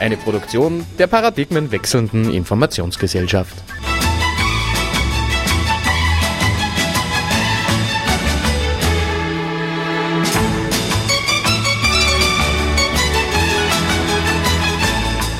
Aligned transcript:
Eine 0.00 0.16
Produktion 0.16 0.86
der 0.96 1.08
paradigmenwechselnden 1.08 2.32
Informationsgesellschaft. 2.32 3.54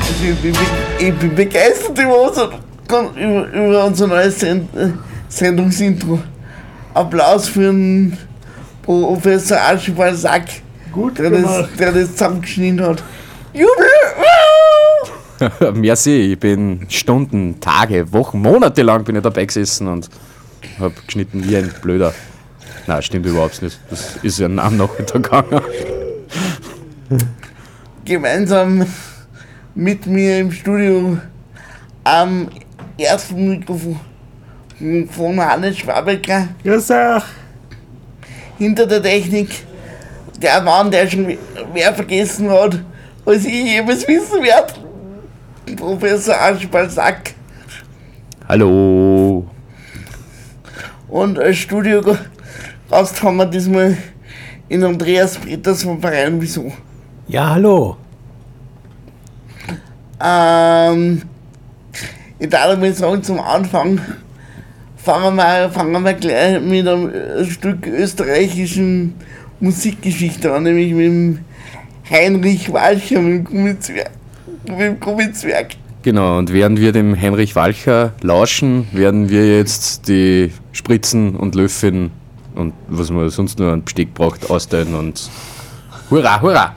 Also 0.01 0.25
ich, 0.25 0.37
bin, 0.43 0.57
ich 0.99 1.15
bin 1.15 1.35
begeistert 1.37 1.97
über 1.97 2.21
unser, 2.21 2.51
über, 2.89 3.47
über 3.53 3.85
unser 3.85 4.09
neues 4.09 4.41
Send, 4.41 4.69
Sendungsintro. 5.29 6.19
Applaus 6.95 7.47
für 7.49 7.61
den 7.61 8.19
Professor 8.83 9.59
Archibald 9.61 10.17
Sack, 10.17 10.47
Gut 10.91 11.17
der 11.17 11.31
das, 11.31 11.69
der 11.79 11.93
das 11.93 12.11
zusammengeschnitten 12.13 12.85
hat. 12.85 13.05
Jubel! 13.53 13.87
Merci, 15.75 16.33
ich 16.33 16.39
bin 16.39 16.87
Stunden, 16.89 17.61
Tage, 17.61 18.13
Wochen, 18.13 18.41
Monate 18.41 18.83
lang 18.83 19.05
bin 19.05 19.17
ich 19.17 19.23
dabei 19.23 19.45
gesessen 19.45 19.87
und 19.87 20.09
habe 20.79 20.95
geschnitten 21.07 21.49
wie 21.49 21.57
ein 21.57 21.73
Blöder. 21.83 22.13
Nein, 22.87 23.03
stimmt 23.03 23.27
überhaupt 23.27 23.63
nicht. 23.63 23.79
Das 23.91 24.17
ist 24.23 24.39
ja 24.39 24.47
am 24.47 24.55
Nachmittag 24.77 25.23
gegangen. 25.23 25.61
Gemeinsam 28.05 28.87
mit 29.75 30.07
mir 30.07 30.41
im 30.41 30.51
Studio 30.51 31.19
am 32.05 32.49
ersten 32.99 33.51
Mikrofon 33.51 34.01
von 35.11 35.41
Hannes 35.41 35.79
Schwabecker. 35.79 36.49
Grüß 36.65 36.91
euch. 36.91 37.23
hinter 38.59 38.87
der 38.87 39.03
Technik 39.03 39.51
der 40.41 40.61
Mann, 40.63 40.91
der 40.91 41.09
schon 41.09 41.27
mehr 41.75 41.95
vergessen 41.95 42.51
hat, 42.51 42.81
als 43.25 43.45
ich 43.45 43.65
jemals 43.65 44.07
wissen 44.07 44.43
werde. 44.43 44.88
Professor 45.77 46.37
Archibald 46.37 46.91
Sack. 46.91 47.35
Hallo. 48.49 49.47
Und 51.09 51.39
als 51.39 51.57
Studiogast 51.59 52.23
haben 53.23 53.37
wir 53.37 53.47
diesmal 53.47 53.97
in 54.69 54.85
Andreas 54.85 55.39
Peters 55.39 55.83
vom 55.83 56.01
Verein 56.01 56.41
Wieso. 56.41 56.73
Ja, 57.27 57.51
hallo. 57.51 57.97
Ähm, 60.23 61.23
ich 62.39 62.49
darf 62.49 62.79
mal 62.79 62.93
sagen, 62.93 63.23
zum 63.23 63.41
Anfang 63.41 64.01
fangen 64.97 65.37
wir, 65.37 65.71
fangen 65.71 66.03
wir 66.03 66.15
gleich 66.15 66.61
mit 66.61 66.87
einem 66.87 67.45
Stück 67.51 67.87
österreichischen 67.87 69.15
Musikgeschichte 69.61 70.53
an, 70.53 70.65
nämlich 70.65 70.93
mit 70.93 71.07
dem 71.07 71.39
Heinrich 72.11 72.73
Walcher, 72.73 73.21
mit 73.21 73.33
dem 73.33 73.45
Gummizwerg. 73.45 74.11
Mit 74.69 74.81
dem 74.81 75.01
Gummizwerg. 75.01 75.77
Genau, 76.03 76.39
und 76.39 76.53
während 76.53 76.81
wir 76.81 76.93
dem 76.93 77.21
Heinrich 77.21 77.57
Walcher 77.57 78.13
lauschen, 78.23 78.87
werden 78.93 79.31
wir 79.31 79.57
jetzt 79.57 80.09
die 80.09 80.53
Spritzen 80.73 81.35
und 81.35 81.55
Löffeln 81.55 82.11
und 82.55 82.73
was 82.89 83.11
man 83.11 83.29
sonst 83.31 83.59
nur 83.59 83.73
an 83.73 83.83
Besteck 83.83 84.15
braucht, 84.15 84.49
austeilen 84.51 84.95
und 84.95 85.29
hurra, 86.11 86.41
hurra! 86.41 86.75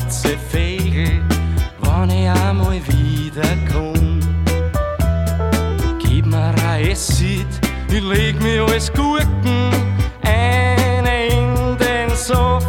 Sitzen 0.00 0.20
schwarze 0.20 0.38
Vögel, 0.50 1.22
ich 2.08 2.28
einmal 2.28 2.80
wiederkomm. 2.86 4.20
Gib 5.98 6.26
mir 6.26 6.54
ein 6.58 6.90
Acid, 6.92 7.46
ich 7.88 8.02
leg 8.02 8.40
mir 8.40 8.64
alles 8.64 8.92
Gurken 8.92 9.70
eine 10.22 11.26
in 11.28 11.76
den 11.78 12.14
Soft. 12.16 12.66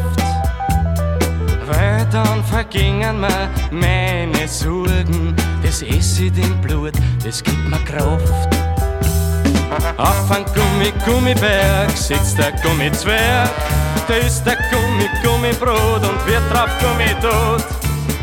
Weil 1.65 2.05
dann 2.11 2.43
vergingen 2.43 3.19
mir 3.19 3.49
meine 3.71 4.47
Sorgen. 4.47 5.35
Das 5.63 5.83
Acid 5.83 6.37
im 6.37 6.61
Blut, 6.61 6.93
das 7.23 7.43
gibt 7.43 7.69
mir 7.69 7.79
Kraft. 7.79 8.55
Auf 9.97 10.31
ein 10.31 10.45
Gummi, 10.45 10.93
Gummiberg 11.05 11.91
sitzt 11.91 12.37
der 12.37 12.53
Gummizwerg. 12.63 13.49
Da 14.07 14.13
ist 14.13 14.43
der 14.45 14.55
Gummi, 14.71 15.09
Gummibrot 15.21 16.01
und 16.01 16.25
wird 16.25 16.43
drauf 16.49 16.69
Gummi 16.79 17.13
tot. 17.21 17.65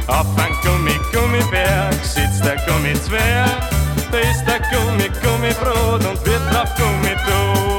Auf 0.06 0.27
ein 0.39 0.55
Gummi, 0.62 0.99
Gummiberg 1.12 2.03
sitzt 2.03 2.43
der 2.43 2.56
Gummizwerg. 2.67 3.50
Da 4.11 4.19
ist 4.19 4.45
der 4.47 4.61
Gummi, 4.71 5.11
Gummibrot 5.22 6.05
und 6.06 6.25
wird 6.25 6.41
drauf 6.50 6.71
Gummi 6.77 7.15
tot. 7.27 7.75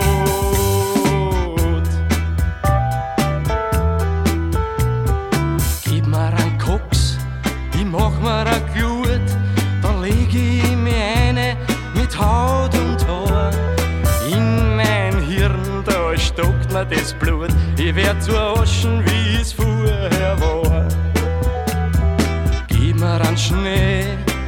Gib 5.83 6.05
mir 6.05 6.27
einen 6.27 6.57
Koks, 6.59 7.17
ich 7.73 7.85
mach 7.85 8.19
mir 8.19 8.45
ein 8.45 8.61
Glut, 8.75 9.21
dann 9.81 10.01
leg 10.03 10.31
ich 10.31 10.75
mir 10.75 10.93
eine 11.27 11.57
mit 11.95 12.15
Haut 12.19 12.75
und 12.75 13.07
Haar. 13.07 13.51
In 14.29 14.75
mein 14.75 15.19
Hirn, 15.21 15.83
da 15.85 16.15
stockt 16.17 16.71
mir 16.71 16.85
das 16.85 17.13
Blut, 17.13 17.51
ich 17.85 17.95
werd 17.95 18.21
zu 18.21 18.35
Aschen, 18.35 19.03
wie 19.05 19.41
es 19.41 19.53
vorher 19.53 20.39
war. 20.39 20.87
Gib 22.67 22.99
mir 22.99 23.21
einen 23.21 23.37
Schnee, 23.37 24.05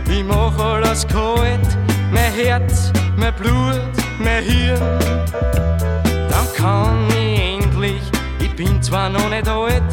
ich 0.09 0.23
mach 0.23 0.57
alles 0.57 1.07
kalt, 1.07 1.67
mein 2.11 2.33
Herz, 2.33 2.91
mein 3.15 3.33
Blut, 3.35 3.93
mein 4.17 4.43
Hirn. 4.43 4.79
Dann 6.29 6.47
kann 6.55 7.07
ich 7.09 7.63
endlich, 7.63 8.01
ich 8.39 8.55
bin 8.55 8.81
zwar 8.81 9.09
noch 9.09 9.29
nicht 9.29 9.47
alt, 9.47 9.83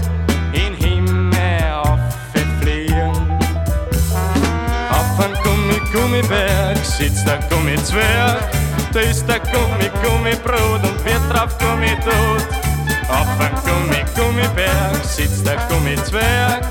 in 0.52 0.74
Himmel 0.74 1.74
auffliegen. 1.82 3.12
Auf 4.90 5.24
einem 5.24 5.36
Gummi, 5.42 5.80
Gummiberg 5.92 6.78
sitzt 6.78 7.26
der 7.26 7.40
Gummizwerg. 7.50 8.48
Da 8.92 9.00
ist 9.00 9.26
der 9.26 9.40
Gummi, 9.40 9.90
Gummibrot 10.02 10.82
und 10.82 11.04
wird 11.04 11.22
drauf 11.30 11.58
Gummi 11.58 11.94
tot. 12.04 12.63
Auf 13.08 13.38
einem 13.38 13.54
Gummi, 13.64 14.04
Gummiberg 14.14 15.04
sitzt 15.04 15.46
der 15.46 15.56
Gummizwerg. 15.68 16.64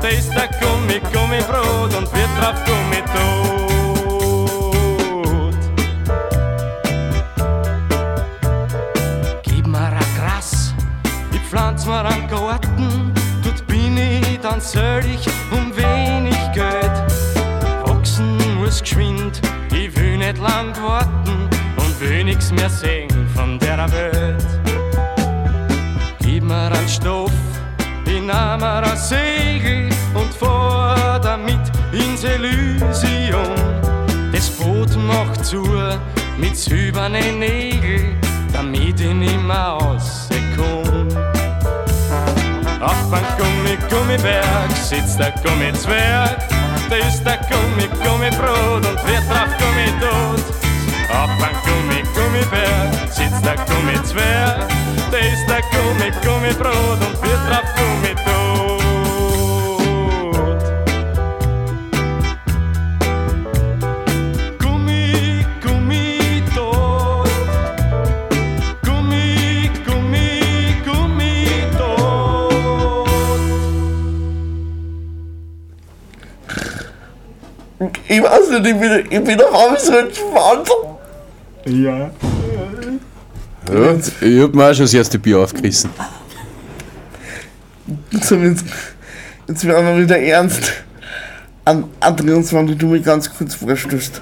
Da 0.00 0.08
ist 0.08 0.30
der 0.30 0.48
Gummi, 0.60 1.00
Gummibrot 1.12 1.94
und 1.94 2.12
wird 2.14 2.30
drauf 2.38 2.54
Gummi 2.64 3.02
tot. 3.12 3.70
Gib 9.42 9.66
mir 9.66 9.78
ein 9.78 9.98
Gras, 10.16 10.72
ich 11.32 11.40
pflanz 11.40 11.84
mir 11.86 12.04
einen 12.04 12.28
Garten, 12.28 13.12
dort 13.42 13.66
bin 13.66 13.96
ich 13.98 14.40
dann 14.40 14.60
selig 14.60 15.28
um 15.50 15.76
wenig 15.76 16.38
Geld. 16.54 16.92
Wachsen 17.84 18.38
muss 18.58 18.80
geschwind, 18.80 19.42
ich 19.72 19.94
will 19.96 20.16
nicht 20.16 20.38
lang 20.38 20.74
warten 20.82 21.48
und 21.76 22.00
will 22.00 22.24
nix 22.24 22.50
mehr 22.52 22.70
sehen 22.70 23.28
von 23.34 23.58
der 23.58 23.90
Welt. 23.92 24.59
Mir 26.50 26.72
einen 26.72 26.88
Stoff, 26.88 27.30
ich 28.04 28.20
nahm 28.20 28.58
mir 28.58 28.82
ein 28.82 28.96
Segel 28.96 29.88
und 30.14 30.34
fahr 30.34 31.20
damit 31.20 31.60
ins 31.92 32.24
Elysium. 32.24 33.54
Das 34.32 34.50
Boot 34.50 34.96
macht 34.96 35.44
zu 35.44 35.62
mit 36.38 36.56
silbernen 36.56 37.38
Nägeln, 37.38 38.18
damit 38.52 38.98
ich 38.98 39.14
nimmer 39.14 39.78
rauskomm. 39.78 41.06
Auf 42.80 43.12
ein 43.12 43.26
Gummi, 43.38 43.78
Gummiberg 43.88 44.72
sitzt 44.72 45.20
der 45.20 45.32
Gummizwerg. 45.44 46.36
Da 46.88 46.96
ist 46.96 47.22
der 47.22 47.38
Gummi, 47.48 47.86
Gummibrot 48.02 48.84
und 48.84 49.06
wird 49.06 49.22
drauf 49.30 49.54
Gummi 49.56 49.86
tot. 50.00 50.44
Auf 51.14 51.30
ein 51.30 51.56
Gummi, 51.62 52.02
Gummiberg 52.12 53.08
sitzt 53.08 53.44
der 53.44 53.54
Gummi 55.10 55.94
mit 55.98 56.14
Gummibrot 56.22 57.00
und 57.00 57.16
vier 57.22 57.38
drauf 57.46 57.68
Gummitod. 57.76 58.80
Gummi, 64.58 65.44
Gummi, 65.62 66.42
tot. 66.54 67.28
Gummi, 68.84 69.70
Gummi, 69.86 70.30
Gummi, 70.84 71.34
tot. 71.78 72.60
Ich 78.08 78.22
weiß 78.22 78.50
nicht, 78.50 78.66
ich 78.66 78.78
bin, 78.80 79.06
ich 79.10 79.24
bin 79.24 79.38
doch 79.38 79.52
auch 79.52 79.76
so 79.78 79.96
entspannt. 79.96 80.70
Ja. 81.66 82.10
Ja, 83.72 83.94
ich 83.94 84.42
hab 84.42 84.54
mir 84.54 84.70
auch 84.70 84.74
schon 84.74 84.84
das 84.84 84.94
erste 84.94 85.18
Bier 85.18 85.38
aufgerissen. 85.38 85.90
So, 88.20 88.36
jetzt, 88.36 88.64
jetzt 89.46 89.64
werden 89.64 89.86
wir 89.86 90.02
wieder 90.02 90.18
ernst. 90.18 90.72
An, 91.64 91.84
Andreas, 92.00 92.52
wenn 92.52 92.66
du 92.66 92.86
mich 92.86 93.04
ganz 93.04 93.32
kurz 93.32 93.54
vorstößt. 93.54 94.20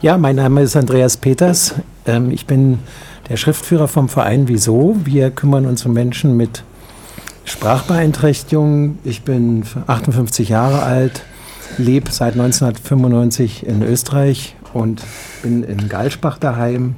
Ja, 0.00 0.16
mein 0.16 0.36
Name 0.36 0.62
ist 0.62 0.76
Andreas 0.76 1.18
Peters. 1.18 1.74
Ähm, 2.06 2.30
ich 2.30 2.46
bin 2.46 2.78
der 3.28 3.36
Schriftführer 3.36 3.88
vom 3.88 4.08
Verein 4.08 4.48
Wieso. 4.48 4.96
Wir 5.04 5.30
kümmern 5.30 5.66
uns 5.66 5.84
um 5.84 5.92
Menschen 5.92 6.36
mit 6.36 6.62
Sprachbeeinträchtigungen. 7.44 8.98
Ich 9.04 9.22
bin 9.22 9.64
58 9.86 10.48
Jahre 10.48 10.82
alt, 10.82 11.22
lebe 11.76 12.10
seit 12.10 12.32
1995 12.32 13.66
in 13.66 13.82
Österreich 13.82 14.56
und 14.72 15.02
bin 15.42 15.62
in 15.62 15.88
Galspach 15.88 16.38
daheim, 16.38 16.96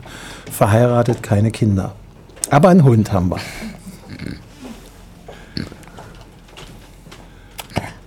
verheiratet, 0.50 1.22
keine 1.22 1.50
Kinder. 1.50 1.94
Aber 2.50 2.68
einen 2.68 2.84
Hund 2.84 3.12
haben 3.12 3.30
wir. 3.30 3.40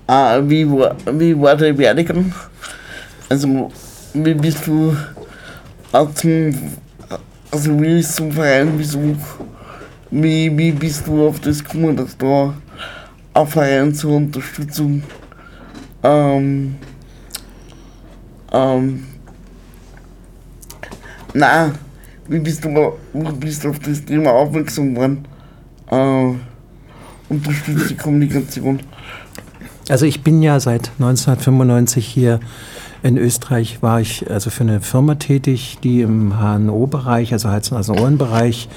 Ah, 0.07 0.39
wie, 0.43 0.69
war, 0.69 0.95
wie 1.13 1.39
war 1.39 1.55
der 1.55 1.75
Werdegang? 1.77 2.31
Also, 3.27 3.71
wie 4.13 4.33
bist 4.35 4.67
du 4.67 4.95
zum, 6.13 6.53
also 7.49 7.81
wie 7.81 7.99
ist 7.99 8.15
zum 8.15 8.31
Verein 8.31 8.73
wieso? 8.77 9.15
Wie, 10.11 10.55
wie 10.55 10.71
bist 10.71 11.07
du 11.07 11.27
auf 11.27 11.39
das 11.39 11.63
gekommen, 11.63 11.97
dass 11.97 12.15
da 12.17 12.53
ein 13.33 13.47
Verein 13.47 13.93
zur 13.93 14.17
Unterstützung 14.17 15.01
ähm, 16.03 16.75
ähm, 18.51 19.07
na, 21.35 21.71
wie 22.27 22.39
bist 22.39 22.63
du, 22.63 22.69
wie 23.13 23.31
bist 23.33 23.63
du 23.63 23.69
auf 23.69 23.79
das 23.79 24.03
Thema 24.05 24.31
aufmerksam 24.31 24.95
geworden? 24.95 25.25
Äh, 25.91 26.33
unterstützte 27.29 27.95
Kommunikation. 27.95 28.79
Also 29.89 30.05
ich 30.05 30.23
bin 30.23 30.41
ja 30.41 30.59
seit 30.59 30.91
1995 30.97 32.07
hier 32.07 32.39
in 33.03 33.17
Österreich, 33.17 33.83
war 33.83 34.01
ich 34.01 34.29
also 34.31 34.49
für 34.49 34.63
eine 34.63 34.81
Firma 34.81 35.15
tätig, 35.15 35.77
die 35.83 36.01
im 36.01 36.39
HNO-Bereich, 36.39 37.33
also 37.33 37.49
Hals- 37.49 37.71
und 37.71 37.89
Ohrenbereich, 37.89 38.67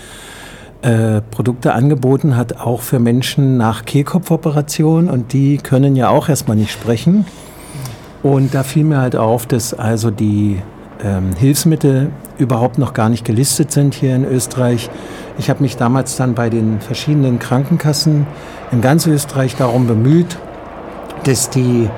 äh, 0.82 1.22
Produkte 1.30 1.72
angeboten 1.72 2.36
hat, 2.36 2.58
auch 2.58 2.82
für 2.82 2.98
Menschen 2.98 3.56
nach 3.56 3.84
Kehlkopfoperation 3.84 5.08
und 5.08 5.32
die 5.32 5.58
können 5.58 5.96
ja 5.96 6.08
auch 6.08 6.28
erstmal 6.28 6.56
nicht 6.56 6.72
sprechen. 6.72 7.24
Und 8.22 8.52
da 8.52 8.64
fiel 8.64 8.84
mir 8.84 8.98
halt 8.98 9.16
auf, 9.16 9.46
dass 9.46 9.72
also 9.72 10.10
die 10.10 10.60
ähm, 11.04 11.30
Hilfsmittel 11.36 12.10
überhaupt 12.38 12.78
noch 12.78 12.94
gar 12.94 13.08
nicht 13.08 13.24
gelistet 13.24 13.72
sind 13.72 13.94
hier 13.94 14.14
in 14.14 14.24
Österreich. 14.24 14.90
Ich 15.38 15.50
habe 15.50 15.62
mich 15.62 15.76
damals 15.76 16.16
dann 16.16 16.34
bei 16.34 16.50
den 16.50 16.80
verschiedenen 16.80 17.38
Krankenkassen 17.38 18.26
in 18.72 18.80
ganz 18.80 19.06
Österreich 19.06 19.56
darum 19.56 19.86
bemüht, 19.86 20.38
dass 21.24 21.50
die 21.50 21.88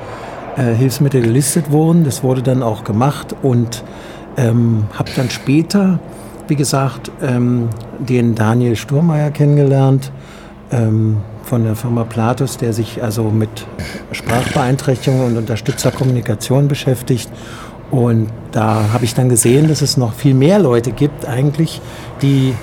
äh, 0.56 0.75
Hilfsmittel 0.75 1.23
gelistet 1.23 1.70
wurden. 1.70 2.05
Das 2.05 2.23
wurde 2.23 2.43
dann 2.43 2.62
auch 2.62 2.85
gemacht 2.85 3.35
und 3.43 3.82
ähm, 4.37 4.85
habe 4.99 5.11
dann 5.17 5.31
später, 5.31 5.99
wie 6.49 6.56
gesagt, 6.56 7.11
ähm, 7.23 7.69
den 7.99 8.35
Daniel 8.35 8.76
Sturmeier 8.76 9.31
kennengelernt 9.31 10.12
ähm, 10.73 11.19
von 11.43 11.64
der 11.64 11.75
Firma 11.75 12.05
Platus, 12.05 12.56
der 12.56 12.73
sich 12.73 13.02
also 13.02 13.25
mit 13.25 13.67
Sprachbeeinträchtigungen 14.12 15.26
und 15.26 15.37
Unterstützerkommunikation 15.37 16.69
beschäftigt. 16.69 17.29
Und 17.90 18.28
da 18.52 18.92
habe 18.92 19.04
ich 19.04 19.14
dann 19.14 19.28
gesehen, 19.28 19.69
dass 19.69 19.82
es 19.82 19.96
noch 19.96 20.12
viel 20.14 20.34
mehr 20.34 20.58
Leute 20.58 20.92
gibt 20.92 21.26
eigentlich, 21.26 21.81
die 22.22 22.54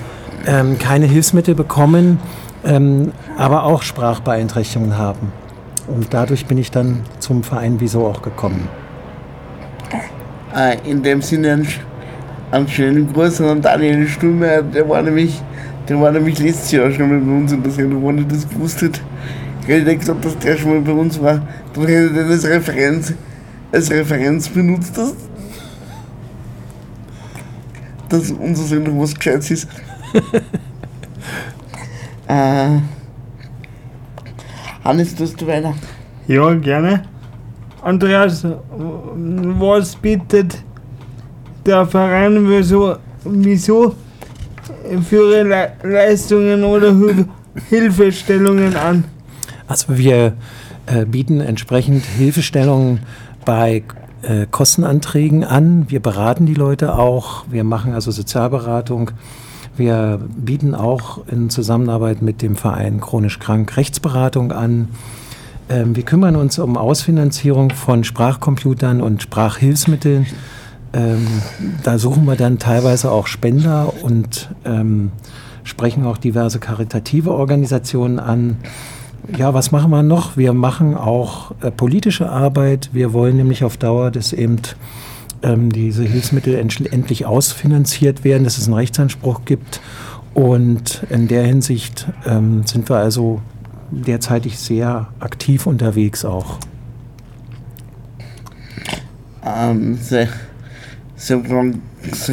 ähm, 0.45 0.77
keine 0.77 1.05
Hilfsmittel 1.05 1.53
bekommen, 1.53 2.19
ähm, 2.63 3.11
aber 3.37 3.63
auch 3.63 3.81
Sprachbeeinträchtigungen 3.81 4.97
haben. 4.97 5.31
Und 5.87 6.13
dadurch 6.13 6.45
bin 6.45 6.57
ich 6.57 6.71
dann 6.71 7.01
zum 7.19 7.43
Verein 7.43 7.75
Wieso 7.79 8.07
auch 8.07 8.21
gekommen. 8.21 8.67
Äh, 10.55 10.77
in 10.89 11.03
dem 11.03 11.21
Sinne 11.21 11.53
einen, 11.53 11.63
sch- 11.63 11.79
einen 12.51 12.67
schönen 12.67 13.11
Gruß 13.11 13.41
an 13.41 13.61
Daniel 13.61 14.07
Stumme, 14.07 14.63
der 14.63 14.87
war 14.87 15.01
nämlich, 15.01 15.41
der 15.87 15.99
war 15.99 16.11
nämlich 16.11 16.39
letztes 16.39 16.71
Jahr 16.71 16.89
schon 16.91 17.09
mal 17.09 17.19
bei 17.19 17.37
uns 17.41 17.53
der 17.61 17.71
Sendung, 17.71 18.07
wenn 18.07 18.19
ich 18.19 18.27
das 18.27 18.47
gewusst 18.49 18.81
hätte. 18.81 19.01
Ich 19.63 19.67
hätte 19.67 19.97
gesagt, 19.97 20.23
dass 20.23 20.37
der 20.39 20.57
schon 20.57 20.71
mal 20.71 20.81
bei 20.81 20.93
uns 20.93 21.21
war, 21.21 21.41
dann 21.73 21.87
hätte 21.87 22.13
den 22.13 22.31
als 22.31 22.45
Referenz, 22.45 23.13
als 23.71 23.89
Referenz 23.91 24.49
benutzt, 24.49 24.97
dass, 24.97 25.13
dass 28.09 28.31
unsere 28.31 28.67
Sendung 28.67 28.99
was 29.01 29.15
Gescheites 29.15 29.51
ist. 29.51 29.67
äh, 32.27 32.79
Hannes, 34.83 35.15
tust 35.15 35.41
du 35.41 35.47
weiter? 35.47 35.73
Ja, 36.27 36.53
gerne. 36.55 37.03
Andreas, 37.81 38.45
was 38.75 39.95
bietet 39.95 40.61
der 41.65 41.85
Verein 41.85 42.49
wieso, 42.49 42.97
wieso 43.23 43.95
für 45.07 45.31
ihre 45.33 45.43
Le 45.43 45.71
Leistungen 45.83 46.63
oder 46.63 46.91
Hil- 46.91 47.25
Hilfestellungen 47.69 48.75
an? 48.75 49.03
Also 49.67 49.97
wir 49.97 50.33
äh, 50.85 51.05
bieten 51.05 51.39
entsprechend 51.41 52.05
Hilfestellungen 52.05 52.99
bei 53.47 53.83
äh, 54.23 54.45
Kostenanträgen 54.51 55.45
an. 55.45 55.89
Wir 55.89 56.01
beraten 56.01 56.45
die 56.45 56.53
Leute 56.53 56.95
auch. 56.95 57.45
Wir 57.49 57.63
machen 57.63 57.93
also 57.93 58.11
Sozialberatung. 58.11 59.11
Wir 59.77 60.19
bieten 60.35 60.75
auch 60.75 61.25
in 61.31 61.49
Zusammenarbeit 61.49 62.21
mit 62.21 62.41
dem 62.41 62.57
Verein 62.57 62.99
Chronisch 62.99 63.39
Krank 63.39 63.77
Rechtsberatung 63.77 64.51
an. 64.51 64.89
Ähm, 65.69 65.95
wir 65.95 66.03
kümmern 66.03 66.35
uns 66.35 66.59
um 66.59 66.75
Ausfinanzierung 66.75 67.69
von 67.69 68.03
Sprachcomputern 68.03 68.99
und 68.99 69.23
Sprachhilfsmitteln. 69.23 70.25
Ähm, 70.91 71.25
da 71.83 71.97
suchen 71.97 72.25
wir 72.25 72.35
dann 72.35 72.59
teilweise 72.59 73.11
auch 73.11 73.27
Spender 73.27 73.93
und 74.03 74.49
ähm, 74.65 75.13
sprechen 75.63 76.05
auch 76.05 76.17
diverse 76.17 76.59
karitative 76.59 77.31
Organisationen 77.31 78.19
an. 78.19 78.57
Ja, 79.35 79.53
was 79.53 79.71
machen 79.71 79.91
wir 79.91 80.03
noch? 80.03 80.37
Wir 80.37 80.53
machen 80.53 80.95
auch 80.95 81.51
äh, 81.61 81.69
politische 81.69 82.29
Arbeit. 82.29 82.89
Wir 82.93 83.11
wollen 83.11 83.35
nämlich 83.35 83.63
auf 83.63 83.75
Dauer, 83.75 84.09
dass 84.09 84.31
eben 84.31 84.57
ähm, 85.43 85.71
diese 85.71 86.03
Hilfsmittel 86.03 86.55
endlich, 86.55 87.25
ausfinanziert 87.25 88.23
werden, 88.23 88.45
dass 88.45 88.57
es 88.57 88.65
einen 88.65 88.75
Rechtsanspruch 88.75 89.41
gibt. 89.45 89.81
Und 90.33 91.03
in 91.09 91.27
der 91.27 91.43
Hinsicht 91.43 92.07
ähm, 92.25 92.65
sind 92.65 92.89
wir 92.89 92.97
also 92.97 93.41
derzeitig 93.91 94.59
sehr 94.59 95.07
aktiv 95.19 95.67
unterwegs 95.67 96.23
auch. 96.23 96.59
Ähm, 99.45 99.97
seit, 100.01 100.29
wann, 101.29 101.81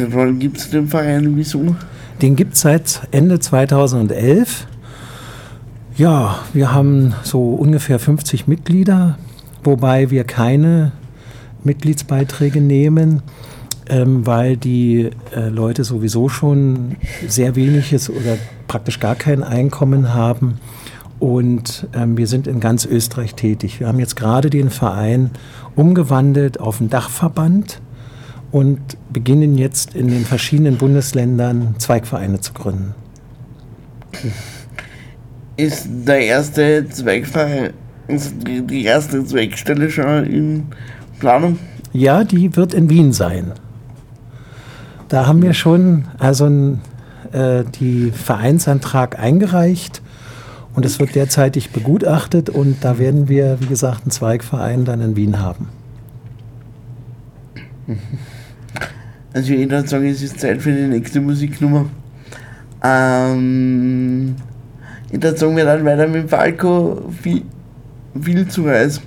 wann 0.09 0.39
gibt 0.39 0.57
es 0.57 0.69
den 0.69 0.87
Verein 0.87 1.35
Wieso? 1.35 1.75
Den 2.21 2.35
gibt 2.35 2.53
es 2.53 2.61
seit 2.61 3.01
Ende 3.11 3.39
2011. 3.39 4.67
Ja, 5.97 6.39
wir 6.51 6.73
haben 6.73 7.13
so 7.23 7.53
ungefähr 7.53 7.99
50 7.99 8.47
Mitglieder, 8.47 9.17
wobei 9.63 10.11
wir 10.11 10.25
keine 10.25 10.91
Mitgliedsbeiträge 11.63 12.59
nehmen, 12.59 13.21
ähm, 13.87 14.27
weil 14.27 14.57
die 14.57 15.09
äh, 15.33 15.47
Leute 15.47 15.85
sowieso 15.85 16.27
schon 16.27 16.97
sehr 17.25 17.55
weniges 17.55 18.09
oder 18.09 18.37
praktisch 18.67 18.99
gar 18.99 19.15
kein 19.15 19.41
Einkommen 19.41 20.13
haben. 20.13 20.59
Und 21.19 21.87
ähm, 21.93 22.17
wir 22.17 22.27
sind 22.27 22.47
in 22.47 22.59
ganz 22.59 22.85
Österreich 22.85 23.35
tätig. 23.35 23.79
Wir 23.79 23.87
haben 23.87 23.99
jetzt 23.99 24.17
gerade 24.17 24.49
den 24.49 24.71
Verein 24.71 25.31
umgewandelt 25.77 26.59
auf 26.59 26.81
einen 26.81 26.89
Dachverband 26.89 27.79
und 28.51 28.79
beginnen 29.13 29.57
jetzt 29.57 29.95
in 29.95 30.09
den 30.09 30.25
verschiedenen 30.25 30.75
Bundesländern 30.75 31.75
Zweigvereine 31.77 32.41
zu 32.41 32.51
gründen. 32.51 32.95
Ist 35.57 35.87
der 35.89 36.19
erste 36.19 36.85
ist 38.07 38.35
die, 38.45 38.83
erste 38.83 39.23
Zweigstelle 39.25 39.89
schon 39.89 40.25
in 40.25 40.63
Planung? 41.19 41.57
Ja, 41.93 42.23
die 42.23 42.55
wird 42.55 42.73
in 42.73 42.89
Wien 42.89 43.13
sein. 43.13 43.53
Da 45.07 45.27
haben 45.27 45.41
wir 45.41 45.53
schon 45.53 46.05
also 46.19 46.47
äh, 47.31 47.63
die 47.79 48.11
Vereinsantrag 48.11 49.17
eingereicht 49.17 50.01
und 50.75 50.85
es 50.85 50.99
wird 50.99 51.15
derzeitig 51.15 51.69
begutachtet 51.71 52.49
und 52.49 52.83
da 52.83 52.99
werden 52.99 53.29
wir, 53.29 53.57
wie 53.61 53.67
gesagt, 53.67 54.03
einen 54.03 54.11
Zweigverein 54.11 54.83
dann 54.83 55.01
in 55.01 55.15
Wien 55.15 55.39
haben. 55.39 55.69
Also 59.33 59.53
ich 59.53 59.69
würde 59.69 59.87
sagen, 59.87 60.05
es 60.05 60.21
ist 60.21 60.39
Zeit 60.39 60.61
für 60.61 60.71
die 60.71 60.87
nächste 60.87 61.21
Musiknummer. 61.21 61.85
Ähm, 62.83 64.35
ich 65.15 65.23
würde 65.23 65.37
sagen, 65.37 65.55
wir 65.55 65.63
dann 65.63 65.85
weiter 65.85 66.07
mit 66.07 66.29
Falco 66.29 67.01
viel, 67.21 67.43
viel 68.21 68.47
zu 68.47 68.65
Reis. 68.65 69.01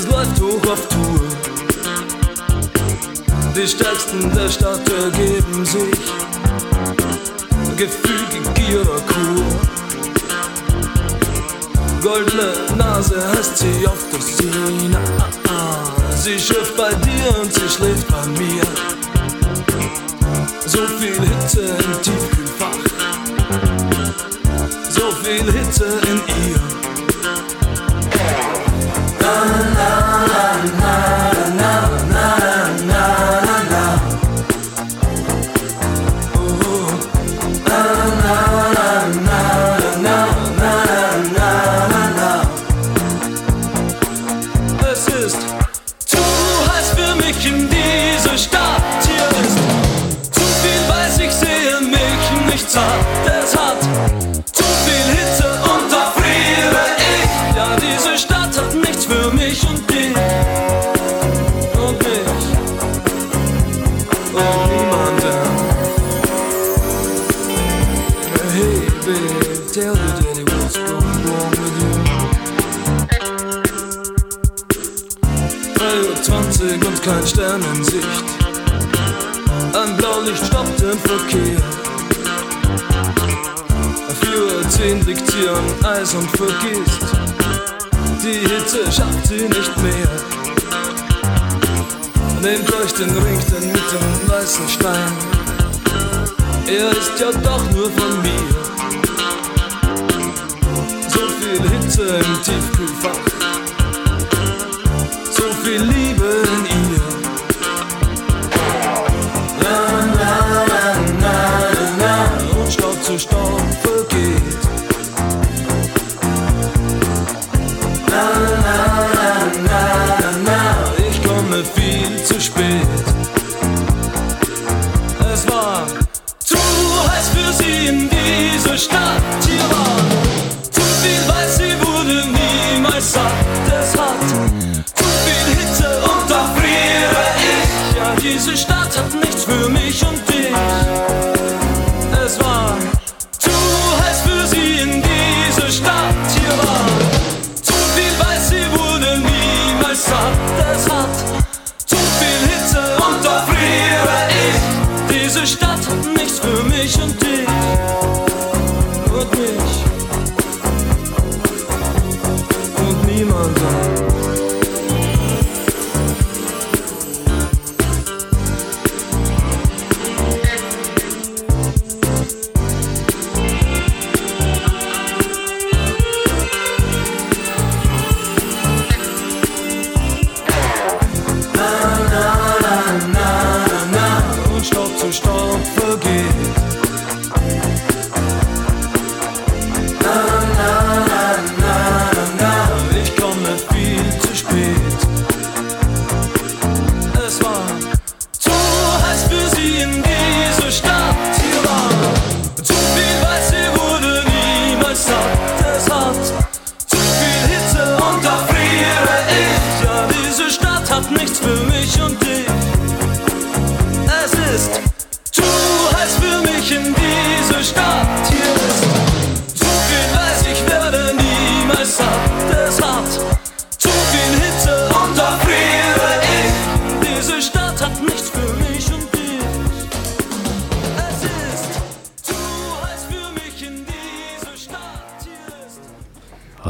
Business 0.00 0.06
läuft 0.06 0.40
hoch 0.40 0.72
auf 0.72 0.88
Tour. 0.88 1.20
Die 3.56 3.66
Stärksten 3.66 4.34
der 4.34 4.48
Stadt 4.48 4.88
ergeben 4.88 5.64
sich. 5.64 6.00
Gefügig 7.76 8.54
Gier 8.54 8.80
oder 8.82 9.00
Kur. 9.00 9.44
Goldene 12.02 12.52
Nase 12.76 13.22
heißt 13.28 13.58
sie 13.58 13.86
auf 13.86 13.98
der 14.12 14.20
Szene. 14.20 14.98
Sie 16.16 16.38
schürft 16.38 16.76
bei 16.76 16.92
dir 16.94 17.40
und 17.40 17.52
sie 17.52 17.68
schläft 17.68 18.08
bei 18.08 18.26
mir. 18.38 18.62
So 20.66 20.86
viel 20.98 21.20
Hitze 21.20 21.62
im 21.62 22.02
Tiefkühlfach 22.02 22.90
so 24.90 25.12
viel 25.22 25.52
Hitze 25.52 25.86
in 26.10 26.50
ihr. 26.50 26.79
Stoppt 81.10 81.32
den 81.32 81.56
Verkehr. 81.56 81.60
4.10 84.22 84.98
Uhr 84.98 85.04
liegt 85.06 85.30
sie 85.30 85.48
am 85.48 85.66
Eis 85.84 86.14
und 86.14 86.30
vergisst. 86.30 87.04
Die 88.22 88.38
Hitze 88.48 88.92
schafft 88.92 89.26
sie 89.26 89.48
nicht 89.48 89.76
mehr. 89.78 90.10
Nehmt 92.42 92.72
euch 92.74 92.92
den 92.94 93.10
Ring, 93.10 93.40
den 93.50 93.72
mit 93.72 93.82
dem 93.92 94.28
weißen 94.28 94.68
Stein. 94.68 95.12
Er 96.66 96.90
ist 96.90 97.18
ja 97.18 97.32
doch 97.42 97.70
nur 97.72 97.90
von 97.90 98.22
mir. 98.22 98.46
So 101.08 101.20
viel 101.40 101.62
Hitze 101.70 102.02
im 102.02 102.42
Tiefkühlfach. 102.42 103.20
So 105.32 105.42
viel 105.64 105.82
Liebe 105.82 106.09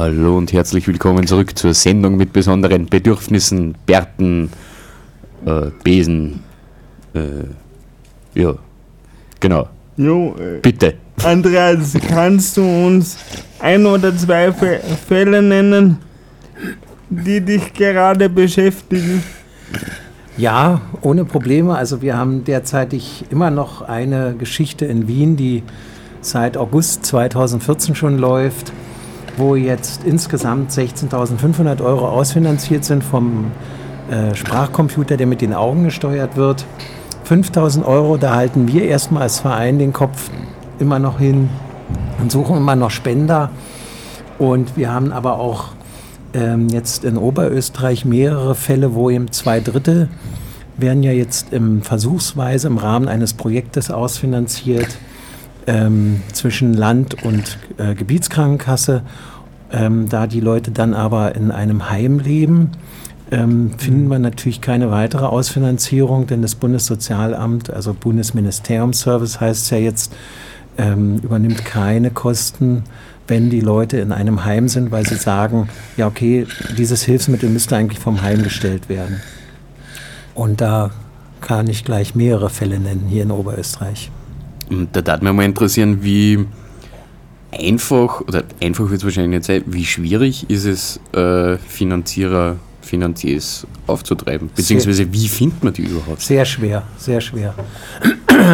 Hallo 0.01 0.35
und 0.35 0.51
herzlich 0.51 0.87
willkommen 0.87 1.27
zurück 1.27 1.55
zur 1.55 1.75
Sendung 1.75 2.17
mit 2.17 2.33
besonderen 2.33 2.87
Bedürfnissen, 2.87 3.75
Bärten, 3.85 4.49
äh, 5.45 5.69
Besen, 5.83 6.39
Äh, 7.13 7.43
ja, 8.33 8.55
genau. 9.39 9.67
Jo, 9.97 10.33
äh, 10.39 10.57
Bitte. 10.59 10.95
Andreas, 11.23 11.93
kannst 12.09 12.57
du 12.57 12.63
uns 12.63 13.15
ein 13.59 13.85
oder 13.85 14.17
zwei 14.17 14.47
Fä- 14.49 14.79
Fälle 15.07 15.39
nennen, 15.43 15.99
die 17.11 17.39
dich 17.41 17.71
gerade 17.73 18.27
beschäftigen? 18.27 19.21
Ja, 20.35 20.81
ohne 21.03 21.25
Probleme. 21.25 21.75
Also 21.75 22.01
wir 22.01 22.17
haben 22.17 22.43
derzeitig 22.43 23.25
immer 23.29 23.51
noch 23.51 23.83
eine 23.83 24.33
Geschichte 24.35 24.85
in 24.87 25.07
Wien, 25.07 25.37
die 25.37 25.61
seit 26.21 26.57
August 26.57 27.05
2014 27.05 27.93
schon 27.93 28.17
läuft, 28.17 28.73
wo 29.37 29.55
jetzt 29.55 30.03
insgesamt 30.03 30.71
16.500 30.71 31.83
Euro 31.83 32.07
ausfinanziert 32.07 32.85
sind 32.85 33.03
vom 33.03 33.51
äh, 34.09 34.35
Sprachcomputer, 34.35 35.17
der 35.17 35.27
mit 35.27 35.41
den 35.41 35.53
Augen 35.53 35.83
gesteuert 35.83 36.35
wird. 36.35 36.65
5.000 37.29 37.85
Euro, 37.85 38.17
da 38.17 38.35
halten 38.35 38.67
wir 38.67 38.85
erstmal 38.85 39.23
als 39.23 39.39
Verein 39.39 39.79
den 39.79 39.93
Kopf 39.93 40.29
immer 40.79 40.99
noch 40.99 41.19
hin 41.19 41.49
und 42.19 42.31
suchen 42.31 42.57
immer 42.57 42.75
noch 42.75 42.91
Spender. 42.91 43.49
Und 44.37 44.75
wir 44.75 44.91
haben 44.91 45.11
aber 45.11 45.39
auch 45.39 45.69
ähm, 46.33 46.67
jetzt 46.69 47.05
in 47.05 47.17
Oberösterreich 47.17 48.05
mehrere 48.05 48.55
Fälle, 48.55 48.95
wo 48.95 49.09
eben 49.09 49.31
zwei 49.31 49.59
Drittel 49.59 50.09
werden 50.77 51.03
ja 51.03 51.11
jetzt 51.11 51.53
im 51.53 51.81
Versuchsweise 51.83 52.67
im 52.67 52.77
Rahmen 52.77 53.07
eines 53.07 53.33
Projektes 53.33 53.91
ausfinanziert 53.91 54.97
ähm, 55.67 56.21
zwischen 56.33 56.73
Land 56.73 57.23
und 57.23 57.57
äh, 57.77 57.95
Gebietskrankenkasse. 57.95 59.03
Ähm, 59.71 60.09
da 60.09 60.27
die 60.27 60.41
Leute 60.41 60.71
dann 60.71 60.93
aber 60.93 61.35
in 61.35 61.49
einem 61.51 61.89
Heim 61.89 62.19
leben, 62.19 62.71
ähm, 63.31 63.71
finden 63.77 64.09
wir 64.09 64.19
natürlich 64.19 64.59
keine 64.59 64.91
weitere 64.91 65.25
Ausfinanzierung, 65.25 66.27
denn 66.27 66.41
das 66.41 66.55
Bundessozialamt, 66.55 67.69
also 67.69 67.93
Bundesministeriumsservice 67.93 69.39
heißt 69.39 69.63
es 69.63 69.69
ja 69.69 69.77
jetzt, 69.77 70.13
ähm, 70.77 71.19
übernimmt 71.19 71.63
keine 71.63 72.11
Kosten, 72.11 72.83
wenn 73.27 73.49
die 73.49 73.61
Leute 73.61 73.97
in 73.97 74.11
einem 74.11 74.43
Heim 74.43 74.67
sind, 74.67 74.91
weil 74.91 75.05
sie 75.05 75.15
sagen, 75.15 75.69
ja 75.95 76.07
okay, 76.07 76.45
dieses 76.77 77.03
Hilfsmittel 77.03 77.49
müsste 77.49 77.77
eigentlich 77.77 77.99
vom 77.99 78.21
Heim 78.21 78.43
gestellt 78.43 78.89
werden. 78.89 79.21
Und 80.33 80.59
da 80.59 80.91
kann 81.39 81.67
ich 81.67 81.85
gleich 81.85 82.15
mehrere 82.15 82.49
Fälle 82.49 82.79
nennen 82.79 83.05
hier 83.07 83.23
in 83.23 83.31
Oberösterreich. 83.31 84.11
Und 84.71 84.95
da 84.95 85.01
darf 85.01 85.21
mich 85.21 85.33
mal 85.33 85.43
interessieren, 85.43 86.01
wie 86.01 86.45
einfach, 87.51 88.21
oder 88.21 88.43
einfach 88.61 88.89
wird 88.89 88.99
es 88.99 89.03
wahrscheinlich 89.03 89.39
nicht 89.39 89.45
sein, 89.45 89.63
wie 89.67 89.85
schwierig 89.85 90.49
ist 90.49 90.65
es, 90.65 90.99
äh, 91.13 91.57
Finanzierer, 91.57 92.55
Finanziers 92.81 93.67
aufzutreiben? 93.85 94.49
Beziehungsweise 94.55 95.11
wie 95.11 95.27
findet 95.27 95.63
man 95.63 95.73
die 95.73 95.83
überhaupt? 95.83 96.21
Sehr 96.21 96.45
schwer, 96.45 96.83
sehr 96.97 97.19
schwer. 97.19 97.53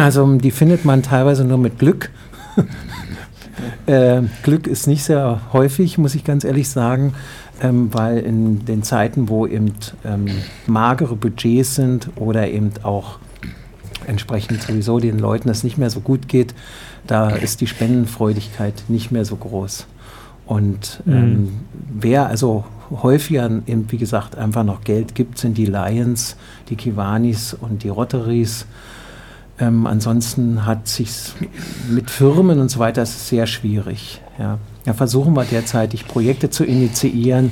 Also 0.02 0.26
die 0.36 0.50
findet 0.50 0.84
man 0.84 1.04
teilweise 1.04 1.44
nur 1.44 1.58
mit 1.58 1.78
Glück. 1.78 2.10
äh, 3.86 4.22
Glück 4.42 4.66
ist 4.66 4.88
nicht 4.88 5.04
sehr 5.04 5.40
häufig, 5.52 5.98
muss 5.98 6.16
ich 6.16 6.24
ganz 6.24 6.42
ehrlich 6.42 6.68
sagen, 6.68 7.14
ähm, 7.62 7.94
weil 7.94 8.18
in 8.18 8.64
den 8.64 8.82
Zeiten, 8.82 9.28
wo 9.28 9.46
eben 9.46 9.72
ähm, 10.04 10.26
magere 10.66 11.14
Budgets 11.14 11.76
sind 11.76 12.10
oder 12.16 12.48
eben 12.48 12.72
auch 12.82 13.20
entsprechend 14.08 14.62
sowieso 14.62 14.98
den 14.98 15.18
Leuten 15.18 15.48
es 15.48 15.64
nicht 15.64 15.78
mehr 15.78 15.90
so 15.90 16.00
gut 16.00 16.28
geht, 16.28 16.54
da 17.06 17.30
ist 17.30 17.60
die 17.60 17.66
Spendenfreudigkeit 17.66 18.84
nicht 18.88 19.10
mehr 19.10 19.24
so 19.24 19.36
groß. 19.36 19.86
Und 20.46 21.02
ähm, 21.06 21.60
wer 21.92 22.26
also 22.26 22.64
häufiger, 22.90 23.50
eben, 23.66 23.84
wie 23.90 23.98
gesagt, 23.98 24.36
einfach 24.36 24.64
noch 24.64 24.82
Geld 24.82 25.14
gibt, 25.14 25.36
sind 25.36 25.58
die 25.58 25.66
Lions, 25.66 26.36
die 26.70 26.76
Kiwanis 26.76 27.54
und 27.54 27.84
die 27.84 27.90
Rotaries. 27.90 28.64
Ähm, 29.60 29.86
ansonsten 29.86 30.64
hat 30.64 30.88
sich 30.88 31.10
mit 31.90 32.10
Firmen 32.10 32.60
und 32.60 32.70
so 32.70 32.78
weiter 32.78 33.02
ist 33.02 33.16
es 33.16 33.28
sehr 33.28 33.46
schwierig. 33.46 34.22
Ja. 34.38 34.58
Da 34.84 34.94
versuchen 34.94 35.34
wir 35.34 35.44
derzeitig 35.44 36.08
Projekte 36.08 36.48
zu 36.48 36.64
initiieren, 36.64 37.50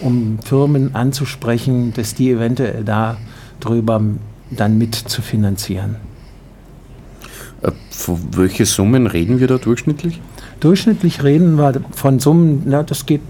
um 0.00 0.38
Firmen 0.38 0.94
anzusprechen, 0.94 1.92
dass 1.92 2.14
die 2.14 2.30
eventuell 2.30 2.82
da 2.82 3.18
drüber 3.60 4.00
dann 4.56 4.78
mit 4.78 4.94
zu 4.94 5.22
finanzieren. 5.22 5.96
Äh, 7.62 7.72
von 7.90 8.18
welche 8.36 8.66
Summen 8.66 9.06
reden 9.06 9.40
wir 9.40 9.46
da 9.46 9.58
durchschnittlich? 9.58 10.20
Durchschnittlich 10.60 11.22
reden 11.22 11.56
wir 11.56 11.80
von 11.92 12.20
Summen, 12.20 12.62
na, 12.66 12.82
das 12.82 13.06
geht 13.06 13.20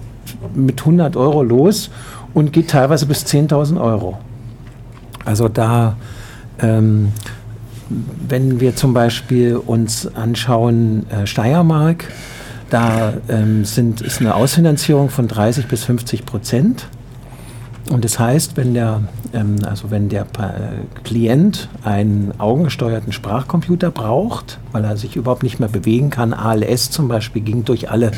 mit 0.55 0.81
100 0.81 1.17
Euro 1.17 1.43
los 1.43 1.91
und 2.35 2.53
geht 2.53 2.71
teilweise 2.71 3.07
bis 3.07 3.25
10.000 3.25 3.81
Euro. 3.81 4.19
Also 5.25 5.49
da, 5.49 5.97
ähm, 6.59 7.09
wenn 8.29 8.61
wir 8.61 8.75
zum 8.77 8.95
Beispiel 8.95 9.57
uns 9.57 10.07
anschauen, 10.15 11.07
äh, 11.11 11.27
Steiermark, 11.27 12.07
da 12.71 13.13
ähm, 13.29 13.65
sind, 13.65 14.01
ist 14.01 14.21
eine 14.21 14.35
Ausfinanzierung 14.35 15.11
von 15.11 15.29
30 15.29 15.67
bis 15.67 15.85
50 15.85 16.25
Prozent. 16.25 16.87
Und 17.91 18.05
das 18.05 18.19
heißt, 18.19 18.57
wenn 18.57 18.75
der, 18.75 19.03
ähm, 19.33 19.57
also 19.69 19.91
wenn 19.91 20.09
der 20.09 20.23
äh, 20.23 21.03
Klient 21.03 21.69
einen 21.83 22.33
augengesteuerten 22.39 23.13
Sprachcomputer 23.13 23.91
braucht, 23.91 24.59
weil 24.71 24.85
er 24.85 24.97
sich 24.97 25.17
überhaupt 25.17 25.43
nicht 25.43 25.59
mehr 25.59 25.69
bewegen 25.69 26.11
kann, 26.11 26.33
ALS 26.33 26.91
zum 26.91 27.09
Beispiel 27.09 27.43
ging 27.43 27.65
durch 27.65 27.91
alle 27.91 28.13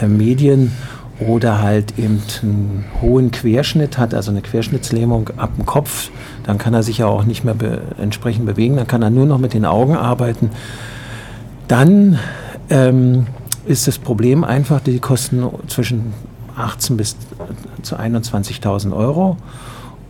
äh, 0.00 0.06
Medien 0.06 0.72
oder 1.18 1.62
halt 1.62 1.98
eben 1.98 2.22
einen 2.42 2.84
hohen 3.00 3.30
Querschnitt 3.30 3.98
hat, 3.98 4.14
also 4.14 4.30
eine 4.30 4.42
Querschnittslähmung 4.42 5.30
ab 5.36 5.50
dem 5.56 5.66
Kopf, 5.66 6.10
dann 6.44 6.58
kann 6.58 6.74
er 6.74 6.82
sich 6.82 6.98
ja 6.98 7.06
auch 7.06 7.24
nicht 7.24 7.42
mehr 7.42 7.54
be 7.54 7.80
entsprechend 7.98 8.46
bewegen, 8.46 8.76
dann 8.76 8.86
kann 8.86 9.02
er 9.02 9.10
nur 9.10 9.26
noch 9.26 9.38
mit 9.38 9.54
den 9.54 9.64
Augen 9.64 9.96
arbeiten. 9.96 10.50
Dann 11.68 12.18
ähm, 12.70 13.26
ist 13.64 13.88
das 13.88 13.98
Problem 13.98 14.44
einfach, 14.44 14.80
die 14.80 15.00
kosten 15.00 15.44
zwischen 15.68 16.12
18 16.56 16.96
bis 16.96 17.16
zu 17.82 17.96
21.000 17.96 18.94
Euro. 18.94 19.36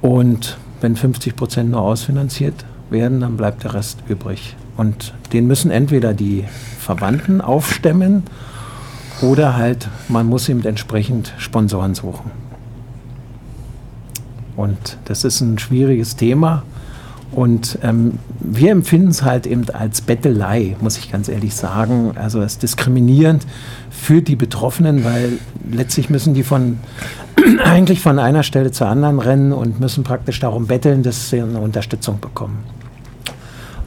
Und 0.02 0.56
wenn 0.80 0.96
50 0.96 1.36
Prozent 1.36 1.70
nur 1.70 1.82
ausfinanziert 1.82 2.64
werden, 2.90 3.20
dann 3.20 3.36
bleibt 3.36 3.64
der 3.64 3.74
Rest 3.74 3.98
übrig. 4.08 4.56
Und 4.76 5.14
den 5.32 5.46
müssen 5.46 5.70
entweder 5.70 6.14
die 6.14 6.44
Verwandten 6.78 7.40
aufstemmen 7.40 8.24
oder 9.22 9.56
halt 9.56 9.88
man 10.08 10.26
muss 10.26 10.48
eben 10.48 10.64
entsprechend 10.64 11.32
Sponsoren 11.38 11.94
suchen. 11.94 12.30
Und 14.56 14.98
das 15.04 15.24
ist 15.24 15.40
ein 15.40 15.58
schwieriges 15.58 16.16
Thema. 16.16 16.62
Und 17.32 17.78
ähm, 17.82 18.18
wir 18.40 18.70
empfinden 18.70 19.08
es 19.08 19.22
halt 19.22 19.46
eben 19.46 19.68
als 19.70 20.00
Bettelei, 20.00 20.76
muss 20.80 20.96
ich 20.96 21.10
ganz 21.10 21.28
ehrlich 21.28 21.54
sagen. 21.54 22.12
Also 22.14 22.40
es 22.40 22.52
ist 22.52 22.62
diskriminierend 22.62 23.46
für 23.90 24.22
die 24.22 24.36
Betroffenen, 24.36 25.04
weil 25.04 25.38
letztlich 25.70 26.08
müssen 26.08 26.34
die 26.34 26.44
von 26.44 26.78
eigentlich 27.64 28.00
von 28.00 28.18
einer 28.18 28.42
Stelle 28.42 28.70
zur 28.70 28.86
anderen 28.86 29.18
rennen 29.18 29.52
und 29.52 29.80
müssen 29.80 30.04
praktisch 30.04 30.40
darum 30.40 30.66
betteln, 30.66 31.02
dass 31.02 31.30
sie 31.30 31.40
eine 31.40 31.58
Unterstützung 31.58 32.20
bekommen. 32.20 32.58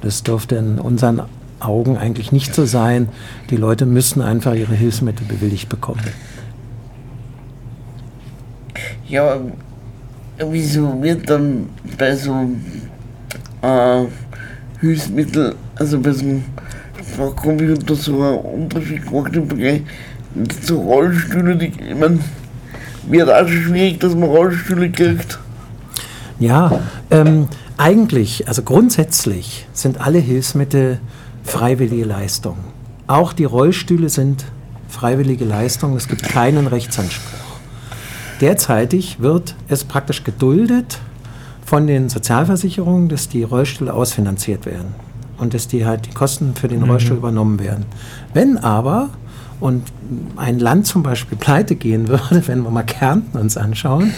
Das 0.02 0.24
dürfte 0.24 0.56
in 0.56 0.80
unseren 0.80 1.24
Augen 1.60 1.98
eigentlich 1.98 2.32
nicht 2.32 2.54
so 2.54 2.66
sein. 2.66 3.10
Die 3.50 3.58
Leute 3.58 3.86
müssen 3.86 4.22
einfach 4.22 4.54
ihre 4.54 4.76
Hilfsmittel 4.76 5.26
bewilligt 5.28 5.70
bekommen. 5.70 6.02
Ja, 9.08 9.38
wieso 10.38 11.02
wird 11.02 11.30
dann 11.30 11.70
bei 11.98 12.16
so 12.16 12.50
äh, 13.62 14.06
Hilfsmittel, 14.80 15.56
also 15.76 16.00
bei 16.00 16.12
so 16.12 16.26
einem 16.26 16.44
Sprachcomputer 17.12 17.96
so 17.96 18.22
ein 18.22 18.40
Unterschied 18.40 19.06
gemacht 19.06 19.36
im 19.36 19.48
Vergleich 19.48 19.82
zu 20.62 20.78
Rollstühlen, 20.78 21.60
die, 21.60 21.68
ich 21.68 21.96
meine, 21.96 22.20
wird 23.08 23.30
auch 23.30 23.48
schon 23.48 23.64
schwierig, 23.64 24.00
dass 24.00 24.14
man 24.16 24.30
Rollstühle 24.30 24.90
kriegt. 24.92 25.40
Ja, 26.40 26.80
ähm, 27.12 27.48
eigentlich, 27.78 28.48
also 28.48 28.62
grundsätzlich 28.62 29.68
sind 29.74 30.00
alle 30.00 30.20
Hilfsmittel 30.20 31.00
freiwillige 31.44 32.06
Leistungen. 32.06 32.64
Auch 33.08 33.34
die 33.34 33.46
Rollstühle 33.46 34.10
sind 34.10 34.46
freiwillige 34.88 35.46
Leistungen. 35.46 35.98
Es 35.98 36.08
gibt 36.08 36.24
keinen 36.24 36.68
Rechtsanspruch. 36.68 37.40
Derzeitig 38.40 39.20
wird 39.20 39.56
es 39.68 39.84
praktisch 39.84 40.24
geduldet 40.24 41.00
von 41.70 41.86
den 41.86 42.10
Sozialversicherungen, 42.10 43.10
dass 43.10 43.30
die 43.30 43.44
Rollstühle 43.44 43.94
ausfinanziert 43.94 44.66
werden 44.66 44.96
und 45.38 45.54
dass 45.54 45.68
die 45.68 45.86
halt 45.86 46.08
die 46.08 46.10
Kosten 46.10 46.56
für 46.56 46.68
den 46.68 46.82
Rollstuhl 46.82 47.18
übernommen 47.18 47.60
werden. 47.60 47.86
Wenn 48.34 48.58
aber 48.58 49.10
und 49.60 49.84
ein 50.36 50.58
Land 50.58 50.88
zum 50.88 51.04
Beispiel 51.04 51.38
pleite 51.38 51.76
gehen 51.76 52.08
würde, 52.08 52.42
wenn 52.48 52.64
wir 52.64 52.72
mal 52.72 52.82
Kärnten 52.82 53.38
uns 53.38 53.56
anschauen, 53.56 54.14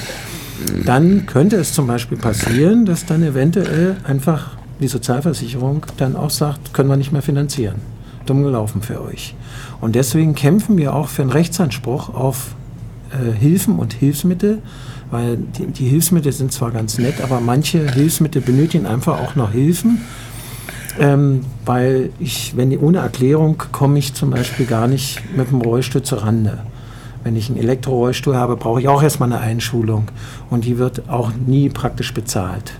dann 0.85 1.25
könnte 1.25 1.57
es 1.57 1.73
zum 1.73 1.87
Beispiel 1.87 2.17
passieren, 2.17 2.85
dass 2.85 3.05
dann 3.05 3.21
eventuell 3.21 3.97
einfach 4.05 4.51
die 4.79 4.87
Sozialversicherung 4.87 5.85
dann 5.97 6.15
auch 6.15 6.29
sagt, 6.29 6.73
können 6.73 6.87
wir 6.87 6.95
nicht 6.95 7.11
mehr 7.11 7.21
finanzieren. 7.21 7.81
Dumm 8.25 8.43
gelaufen 8.43 8.81
für 8.81 9.01
euch. 9.01 9.35
Und 9.81 9.95
deswegen 9.95 10.35
kämpfen 10.35 10.77
wir 10.77 10.95
auch 10.95 11.09
für 11.09 11.23
einen 11.23 11.31
Rechtsanspruch 11.31 12.13
auf 12.13 12.55
äh, 13.11 13.37
Hilfen 13.37 13.77
und 13.77 13.91
Hilfsmittel, 13.91 14.59
weil 15.11 15.37
die, 15.37 15.67
die 15.67 15.87
Hilfsmittel 15.87 16.31
sind 16.31 16.51
zwar 16.51 16.71
ganz 16.71 16.97
nett, 16.97 17.21
aber 17.21 17.39
manche 17.39 17.89
Hilfsmittel 17.91 18.41
benötigen 18.41 18.85
einfach 18.85 19.19
auch 19.19 19.35
noch 19.35 19.51
Hilfen. 19.51 20.01
Ähm, 20.99 21.45
weil 21.65 22.11
ich, 22.19 22.57
wenn 22.57 22.69
die, 22.69 22.77
ohne 22.77 22.99
Erklärung 22.99 23.61
komme 23.71 23.99
ich 23.99 24.13
zum 24.13 24.31
Beispiel 24.31 24.65
gar 24.65 24.87
nicht 24.87 25.21
mit 25.35 25.49
dem 25.49 25.61
Rollstuhl 25.61 26.03
zur 26.03 26.23
Rande. 26.23 26.59
Wenn 27.23 27.35
ich 27.35 27.49
einen 27.49 27.59
Elektrorollstuhl 27.59 28.35
habe, 28.35 28.57
brauche 28.57 28.81
ich 28.81 28.87
auch 28.87 29.03
erstmal 29.03 29.31
eine 29.31 29.41
Einschulung. 29.41 30.07
Und 30.49 30.65
die 30.65 30.77
wird 30.77 31.07
auch 31.07 31.31
nie 31.45 31.69
praktisch 31.69 32.13
bezahlt. 32.13 32.73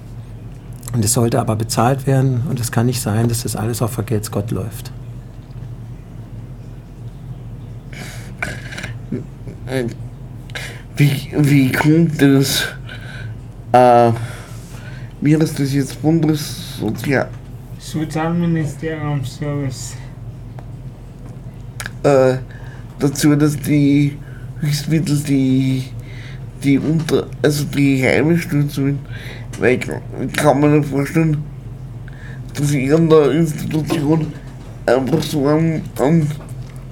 Und 0.93 1.05
es 1.05 1.13
sollte 1.13 1.39
aber 1.39 1.55
bezahlt 1.55 2.05
werden 2.05 2.41
und 2.49 2.59
es 2.59 2.71
kann 2.71 2.85
nicht 2.85 3.01
sein, 3.01 3.29
dass 3.29 3.43
das 3.43 3.55
alles 3.55 3.81
auf 3.81 3.91
Vergelt's 3.91 4.29
Gott 4.29 4.51
läuft. 4.51 4.91
Wie, 11.01 11.33
wie 11.35 11.71
kommt 11.71 12.21
das, 12.21 12.63
äh, 13.71 14.11
wie 15.19 15.35
heißt 15.35 15.59
das 15.59 15.73
jetzt, 15.73 15.99
Bundessozial, 15.99 17.27
Sozialministeriumsservice. 17.79 19.95
äh, 22.03 22.35
dazu, 22.99 23.35
dass 23.35 23.57
die 23.57 24.15
Hilfsmittel, 24.59 25.17
die, 25.27 25.85
die 26.63 26.77
unter, 26.77 27.25
also 27.41 27.63
die 27.63 28.03
heimischen 28.03 28.69
sollen, 28.69 28.99
weil 29.59 29.79
ich, 29.79 29.87
kann 30.37 30.59
mir 30.59 30.67
nicht 30.67 30.87
vorstellen, 30.87 31.37
dass 32.53 32.73
irgendeine 32.73 33.39
Institution 33.39 34.31
einfach 34.85 35.23
so 35.23 35.47
einen, 35.47 35.81
einen 35.99 36.29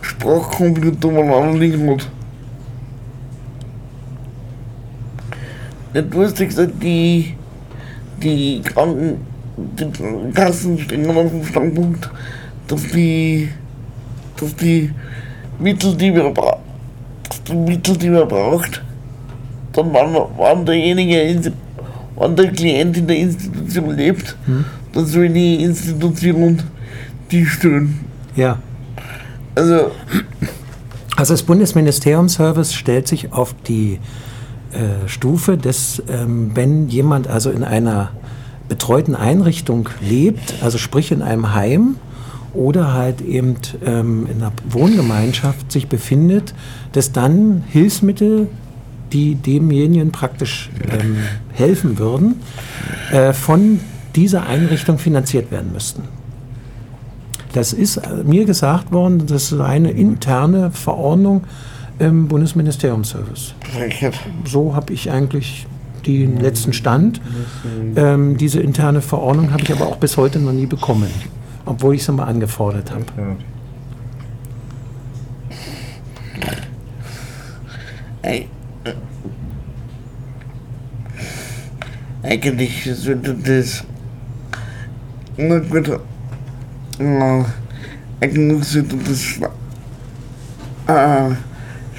Sprachcomputer 0.02 1.10
umeinander 1.10 1.60
liegen 1.60 1.91
hat. 1.91 2.10
Ja 5.93 6.02
gesagt, 6.45 6.73
die, 6.82 7.36
die 8.21 8.62
Kranken, 8.62 9.17
die 9.58 10.32
Kassen 10.34 10.78
stehen 10.78 11.10
auf 11.10 11.32
dem 11.32 11.43
Standpunkt, 11.43 12.10
dass 12.67 12.84
die, 12.89 13.49
dass 14.38 14.56
die 14.56 14.91
Mittel, 15.60 15.95
die 15.95 16.13
wir 16.13 16.30
brauchen, 16.30 16.62
die 17.47 17.56
Mittel, 17.56 17.97
die 17.97 18.10
man 18.10 18.28
braucht, 18.28 18.82
dann 19.73 19.93
wann, 19.93 20.15
wann 20.38 20.65
derjenige, 20.65 21.52
wann 22.15 22.36
der 22.36 22.52
Klient 22.52 22.97
in 22.97 23.08
der 23.08 23.17
Institution 23.17 23.95
lebt, 23.95 24.36
dann 24.93 25.06
soll 25.06 25.30
die 25.30 25.63
Institution 25.63 26.62
die 27.32 27.45
stellen. 27.45 27.99
Ja. 28.36 28.60
Also, 29.56 29.91
Also 31.15 31.34
das 31.34 31.43
Bundesministeriumsservice 31.43 32.73
stellt 32.73 33.08
sich 33.08 33.34
auf 33.34 33.54
die 33.67 33.99
äh, 34.71 35.08
Stufe, 35.08 35.58
dass 35.58 36.01
ähm, 36.10 36.51
wenn 36.53 36.89
jemand 36.89 37.27
also 37.27 37.49
in 37.49 37.63
einer 37.63 38.12
betreuten 38.67 39.15
Einrichtung 39.15 39.89
lebt, 40.01 40.55
also 40.62 40.77
sprich 40.77 41.12
in 41.12 41.21
einem 41.21 41.53
Heim 41.53 41.95
oder 42.53 42.93
halt 42.93 43.21
eben 43.21 43.55
ähm, 43.86 44.27
in 44.32 44.41
einer 44.41 44.51
Wohngemeinschaft 44.69 45.71
sich 45.71 45.88
befindet, 45.88 46.53
dass 46.91 47.12
dann 47.12 47.63
Hilfsmittel, 47.67 48.47
die 49.12 49.36
demjenigen 49.36 50.12
praktisch 50.12 50.69
ähm, 50.91 51.17
helfen 51.51 51.97
würden, 51.97 52.36
äh, 53.12 53.34
von 53.34 53.79
dieser 54.15 54.45
Einrichtung 54.45 54.99
finanziert 54.99 55.51
werden 55.51 55.71
müssten. 55.73 56.03
Das 57.53 57.73
ist 57.73 57.97
äh, 57.97 58.23
mir 58.23 58.45
gesagt 58.45 58.91
worden, 58.91 59.25
das 59.25 59.51
ist 59.51 59.60
eine 59.60 59.91
interne 59.91 60.71
Verordnung 60.71 61.43
im 61.99 62.27
Bundesministeriumsservice. 62.27 63.53
Frechheit. 63.73 64.19
So 64.45 64.75
habe 64.75 64.93
ich 64.93 65.12
eigentlich 65.12 65.67
den 66.05 66.39
letzten 66.39 66.73
Stand. 66.73 67.21
Ähm, 67.95 68.38
diese 68.38 68.62
interne 68.62 69.01
Verordnung 69.01 69.51
habe 69.51 69.63
ich 69.63 69.71
aber 69.71 69.88
auch 69.88 69.97
bis 69.97 70.17
heute 70.17 70.39
noch 70.39 70.53
nie 70.53 70.65
bekommen, 70.65 71.09
obwohl 71.65 71.95
ich 71.95 72.03
sie 72.03 72.12
mal 72.13 72.23
angefordert 72.25 72.91
habe. 72.91 73.03
Äh, 78.21 78.43
Eigentlich 82.23 82.89
sollte 82.93 83.33
das. 83.33 83.83
Na 85.38 85.59
gut. 85.59 85.88
äh, 86.99 87.43
Eigentlich 88.21 88.63
sollte 88.67 88.97
das 88.97 89.39
äh, 90.88 91.35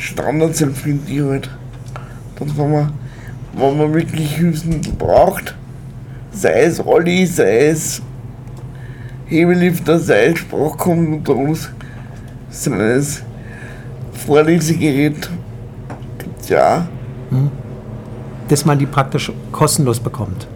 Standard 0.01 0.57
sein 0.57 0.75
für 0.75 0.95
die 0.95 1.23
halt. 1.23 1.49
Dass 2.39 2.57
wenn 2.57 2.73
man, 2.73 2.93
wenn 3.55 3.79
man 3.79 3.93
wirklich 3.93 4.35
Hilfsmittel 4.37 4.95
braucht, 4.95 5.55
sei 6.33 6.63
es 6.63 6.85
Rolli, 6.85 7.27
sei 7.27 7.67
es 7.69 8.01
Hebelifter, 9.27 9.99
sei 9.99 10.29
es 10.29 10.39
Sprachcomputer, 10.39 11.69
sei 12.51 12.77
es 12.95 13.23
Vorlesegerät, 14.27 15.29
gibt's 16.19 16.49
ja. 16.49 16.89
Dass 18.49 18.65
man 18.65 18.79
die 18.79 18.87
praktisch 18.87 19.31
kostenlos 19.53 20.01
bekommt. 20.01 20.49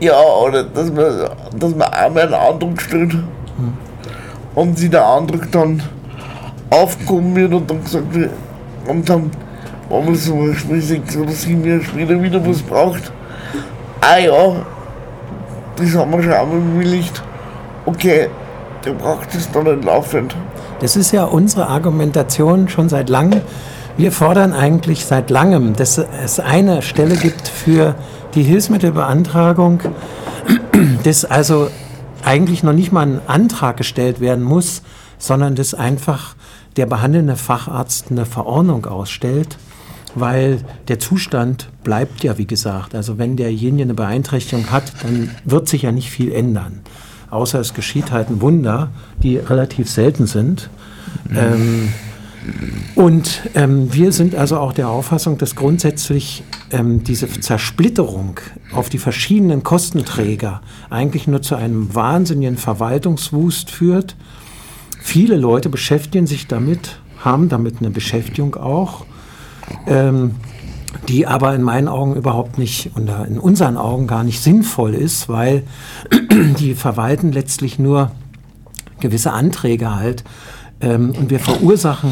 Ja, 0.00 0.18
oder 0.20 0.62
dass 0.62 0.92
man, 0.92 1.30
dass 1.58 1.74
man 1.74 1.92
einmal 1.92 2.22
einen 2.22 2.34
Antrag 2.34 2.80
stellt 2.80 3.16
und 4.54 4.78
sie 4.78 4.88
der 4.88 5.04
Antrag 5.04 5.50
dann 5.50 5.82
aufgehoben 6.70 7.34
wird 7.34 7.52
und 7.52 7.70
dann 7.70 7.82
gesagt 7.82 8.14
wird, 8.14 8.30
und 8.88 9.08
dann, 9.08 9.30
zum 10.16 10.48
Beispiel 10.48 10.80
sechs 10.80 11.16
oder 11.16 11.32
sieben 11.32 11.64
Jahre 11.64 11.82
später 11.82 12.20
wieder 12.22 12.44
was 12.46 12.62
braucht, 12.62 13.12
ah 14.00 14.18
ja, 14.18 14.66
das 15.76 15.94
haben 15.94 16.12
wir 16.12 16.22
schon 16.22 16.32
einmal 16.32 16.60
bewilligt, 16.60 17.22
okay, 17.84 18.28
der 18.84 18.92
braucht 18.92 19.34
es 19.34 19.50
dann 19.50 19.64
nicht 19.64 19.84
laufend. 19.84 20.34
Das 20.80 20.96
ist 20.96 21.12
ja 21.12 21.24
unsere 21.24 21.68
Argumentation 21.68 22.68
schon 22.68 22.88
seit 22.88 23.08
langem. 23.08 23.40
Wir 23.96 24.12
fordern 24.12 24.52
eigentlich 24.52 25.06
seit 25.06 25.30
langem, 25.30 25.74
dass 25.74 25.98
es 25.98 26.38
eine 26.38 26.82
Stelle 26.82 27.16
gibt 27.16 27.48
für 27.48 27.94
die 28.34 28.42
Hilfsmittelbeantragung, 28.42 29.80
dass 31.02 31.24
also 31.24 31.70
eigentlich 32.24 32.62
noch 32.62 32.74
nicht 32.74 32.92
mal 32.92 33.06
ein 33.06 33.20
Antrag 33.26 33.78
gestellt 33.78 34.20
werden 34.20 34.44
muss, 34.44 34.82
sondern 35.18 35.54
dass 35.54 35.72
einfach 35.72 36.35
der 36.76 36.86
behandelnde 36.86 37.36
Facharzt 37.36 38.10
eine 38.10 38.26
Verordnung 38.26 38.86
ausstellt, 38.86 39.58
weil 40.14 40.60
der 40.88 40.98
Zustand 40.98 41.68
bleibt 41.84 42.24
ja, 42.24 42.38
wie 42.38 42.46
gesagt. 42.46 42.94
Also 42.94 43.18
wenn 43.18 43.36
derjenige 43.36 43.82
eine 43.84 43.94
Beeinträchtigung 43.94 44.70
hat, 44.70 44.92
dann 45.02 45.30
wird 45.44 45.68
sich 45.68 45.82
ja 45.82 45.92
nicht 45.92 46.10
viel 46.10 46.32
ändern. 46.32 46.80
Außer 47.30 47.60
es 47.60 47.74
geschieht 47.74 48.12
halt 48.12 48.30
ein 48.30 48.40
Wunder, 48.40 48.90
die 49.22 49.36
relativ 49.36 49.90
selten 49.90 50.26
sind. 50.26 50.70
Ähm, 51.34 51.92
und 52.94 53.42
ähm, 53.54 53.92
wir 53.92 54.12
sind 54.12 54.34
also 54.34 54.58
auch 54.58 54.72
der 54.72 54.88
Auffassung, 54.88 55.38
dass 55.38 55.56
grundsätzlich 55.56 56.44
ähm, 56.70 57.02
diese 57.02 57.28
Zersplitterung 57.28 58.38
auf 58.72 58.88
die 58.88 58.98
verschiedenen 58.98 59.62
Kostenträger 59.62 60.60
eigentlich 60.88 61.26
nur 61.26 61.42
zu 61.42 61.56
einem 61.56 61.94
wahnsinnigen 61.94 62.56
Verwaltungswust 62.56 63.70
führt. 63.70 64.16
Viele 65.06 65.36
Leute 65.36 65.68
beschäftigen 65.68 66.26
sich 66.26 66.48
damit, 66.48 66.98
haben 67.20 67.48
damit 67.48 67.76
eine 67.78 67.90
Beschäftigung 67.90 68.56
auch, 68.56 69.06
ähm, 69.86 70.34
die 71.06 71.28
aber 71.28 71.54
in 71.54 71.62
meinen 71.62 71.86
Augen 71.86 72.16
überhaupt 72.16 72.58
nicht 72.58 72.90
oder 72.96 73.24
in 73.24 73.38
unseren 73.38 73.76
Augen 73.76 74.08
gar 74.08 74.24
nicht 74.24 74.40
sinnvoll 74.40 74.94
ist, 74.94 75.28
weil 75.28 75.62
die 76.58 76.74
verwalten 76.74 77.30
letztlich 77.30 77.78
nur 77.78 78.10
gewisse 78.98 79.32
Anträge 79.32 79.94
halt. 79.94 80.24
Ähm, 80.80 81.12
und 81.16 81.30
wir 81.30 81.38
verursachen 81.38 82.10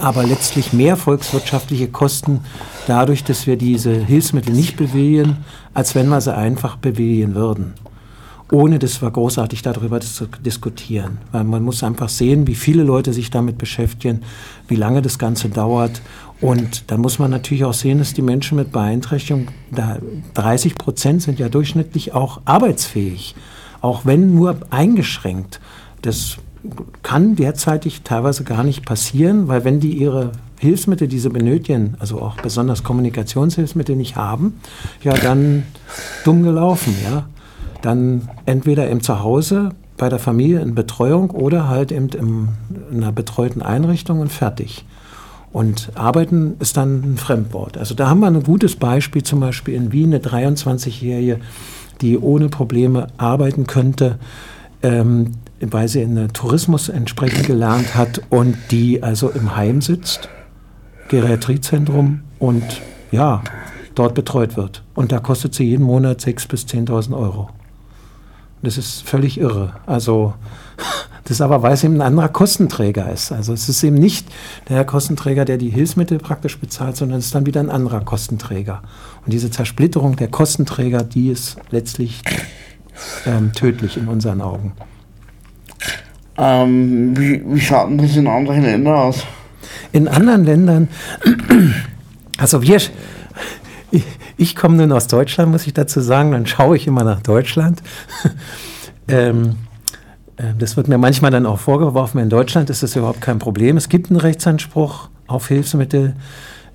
aber 0.00 0.24
letztlich 0.24 0.72
mehr 0.72 0.96
volkswirtschaftliche 0.96 1.86
Kosten 1.86 2.40
dadurch, 2.88 3.22
dass 3.22 3.46
wir 3.46 3.56
diese 3.56 3.92
Hilfsmittel 3.94 4.52
nicht 4.52 4.76
bewilligen, 4.76 5.44
als 5.74 5.94
wenn 5.94 6.08
wir 6.08 6.20
sie 6.20 6.34
einfach 6.34 6.74
bewilligen 6.74 7.36
würden. 7.36 7.74
Ohne 8.52 8.78
dass 8.78 9.00
wir 9.00 9.10
großartig 9.10 9.62
darüber 9.62 9.98
zu 10.02 10.26
diskutieren. 10.44 11.16
Weil 11.32 11.44
man 11.44 11.62
muss 11.62 11.82
einfach 11.82 12.10
sehen, 12.10 12.46
wie 12.46 12.54
viele 12.54 12.82
Leute 12.82 13.14
sich 13.14 13.30
damit 13.30 13.56
beschäftigen, 13.56 14.20
wie 14.68 14.76
lange 14.76 15.00
das 15.00 15.18
Ganze 15.18 15.48
dauert. 15.48 16.02
Und 16.42 16.90
dann 16.90 17.00
muss 17.00 17.18
man 17.18 17.30
natürlich 17.30 17.64
auch 17.64 17.72
sehen, 17.72 17.98
dass 17.98 18.12
die 18.12 18.20
Menschen 18.20 18.56
mit 18.56 18.70
Beeinträchtigung, 18.70 19.48
da 19.70 19.98
30 20.34 20.74
Prozent 20.74 21.22
sind 21.22 21.38
ja 21.38 21.48
durchschnittlich 21.48 22.12
auch 22.12 22.42
arbeitsfähig. 22.44 23.34
Auch 23.80 24.04
wenn 24.04 24.34
nur 24.34 24.58
eingeschränkt. 24.68 25.58
Das 26.02 26.36
kann 27.02 27.36
derzeitig 27.36 28.02
teilweise 28.02 28.44
gar 28.44 28.64
nicht 28.64 28.84
passieren, 28.84 29.48
weil 29.48 29.64
wenn 29.64 29.80
die 29.80 29.96
ihre 29.96 30.32
Hilfsmittel, 30.58 31.08
die 31.08 31.18
sie 31.18 31.30
benötigen, 31.30 31.94
also 32.00 32.20
auch 32.20 32.36
besonders 32.36 32.84
Kommunikationshilfsmittel 32.84 33.96
nicht 33.96 34.16
haben, 34.16 34.60
ja, 35.02 35.14
dann 35.14 35.62
dumm 36.24 36.42
gelaufen, 36.42 36.94
ja. 37.02 37.24
Dann 37.82 38.28
entweder 38.46 38.88
im 38.88 39.02
Zuhause, 39.02 39.70
bei 39.96 40.08
der 40.08 40.18
Familie 40.18 40.60
in 40.60 40.74
Betreuung 40.74 41.30
oder 41.30 41.68
halt 41.68 41.92
eben 41.92 42.08
in 42.90 42.96
einer 42.96 43.12
betreuten 43.12 43.62
Einrichtung 43.62 44.20
und 44.20 44.32
fertig. 44.32 44.84
Und 45.52 45.92
arbeiten 45.94 46.56
ist 46.60 46.76
dann 46.76 47.02
ein 47.02 47.16
Fremdwort. 47.18 47.76
Also 47.76 47.94
da 47.94 48.08
haben 48.08 48.20
wir 48.20 48.26
ein 48.26 48.42
gutes 48.42 48.74
Beispiel, 48.76 49.22
zum 49.22 49.40
Beispiel 49.40 49.74
in 49.74 49.92
Wien, 49.92 50.14
eine 50.14 50.18
23-Jährige, 50.18 51.40
die 52.00 52.18
ohne 52.18 52.48
Probleme 52.48 53.08
arbeiten 53.18 53.66
könnte, 53.66 54.18
ähm, 54.82 55.32
weil 55.60 55.88
sie 55.88 56.02
in 56.02 56.16
der 56.16 56.32
Tourismus 56.32 56.88
entsprechend 56.88 57.46
gelernt 57.46 57.94
hat 57.94 58.22
und 58.30 58.56
die 58.70 59.02
also 59.02 59.28
im 59.28 59.54
Heim 59.54 59.82
sitzt, 59.82 60.28
Geriatriezentrum 61.08 62.22
und 62.38 62.64
ja, 63.12 63.42
dort 63.94 64.14
betreut 64.14 64.56
wird. 64.56 64.82
Und 64.94 65.12
da 65.12 65.18
kostet 65.20 65.54
sie 65.54 65.64
jeden 65.64 65.84
Monat 65.84 66.20
6.000 66.20 66.48
bis 66.48 66.64
10.000 66.64 67.16
Euro. 67.16 67.50
Das 68.62 68.78
ist 68.78 69.02
völlig 69.02 69.38
irre. 69.38 69.74
Also 69.86 70.34
das 71.24 71.40
aber, 71.40 71.62
weil 71.62 71.72
es 71.72 71.84
eben 71.84 71.94
ein 71.94 72.02
anderer 72.02 72.28
Kostenträger 72.28 73.10
ist. 73.10 73.32
Also 73.32 73.52
es 73.52 73.68
ist 73.68 73.82
eben 73.82 73.96
nicht 73.96 74.26
der 74.68 74.84
Kostenträger, 74.84 75.44
der 75.44 75.58
die 75.58 75.70
Hilfsmittel 75.70 76.18
praktisch 76.18 76.58
bezahlt, 76.58 76.96
sondern 76.96 77.18
es 77.18 77.26
ist 77.26 77.34
dann 77.34 77.46
wieder 77.46 77.60
ein 77.60 77.70
anderer 77.70 78.00
Kostenträger. 78.00 78.82
Und 79.24 79.32
diese 79.32 79.50
Zersplitterung 79.50 80.16
der 80.16 80.28
Kostenträger, 80.28 81.02
die 81.02 81.28
ist 81.28 81.56
letztlich 81.70 82.22
ähm, 83.26 83.52
tödlich 83.52 83.96
in 83.96 84.08
unseren 84.08 84.40
Augen. 84.40 84.72
Ähm, 86.38 87.16
wie, 87.16 87.42
wie 87.44 87.60
schaut 87.60 87.90
denn 87.90 87.98
das 87.98 88.16
in 88.16 88.26
anderen 88.26 88.62
Ländern 88.62 88.94
aus? 88.94 89.24
In 89.92 90.08
anderen 90.08 90.44
Ländern, 90.44 90.88
also 92.38 92.62
wir, 92.62 92.80
ich, 93.90 94.04
ich 94.42 94.56
komme 94.56 94.76
nun 94.76 94.92
aus 94.92 95.06
Deutschland, 95.06 95.52
muss 95.52 95.66
ich 95.66 95.72
dazu 95.72 96.00
sagen, 96.00 96.32
dann 96.32 96.46
schaue 96.46 96.76
ich 96.76 96.88
immer 96.88 97.04
nach 97.04 97.22
Deutschland. 97.22 97.80
ähm, 99.08 99.54
äh, 100.36 100.54
das 100.58 100.76
wird 100.76 100.88
mir 100.88 100.98
manchmal 100.98 101.30
dann 101.30 101.46
auch 101.46 101.60
vorgeworfen, 101.60 102.20
in 102.20 102.28
Deutschland 102.28 102.68
ist 102.68 102.82
das 102.82 102.96
überhaupt 102.96 103.20
kein 103.20 103.38
Problem. 103.38 103.76
Es 103.76 103.88
gibt 103.88 104.10
einen 104.10 104.18
Rechtsanspruch 104.18 105.08
auf 105.28 105.46
Hilfsmittel. 105.46 106.16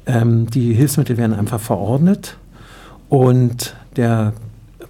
Ähm, 0.06 0.50
die 0.50 0.74
Hilfsmittel 0.74 1.18
werden 1.18 1.34
einfach 1.34 1.60
verordnet 1.60 2.38
und 3.10 3.76
der 3.98 4.34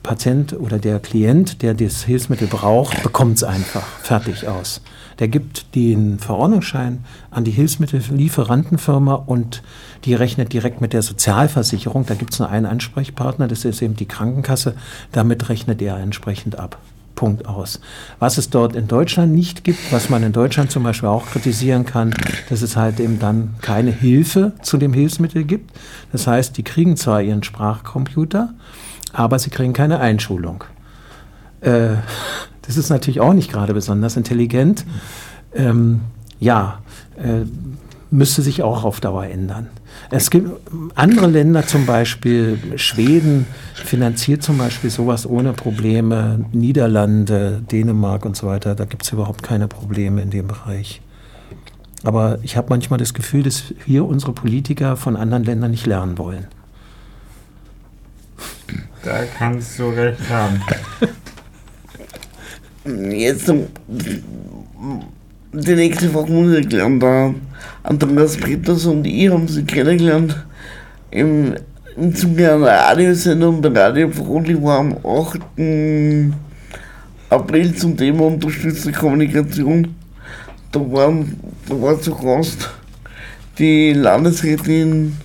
Patient 0.07 0.53
oder 0.53 0.79
der 0.79 0.99
Klient, 1.01 1.61
der 1.61 1.73
das 1.73 2.03
Hilfsmittel 2.03 2.47
braucht, 2.47 3.03
bekommt 3.03 3.35
es 3.35 3.43
einfach 3.43 3.85
fertig 4.01 4.47
aus. 4.47 4.81
Der 5.19 5.27
gibt 5.27 5.75
den 5.75 6.17
Verordnungsschein 6.17 7.03
an 7.29 7.43
die 7.43 7.51
Hilfsmittellieferantenfirma 7.51 9.15
und 9.15 9.63
die 10.05 10.13
rechnet 10.13 10.53
direkt 10.53 10.79
mit 10.79 10.93
der 10.93 11.01
Sozialversicherung. 11.01 12.05
Da 12.05 12.15
gibt 12.15 12.31
es 12.31 12.39
nur 12.39 12.49
einen 12.49 12.65
Ansprechpartner, 12.65 13.49
das 13.49 13.65
ist 13.65 13.81
eben 13.81 13.97
die 13.97 14.05
Krankenkasse. 14.05 14.75
Damit 15.11 15.49
rechnet 15.49 15.81
er 15.81 15.97
entsprechend 15.97 16.57
ab. 16.57 16.77
Punkt 17.15 17.45
aus. 17.45 17.81
Was 18.19 18.37
es 18.37 18.49
dort 18.49 18.77
in 18.77 18.87
Deutschland 18.87 19.33
nicht 19.33 19.65
gibt, 19.65 19.91
was 19.91 20.09
man 20.09 20.23
in 20.23 20.31
Deutschland 20.31 20.71
zum 20.71 20.83
Beispiel 20.83 21.09
auch 21.09 21.25
kritisieren 21.25 21.85
kann, 21.85 22.13
dass 22.47 22.61
es 22.61 22.77
halt 22.77 23.01
eben 23.01 23.19
dann 23.19 23.55
keine 23.61 23.91
Hilfe 23.91 24.53
zu 24.61 24.77
dem 24.77 24.93
Hilfsmittel 24.93 25.43
gibt. 25.43 25.75
Das 26.13 26.27
heißt, 26.27 26.55
die 26.55 26.63
kriegen 26.63 26.95
zwar 26.95 27.21
ihren 27.21 27.43
Sprachcomputer, 27.43 28.53
aber 29.17 29.39
sie 29.39 29.49
kriegen 29.49 29.73
keine 29.73 29.99
Einschulung. 29.99 30.63
Äh, 31.61 31.95
das 32.61 32.77
ist 32.77 32.89
natürlich 32.89 33.19
auch 33.19 33.33
nicht 33.33 33.51
gerade 33.51 33.73
besonders 33.73 34.15
intelligent. 34.15 34.85
Ähm, 35.55 36.01
ja, 36.39 36.81
äh, 37.17 37.45
müsste 38.11 38.43
sich 38.43 38.61
auch 38.61 38.83
auf 38.83 38.99
Dauer 38.99 39.25
ändern. 39.25 39.67
Es 40.11 40.29
gibt 40.29 40.49
andere 40.93 41.25
Länder, 41.27 41.65
zum 41.65 41.87
Beispiel 41.87 42.59
Schweden, 42.75 43.47
finanziert 43.73 44.43
zum 44.43 44.59
Beispiel 44.59 44.91
sowas 44.91 45.25
ohne 45.25 45.53
Probleme, 45.53 46.45
Niederlande, 46.51 47.63
Dänemark 47.71 48.23
und 48.23 48.37
so 48.37 48.45
weiter, 48.45 48.75
da 48.75 48.85
gibt 48.85 49.03
es 49.03 49.11
überhaupt 49.11 49.41
keine 49.41 49.67
Probleme 49.67 50.21
in 50.21 50.29
dem 50.29 50.47
Bereich. 50.47 51.01
Aber 52.03 52.37
ich 52.43 52.55
habe 52.55 52.67
manchmal 52.69 52.99
das 52.99 53.15
Gefühl, 53.15 53.41
dass 53.41 53.73
hier 53.85 54.05
unsere 54.05 54.33
Politiker 54.33 54.95
von 54.95 55.15
anderen 55.15 55.43
Ländern 55.43 55.71
nicht 55.71 55.87
lernen 55.87 56.19
wollen. 56.19 56.45
Da 59.03 59.23
kannst 59.37 59.79
du 59.79 59.89
recht 59.89 60.29
haben. 60.29 60.61
Jetzt 63.11 63.51
die 65.53 65.75
nächste 65.75 66.09
Frage 66.09 66.31
muss 66.31 66.51
ich 66.51 66.63
erklären. 66.63 66.99
Da 66.99 67.33
Andreas 67.83 68.37
Peters 68.37 68.85
und 68.85 69.05
ich 69.05 69.29
haben 69.29 69.47
sie 69.47 69.63
kennengelernt 69.63 70.35
im, 71.11 71.55
im 71.95 72.15
Zuge 72.15 72.53
einer 72.53 72.67
Radiosendung 72.67 73.61
bei 73.61 73.69
Radio 73.69 74.09
Frohlich 74.09 74.61
war 74.61 74.79
am 74.79 74.97
8. 75.05 75.39
April 77.29 77.75
zum 77.75 77.97
Thema 77.97 78.27
unterstützte 78.27 78.91
Kommunikation. 78.91 79.95
Da, 80.71 80.79
waren, 80.79 81.39
da 81.67 81.81
war 81.81 81.99
zu 81.99 82.15
Gast 82.15 82.69
die 83.57 83.93
Landesrätin 83.93 85.17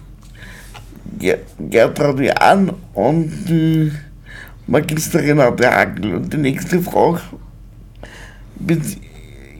Gertrud 1.58 2.20
Jahn 2.20 2.72
und 2.94 3.30
die 3.48 3.92
Magister 4.66 5.20
Renate 5.20 5.70
Hackel. 5.70 6.14
Und 6.16 6.32
die 6.32 6.36
nächste 6.38 6.80
Frage 6.80 7.20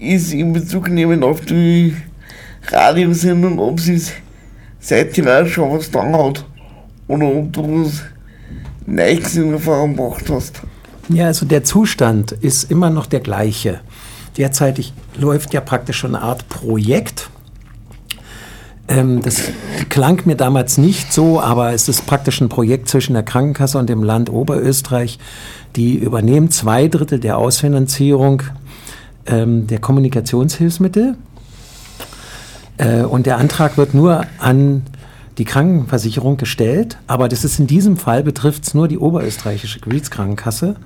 ist 0.00 0.32
in 0.32 0.52
Bezug 0.52 0.88
nehmen 0.88 1.22
auf 1.22 1.40
die 1.42 1.96
Radiosendung, 2.68 3.58
ob 3.58 3.80
sie 3.80 3.94
s- 3.94 4.12
seitdem 4.80 5.28
auch 5.28 5.46
schon 5.46 5.70
was 5.72 5.86
getan 5.86 6.14
hat 6.16 6.44
oder 7.08 7.26
ob 7.26 7.52
du 7.52 7.84
was 7.84 8.02
Neues 8.86 9.36
in 9.36 9.52
Erfahrung 9.52 9.96
gebracht 9.96 10.24
hast. 10.28 10.62
Ja, 11.08 11.26
also 11.26 11.46
der 11.46 11.64
Zustand 11.64 12.32
ist 12.32 12.70
immer 12.70 12.90
noch 12.90 13.06
der 13.06 13.20
gleiche. 13.20 13.80
Derzeitig 14.36 14.92
läuft 15.18 15.52
ja 15.52 15.60
praktisch 15.60 15.98
schon 15.98 16.14
eine 16.14 16.24
Art 16.24 16.48
Projekt. 16.48 17.28
Ähm, 18.92 19.22
das 19.22 19.50
klang 19.88 20.20
mir 20.26 20.36
damals 20.36 20.76
nicht 20.76 21.12
so, 21.12 21.40
aber 21.40 21.72
es 21.72 21.88
ist 21.88 22.06
praktisch 22.06 22.40
ein 22.42 22.50
Projekt 22.50 22.88
zwischen 22.88 23.14
der 23.14 23.22
Krankenkasse 23.22 23.78
und 23.78 23.88
dem 23.88 24.02
Land 24.02 24.28
Oberösterreich. 24.28 25.18
Die 25.76 25.96
übernehmen 25.96 26.50
zwei 26.50 26.88
Drittel 26.88 27.18
der 27.18 27.38
Ausfinanzierung 27.38 28.42
ähm, 29.26 29.66
der 29.66 29.78
Kommunikationshilfsmittel. 29.78 31.16
Äh, 32.76 33.02
und 33.02 33.24
der 33.24 33.38
Antrag 33.38 33.78
wird 33.78 33.94
nur 33.94 34.26
an 34.38 34.82
die 35.38 35.44
Krankenversicherung 35.44 36.36
gestellt, 36.36 36.98
aber 37.06 37.28
das 37.28 37.42
ist 37.44 37.58
in 37.58 37.66
diesem 37.66 37.96
Fall 37.96 38.22
betrifft 38.22 38.64
es 38.64 38.74
nur 38.74 38.86
die 38.86 38.98
oberösterreichische 38.98 39.80
Gebietskrankenkasse. 39.80 40.76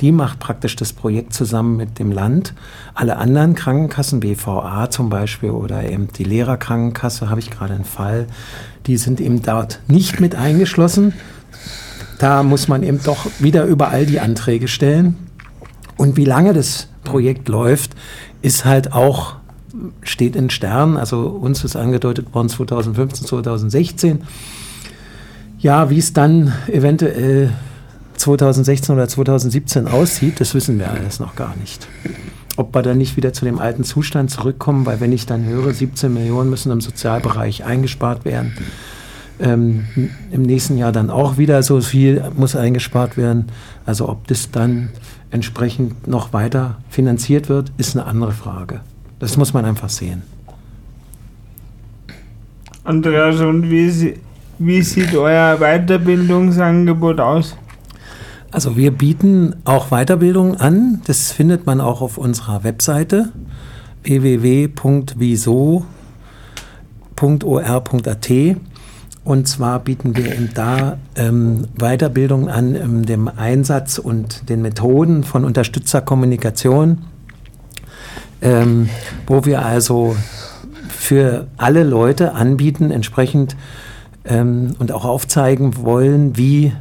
Die 0.00 0.12
macht 0.12 0.38
praktisch 0.38 0.76
das 0.76 0.92
Projekt 0.92 1.32
zusammen 1.32 1.76
mit 1.76 1.98
dem 1.98 2.12
Land. 2.12 2.54
Alle 2.94 3.16
anderen 3.16 3.54
Krankenkassen, 3.54 4.20
BVA 4.20 4.90
zum 4.90 5.10
Beispiel 5.10 5.50
oder 5.50 5.84
eben 5.90 6.08
die 6.16 6.24
Lehrerkrankenkasse, 6.24 7.28
habe 7.30 7.40
ich 7.40 7.50
gerade 7.50 7.74
einen 7.74 7.84
Fall, 7.84 8.26
die 8.86 8.96
sind 8.96 9.20
eben 9.20 9.42
dort 9.42 9.80
nicht 9.88 10.20
mit 10.20 10.36
eingeschlossen. 10.36 11.12
Da 12.18 12.42
muss 12.42 12.68
man 12.68 12.82
eben 12.82 13.02
doch 13.02 13.26
wieder 13.40 13.64
überall 13.64 14.06
die 14.06 14.20
Anträge 14.20 14.68
stellen. 14.68 15.16
Und 15.96 16.16
wie 16.16 16.24
lange 16.24 16.52
das 16.52 16.88
Projekt 17.04 17.48
läuft, 17.48 17.96
ist 18.42 18.64
halt 18.64 18.92
auch, 18.92 19.36
steht 20.02 20.36
in 20.36 20.50
Sternen. 20.50 20.96
Also 20.96 21.26
uns 21.26 21.64
ist 21.64 21.76
angedeutet 21.76 22.34
worden 22.34 22.48
2015, 22.48 23.26
2016. 23.26 24.22
Ja, 25.58 25.90
wie 25.90 25.98
es 25.98 26.12
dann 26.12 26.52
eventuell 26.68 27.52
2016 28.16 28.94
oder 28.94 29.08
2017 29.08 29.88
aussieht, 29.88 30.40
das 30.40 30.54
wissen 30.54 30.78
wir 30.78 30.90
alles 30.90 31.20
noch 31.20 31.36
gar 31.36 31.54
nicht. 31.56 31.86
Ob 32.56 32.74
wir 32.74 32.82
dann 32.82 32.98
nicht 32.98 33.16
wieder 33.16 33.32
zu 33.32 33.44
dem 33.44 33.58
alten 33.58 33.84
Zustand 33.84 34.30
zurückkommen, 34.30 34.86
weil 34.86 35.00
wenn 35.00 35.12
ich 35.12 35.26
dann 35.26 35.44
höre, 35.44 35.72
17 35.72 36.12
Millionen 36.12 36.50
müssen 36.50 36.72
im 36.72 36.80
Sozialbereich 36.80 37.64
eingespart 37.64 38.24
werden, 38.24 38.54
ähm, 39.38 39.84
im 40.30 40.42
nächsten 40.42 40.78
Jahr 40.78 40.92
dann 40.92 41.10
auch 41.10 41.36
wieder 41.36 41.62
so 41.62 41.80
viel 41.80 42.24
muss 42.36 42.56
eingespart 42.56 43.16
werden. 43.16 43.46
Also 43.84 44.08
ob 44.08 44.26
das 44.28 44.50
dann 44.50 44.90
entsprechend 45.30 46.08
noch 46.08 46.32
weiter 46.32 46.78
finanziert 46.88 47.48
wird, 47.48 47.72
ist 47.76 47.96
eine 47.96 48.06
andere 48.06 48.32
Frage. 48.32 48.80
Das 49.18 49.36
muss 49.36 49.52
man 49.54 49.64
einfach 49.64 49.88
sehen. 49.88 50.22
Andreas, 52.84 53.40
und 53.40 53.70
wie, 53.70 54.14
wie 54.58 54.82
sieht 54.82 55.14
euer 55.14 55.56
Weiterbildungsangebot 55.58 57.18
aus? 57.20 57.56
Also 58.50 58.76
wir 58.76 58.90
bieten 58.90 59.56
auch 59.64 59.88
Weiterbildung 59.88 60.56
an. 60.56 61.02
Das 61.06 61.32
findet 61.32 61.66
man 61.66 61.80
auch 61.80 62.00
auf 62.00 62.16
unserer 62.16 62.62
Webseite 62.64 63.30
www.wieso.or.at. 64.02 65.86
Und 69.24 69.48
zwar 69.48 69.80
bieten 69.80 70.16
wir 70.16 70.32
eben 70.32 70.50
da 70.54 70.98
ähm, 71.16 71.66
Weiterbildung 71.76 72.48
an 72.48 72.76
in 72.76 73.02
dem 73.02 73.26
Einsatz 73.26 73.98
und 73.98 74.48
den 74.48 74.62
Methoden 74.62 75.24
von 75.24 75.44
Unterstützerkommunikation, 75.44 76.98
ähm, 78.42 78.88
wo 79.26 79.44
wir 79.44 79.64
also 79.64 80.16
für 80.88 81.46
alle 81.56 81.84
Leute 81.84 82.32
anbieten, 82.34 82.90
entsprechend 82.90 83.56
ähm, 84.24 84.74
und 84.78 84.92
auch 84.92 85.04
aufzeigen 85.04 85.76
wollen, 85.78 86.36
wie 86.36 86.72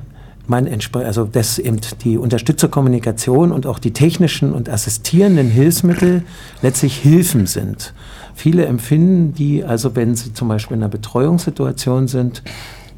man 0.47 0.67
entspr- 0.67 1.03
also 1.03 1.25
dass 1.25 1.57
eben 1.57 1.79
die 2.03 2.17
Unterstützerkommunikation 2.17 3.51
und 3.51 3.65
auch 3.65 3.79
die 3.79 3.93
technischen 3.93 4.53
und 4.53 4.69
assistierenden 4.69 5.49
Hilfsmittel 5.49 6.23
letztlich 6.61 6.97
Hilfen 6.97 7.47
sind. 7.47 7.93
Viele 8.35 8.65
empfinden 8.65 9.33
die, 9.33 9.63
also 9.63 9.95
wenn 9.95 10.15
sie 10.15 10.33
zum 10.33 10.49
Beispiel 10.49 10.77
in 10.77 10.83
einer 10.83 10.89
Betreuungssituation 10.89 12.07
sind, 12.07 12.43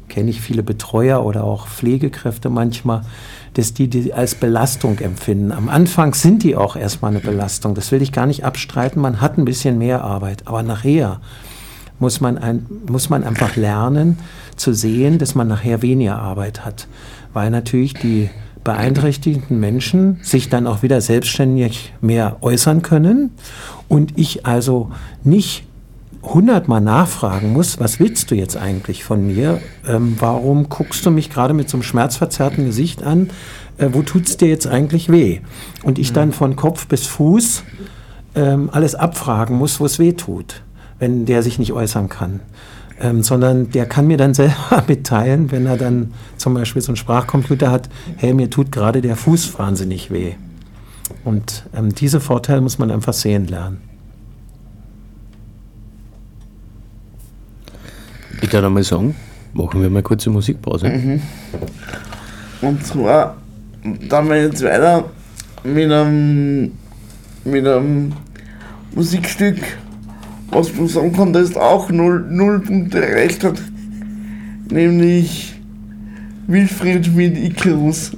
kenne 0.08 0.30
ich 0.30 0.40
viele 0.40 0.62
Betreuer 0.62 1.24
oder 1.24 1.44
auch 1.44 1.66
Pflegekräfte 1.66 2.50
manchmal, 2.50 3.02
dass 3.54 3.74
die 3.74 3.88
die 3.88 4.12
als 4.12 4.34
Belastung 4.34 4.98
empfinden. 4.98 5.52
Am 5.52 5.68
Anfang 5.68 6.14
sind 6.14 6.42
die 6.42 6.56
auch 6.56 6.76
erstmal 6.76 7.10
eine 7.10 7.20
Belastung. 7.20 7.74
Das 7.74 7.92
will 7.92 8.02
ich 8.02 8.12
gar 8.12 8.26
nicht 8.26 8.44
abstreiten. 8.44 9.00
Man 9.00 9.20
hat 9.20 9.38
ein 9.38 9.44
bisschen 9.44 9.78
mehr 9.78 10.04
Arbeit. 10.04 10.46
Aber 10.46 10.62
nachher 10.62 11.20
muss 11.98 12.20
man, 12.20 12.38
ein, 12.38 12.66
muss 12.86 13.10
man 13.10 13.24
einfach 13.24 13.56
lernen 13.56 14.18
zu 14.56 14.72
sehen, 14.72 15.18
dass 15.18 15.34
man 15.34 15.48
nachher 15.48 15.82
weniger 15.82 16.18
Arbeit 16.18 16.64
hat. 16.64 16.86
Weil 17.32 17.50
natürlich 17.50 17.94
die 17.94 18.30
beeinträchtigten 18.64 19.58
Menschen 19.58 20.18
sich 20.22 20.48
dann 20.48 20.66
auch 20.66 20.82
wieder 20.82 21.00
selbstständig 21.00 21.94
mehr 22.00 22.36
äußern 22.42 22.82
können 22.82 23.30
und 23.88 24.18
ich 24.18 24.46
also 24.46 24.90
nicht 25.24 25.64
hundertmal 26.22 26.80
nachfragen 26.80 27.52
muss, 27.52 27.78
was 27.78 28.00
willst 28.00 28.30
du 28.30 28.34
jetzt 28.34 28.56
eigentlich 28.56 29.04
von 29.04 29.26
mir? 29.26 29.60
Ähm, 29.86 30.16
warum 30.18 30.68
guckst 30.68 31.06
du 31.06 31.10
mich 31.10 31.30
gerade 31.30 31.54
mit 31.54 31.68
so 31.68 31.76
einem 31.76 31.82
schmerzverzerrten 31.82 32.64
Gesicht 32.66 33.02
an? 33.02 33.30
Äh, 33.78 33.90
wo 33.92 34.02
tut's 34.02 34.36
dir 34.36 34.48
jetzt 34.48 34.66
eigentlich 34.66 35.10
weh? 35.10 35.40
Und 35.82 35.98
ich 35.98 36.12
dann 36.12 36.32
von 36.32 36.56
Kopf 36.56 36.88
bis 36.88 37.06
Fuß 37.06 37.62
ähm, 38.34 38.68
alles 38.72 38.94
abfragen 38.94 39.56
muss, 39.56 39.80
wo 39.80 39.86
es 39.86 39.98
weh 39.98 40.12
tut, 40.12 40.62
wenn 40.98 41.24
der 41.26 41.42
sich 41.42 41.58
nicht 41.58 41.72
äußern 41.72 42.08
kann. 42.08 42.40
Ähm, 43.00 43.22
sondern 43.22 43.70
der 43.70 43.86
kann 43.86 44.08
mir 44.08 44.16
dann 44.16 44.34
selber 44.34 44.82
mitteilen, 44.88 45.52
wenn 45.52 45.66
er 45.66 45.76
dann 45.76 46.12
zum 46.36 46.54
Beispiel 46.54 46.82
so 46.82 46.88
einen 46.88 46.96
Sprachcomputer 46.96 47.70
hat, 47.70 47.88
hey, 48.16 48.34
mir 48.34 48.50
tut 48.50 48.72
gerade 48.72 49.00
der 49.00 49.16
Fuß 49.16 49.58
wahnsinnig 49.58 50.10
weh. 50.10 50.34
Und 51.24 51.64
ähm, 51.74 51.94
diese 51.94 52.20
Vorteile 52.20 52.60
muss 52.60 52.78
man 52.78 52.90
einfach 52.90 53.14
sehen 53.14 53.46
lernen. 53.46 53.87
Ich 58.40 58.52
würde 58.52 58.66
einmal 58.66 58.84
sagen, 58.84 59.14
machen 59.52 59.82
wir 59.82 59.90
mal 59.90 60.02
kurze 60.02 60.30
Musikpause. 60.30 61.20
Und 62.60 62.86
zwar, 62.86 63.36
dann 64.08 64.28
wir 64.28 64.42
jetzt 64.42 64.62
weiter 64.62 65.04
mit 65.64 65.90
einem, 65.90 66.72
mit 67.44 67.66
einem 67.66 68.12
Musikstück, 68.94 69.58
was 70.50 70.70
sagen 70.92 71.12
kann, 71.12 71.32
das 71.32 71.56
auch 71.56 71.90
null, 71.90 72.24
null 72.30 72.60
Punkte 72.60 73.04
erreicht 73.04 73.44
hat. 73.44 73.60
Nämlich 74.70 75.58
Wilfried 76.46 77.14
mit 77.14 77.36
Icarus. 77.36 78.12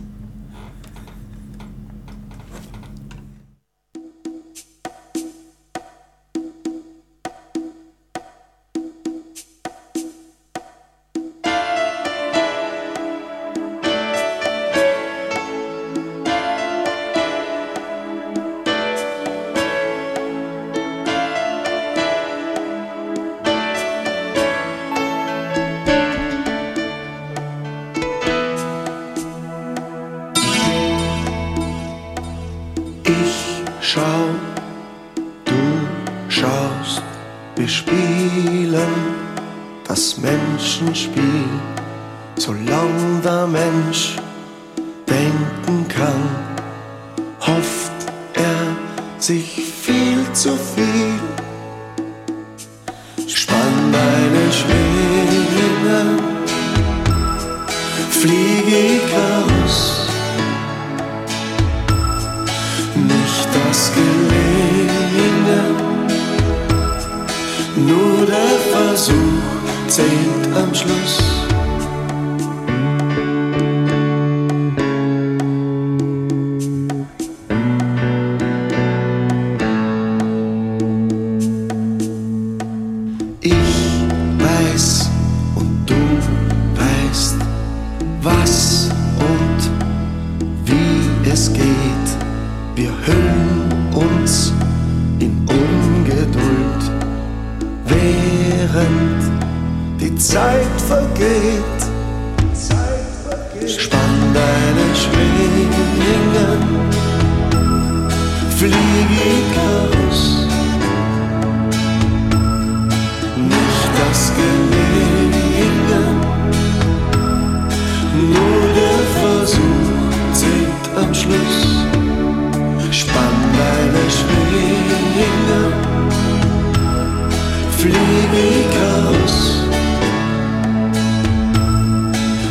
Aus. 128.69 129.65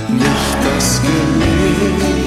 Nicht 0.07 0.57
das 0.65 1.01
Gelingen, 1.01 2.18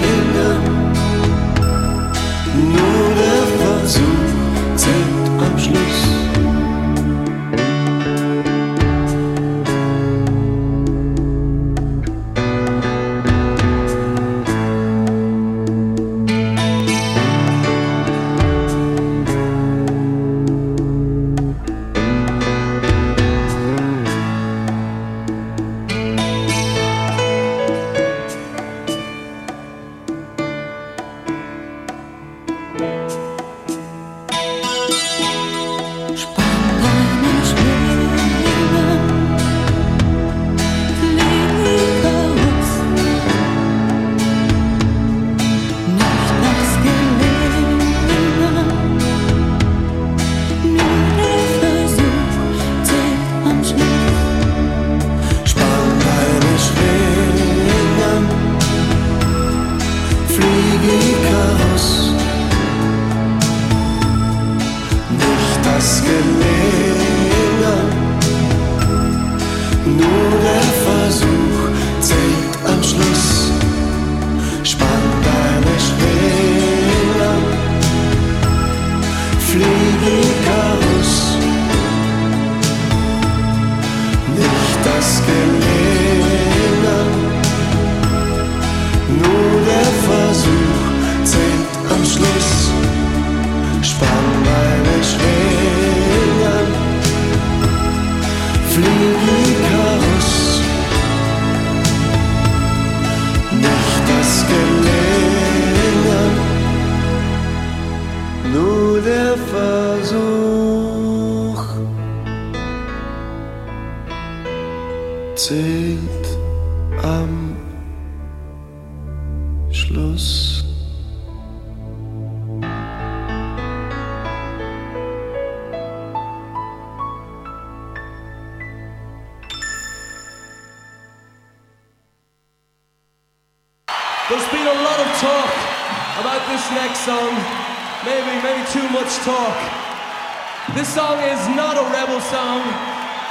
This 140.82 140.94
song 140.94 141.20
is 141.20 141.38
not 141.54 141.76
a 141.78 141.92
rebel 141.92 142.20
song. 142.20 142.60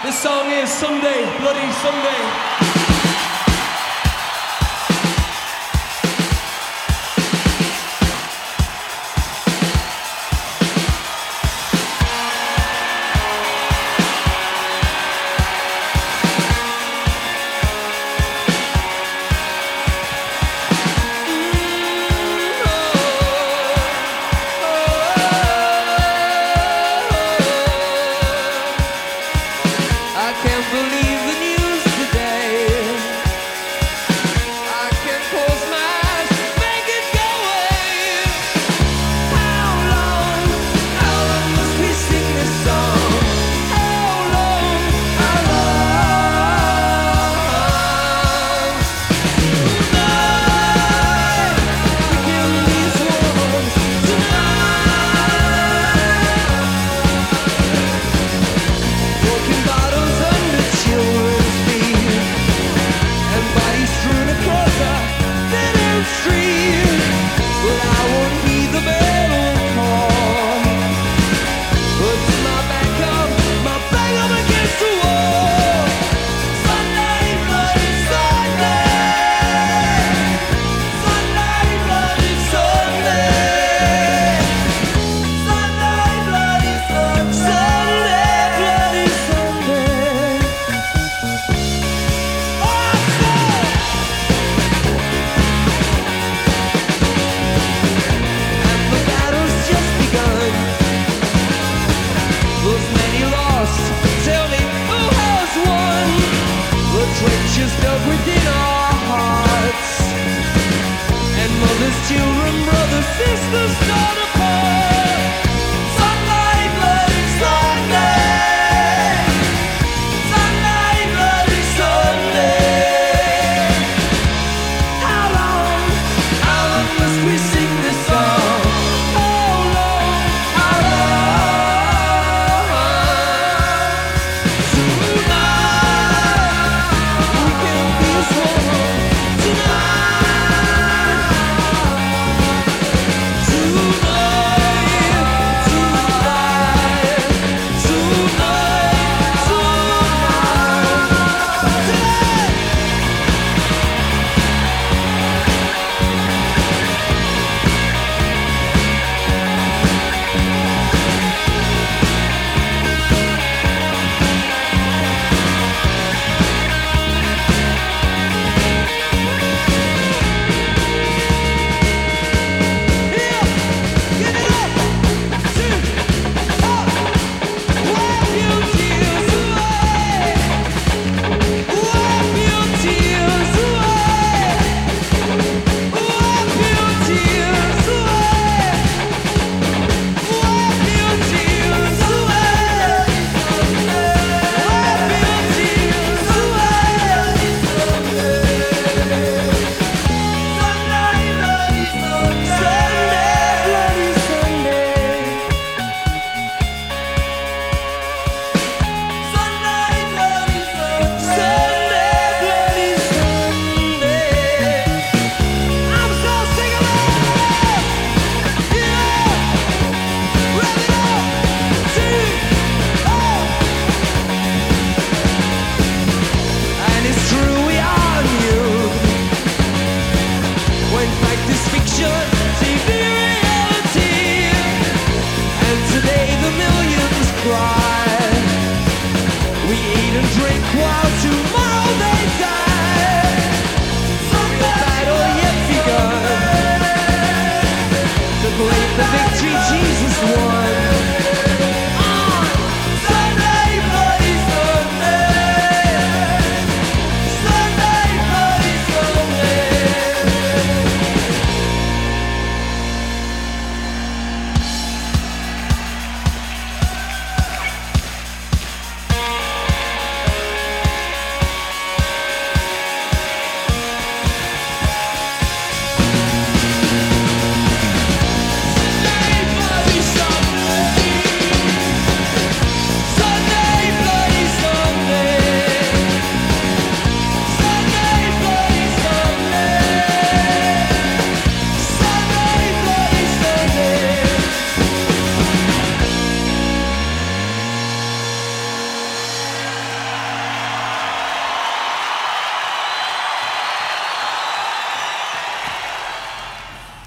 This 0.05 0.17
song 0.17 0.49
is 0.51 0.69
Someday, 0.69 1.37
Bloody 1.39 1.69
Someday. 1.83 2.50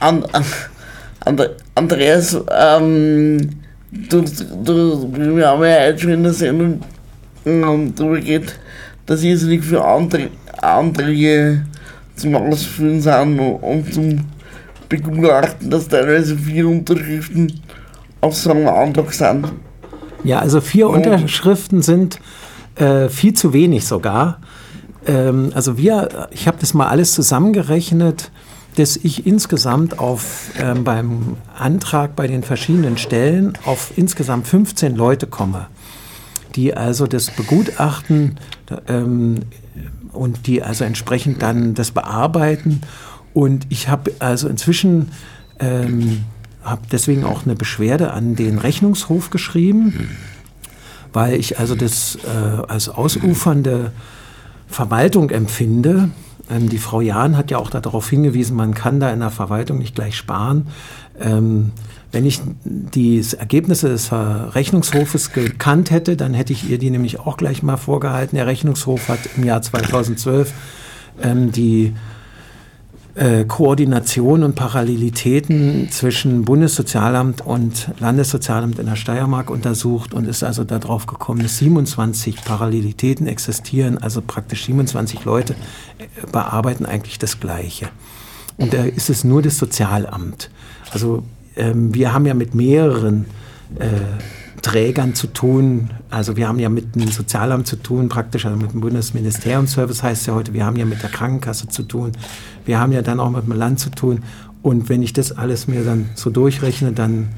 An, 0.05 0.22
an, 0.32 0.44
Andre- 1.24 1.57
Andreas, 1.74 2.36
ähm, 2.50 3.48
du, 3.90 4.22
du, 4.62 5.09
wir 5.16 5.48
haben 5.48 5.62
ja 5.64 5.86
heute 5.86 5.98
schon 5.98 6.11
in 6.12 6.22
der 6.24 6.34
Sendung 6.34 6.80
ähm, 7.46 7.94
darüber 7.96 8.20
geht, 8.20 8.59
dass 9.07 9.22
irrsinnig 9.22 9.64
viele 9.64 9.82
Anträ 9.82 10.28
Anträge 10.61 11.64
zum 12.16 12.34
Ausfüllen 12.34 13.00
sind 13.00 13.38
und, 13.40 13.55
und 13.62 13.94
zum 13.94 14.20
Begutachten, 14.90 15.70
dass 15.70 15.88
teilweise 15.88 16.36
vier 16.36 16.68
Unterschriften 16.68 17.61
auf 18.20 18.36
so 18.36 18.50
einem 18.50 18.68
Antrag 18.68 19.11
sind. 19.14 19.50
Ja, 20.22 20.40
also 20.40 20.61
vier 20.61 20.88
Und- 20.90 21.07
Unterschriften 21.07 21.80
sind 21.80 22.20
äh, 22.76 23.09
viel 23.09 23.32
zu 23.32 23.55
wenig 23.55 23.86
sogar. 23.86 24.40
Ähm, 25.07 25.50
also 25.55 25.78
wir, 25.78 26.28
ich 26.30 26.46
habe 26.46 26.59
das 26.61 26.74
mal 26.74 26.88
alles 26.88 27.12
zusammengerechnet, 27.14 28.30
dass 28.76 28.96
ich 28.96 29.26
insgesamt 29.26 29.98
auf 29.98 30.50
ähm, 30.58 30.84
beim 30.84 31.36
Antrag 31.56 32.16
bei 32.16 32.26
den 32.26 32.42
verschiedenen 32.42 32.98
Stellen 32.98 33.56
auf 33.64 33.92
insgesamt 33.96 34.46
15 34.46 34.96
Leute 34.96 35.26
komme, 35.26 35.66
die 36.56 36.74
also 36.74 37.06
das 37.06 37.30
begutachten 37.30 38.38
ähm, 38.88 39.40
und 40.12 40.46
die 40.46 40.62
also 40.62 40.84
entsprechend 40.84 41.42
dann 41.42 41.74
das 41.74 41.92
bearbeiten. 41.92 42.82
Und 43.32 43.66
ich 43.68 43.88
habe 43.88 44.12
also 44.18 44.48
inzwischen 44.48 45.10
ähm, 45.60 46.24
habe 46.64 46.82
deswegen 46.90 47.24
auch 47.24 47.44
eine 47.44 47.54
Beschwerde 47.54 48.12
an 48.12 48.34
den 48.34 48.58
Rechnungshof 48.58 49.30
geschrieben, 49.30 50.16
weil 51.12 51.34
ich 51.34 51.58
also 51.58 51.74
das 51.74 52.16
äh, 52.24 52.62
als 52.66 52.88
ausufernde 52.88 53.92
Verwaltung 54.66 55.30
empfinde. 55.30 56.10
Ähm, 56.51 56.68
die 56.68 56.78
Frau 56.78 57.01
Jahn 57.01 57.36
hat 57.36 57.51
ja 57.51 57.59
auch 57.59 57.70
darauf 57.70 58.09
hingewiesen, 58.09 58.57
man 58.57 58.74
kann 58.74 59.01
da 59.01 59.11
in 59.11 59.20
der 59.20 59.30
Verwaltung 59.30 59.78
nicht 59.78 59.95
gleich 59.95 60.16
sparen. 60.16 60.68
Ähm, 61.20 61.72
wenn 62.12 62.26
ich 62.26 62.40
die 62.64 63.24
Ergebnisse 63.36 63.88
des 63.88 64.12
Rechnungshofes 64.12 65.32
gekannt 65.32 65.90
hätte, 65.90 66.16
dann 66.16 66.32
hätte 66.32 66.53
ich 66.53 66.70
ihr 66.70 66.78
die 66.78 66.90
nämlich 66.90 67.18
auch 67.18 67.36
gleich 67.36 67.64
mal 67.64 67.76
vorgehalten. 67.76 68.36
Der 68.36 68.47
Rechnungshof 68.47 69.09
hat 69.09 69.18
im 69.36 69.42
Jahr 69.42 69.62
2012 69.62 70.53
ähm, 71.22 71.51
die 71.51 71.92
äh, 73.14 73.44
Koordination 73.44 74.42
und 74.42 74.54
Parallelitäten 74.54 75.88
zwischen 75.90 76.44
Bundessozialamt 76.44 77.46
und 77.46 77.88
Landessozialamt 78.00 78.78
in 78.78 78.86
der 78.86 78.96
Steiermark 78.96 79.50
untersucht 79.50 80.14
und 80.14 80.26
ist 80.26 80.42
also 80.42 80.64
darauf 80.64 81.06
gekommen, 81.06 81.42
dass 81.42 81.58
27 81.58 82.44
Parallelitäten 82.44 83.26
existieren, 83.26 83.98
also 83.98 84.20
praktisch 84.20 84.64
27 84.64 85.24
Leute 85.24 85.54
äh, 85.98 86.26
bearbeiten 86.30 86.86
eigentlich 86.86 87.18
das 87.18 87.40
Gleiche. 87.40 87.88
Und 88.56 88.72
da 88.72 88.84
ist 88.84 89.10
es 89.10 89.24
nur 89.24 89.42
das 89.42 89.58
Sozialamt. 89.58 90.50
Also 90.92 91.22
ähm, 91.56 91.94
wir 91.94 92.12
haben 92.12 92.26
ja 92.26 92.34
mit 92.34 92.54
mehreren 92.54 93.26
äh, 93.78 93.88
Trägern 94.64 95.14
zu 95.14 95.26
tun. 95.26 95.90
Also 96.08 96.36
wir 96.36 96.48
haben 96.48 96.58
ja 96.58 96.70
mit 96.70 96.94
dem 96.94 97.08
Sozialamt 97.08 97.66
zu 97.66 97.76
tun, 97.76 98.08
praktisch, 98.08 98.46
also 98.46 98.56
mit 98.56 98.72
dem 98.72 98.80
Bundesministeriumsservice 98.80 100.02
heißt 100.02 100.26
ja 100.26 100.34
heute, 100.34 100.54
wir 100.54 100.64
haben 100.64 100.76
ja 100.76 100.86
mit 100.86 101.02
der 101.02 101.10
Krankenkasse 101.10 101.68
zu 101.68 101.82
tun, 101.82 102.12
wir 102.64 102.80
haben 102.80 102.90
ja 102.90 103.02
dann 103.02 103.20
auch 103.20 103.28
mit 103.28 103.44
dem 103.44 103.52
Land 103.52 103.78
zu 103.78 103.90
tun. 103.90 104.22
Und 104.62 104.88
wenn 104.88 105.02
ich 105.02 105.12
das 105.12 105.32
alles 105.32 105.68
mir 105.68 105.84
dann 105.84 106.08
so 106.14 106.30
durchrechne, 106.30 106.92
dann 106.92 107.28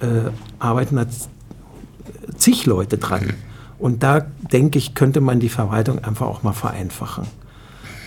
äh, 0.00 0.30
arbeiten 0.60 0.94
da 0.94 1.06
zig 2.36 2.66
Leute 2.66 2.98
dran. 2.98 3.32
Und 3.80 4.04
da 4.04 4.20
denke 4.20 4.78
ich, 4.78 4.94
könnte 4.94 5.20
man 5.20 5.40
die 5.40 5.48
Verwaltung 5.48 5.98
einfach 6.04 6.26
auch 6.26 6.44
mal 6.44 6.52
vereinfachen. 6.52 7.24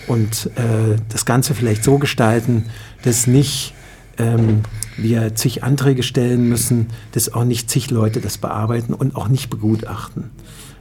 Und 0.06 0.46
äh, 0.56 0.96
das 1.10 1.26
Ganze 1.26 1.54
vielleicht 1.54 1.84
so 1.84 1.98
gestalten, 1.98 2.64
dass 3.02 3.26
nicht 3.26 3.74
ähm, 4.18 4.60
wir 4.96 5.34
zig 5.34 5.62
Anträge 5.64 6.02
stellen 6.02 6.48
müssen, 6.48 6.88
dass 7.12 7.32
auch 7.32 7.44
nicht 7.44 7.70
zig 7.70 7.90
Leute 7.90 8.20
das 8.20 8.38
bearbeiten 8.38 8.94
und 8.94 9.16
auch 9.16 9.28
nicht 9.28 9.50
begutachten. 9.50 10.30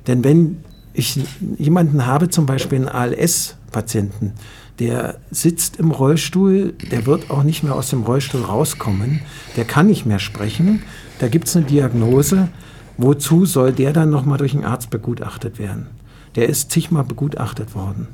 Denn 0.07 0.23
wenn 0.23 0.57
ich 0.93 1.19
jemanden 1.57 2.05
habe, 2.05 2.29
zum 2.29 2.45
Beispiel 2.45 2.79
einen 2.79 2.89
ALS-Patienten, 2.89 4.33
der 4.79 5.17
sitzt 5.31 5.77
im 5.77 5.91
Rollstuhl, 5.91 6.73
der 6.91 7.05
wird 7.05 7.29
auch 7.29 7.43
nicht 7.43 7.63
mehr 7.63 7.75
aus 7.75 7.89
dem 7.89 8.03
Rollstuhl 8.03 8.41
rauskommen, 8.41 9.21
der 9.55 9.65
kann 9.65 9.87
nicht 9.87 10.05
mehr 10.05 10.19
sprechen, 10.19 10.83
da 11.19 11.27
gibt 11.27 11.47
es 11.47 11.55
eine 11.55 11.65
Diagnose, 11.65 12.49
wozu 12.97 13.45
soll 13.45 13.71
der 13.71 13.93
dann 13.93 14.09
nochmal 14.09 14.37
durch 14.37 14.53
einen 14.53 14.65
Arzt 14.65 14.89
begutachtet 14.89 15.59
werden? 15.59 15.87
Der 16.35 16.49
ist 16.49 16.71
zigmal 16.71 17.03
begutachtet 17.03 17.75
worden. 17.75 18.07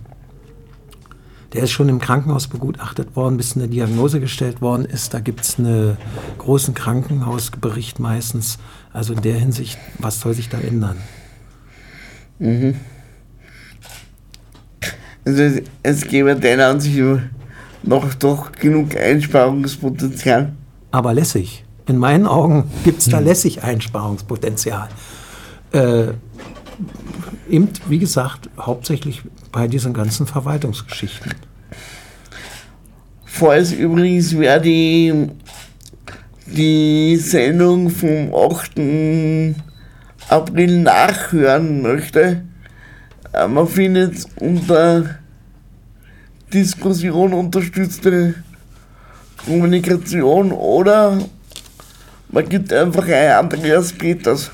Der 1.53 1.63
ist 1.63 1.71
schon 1.71 1.89
im 1.89 1.99
Krankenhaus 1.99 2.47
begutachtet 2.47 3.15
worden, 3.15 3.37
bis 3.37 3.55
eine 3.55 3.67
Diagnose 3.67 4.19
gestellt 4.19 4.61
worden 4.61 4.85
ist. 4.85 5.13
Da 5.13 5.19
gibt 5.19 5.41
es 5.41 5.57
einen 5.57 5.97
großen 6.37 6.75
Krankenhausbericht 6.75 7.99
meistens. 7.99 8.59
Also 8.93 9.13
in 9.13 9.21
der 9.21 9.35
Hinsicht, 9.35 9.77
was 9.97 10.19
soll 10.19 10.33
sich 10.33 10.49
da 10.49 10.59
ändern? 10.59 10.97
Mhm. 12.37 12.75
Also 15.25 15.43
es, 15.43 15.61
es 15.83 16.07
gäbe 16.07 16.35
deiner 16.35 16.67
Ansicht 16.67 16.99
noch 17.83 18.13
doch 18.15 18.51
genug 18.51 18.95
Einsparungspotenzial. 18.95 20.53
Aber 20.91 21.13
lässig. 21.13 21.65
In 21.87 21.97
meinen 21.97 22.27
Augen 22.27 22.69
gibt 22.83 22.99
es 22.99 23.09
da 23.09 23.19
lässig 23.19 23.63
Einsparungspotenzial. 23.63 24.89
Äh, 25.71 26.09
eben, 27.49 27.69
wie 27.87 27.99
gesagt, 27.99 28.49
hauptsächlich 28.59 29.23
bei 29.51 29.67
diesen 29.67 29.93
ganzen 29.93 30.27
Verwaltungsgeschichten. 30.27 31.33
Falls 33.25 33.71
übrigens 33.71 34.37
wer 34.37 34.59
die, 34.59 35.29
die 36.45 37.15
Sendung 37.17 37.89
vom 37.89 38.33
8. 38.33 39.55
April 40.29 40.81
nachhören 40.81 41.81
möchte, 41.81 42.43
äh, 43.33 43.47
man 43.47 43.67
findet 43.67 44.25
unter 44.39 45.19
Diskussion 46.53 47.33
unterstützte 47.33 48.35
Kommunikation 49.45 50.51
oder 50.51 51.19
man 52.31 52.49
gibt 52.49 52.73
einfach 52.73 53.07
ein 53.07 53.31
Andreas 53.31 53.93
Peters. 53.93 54.51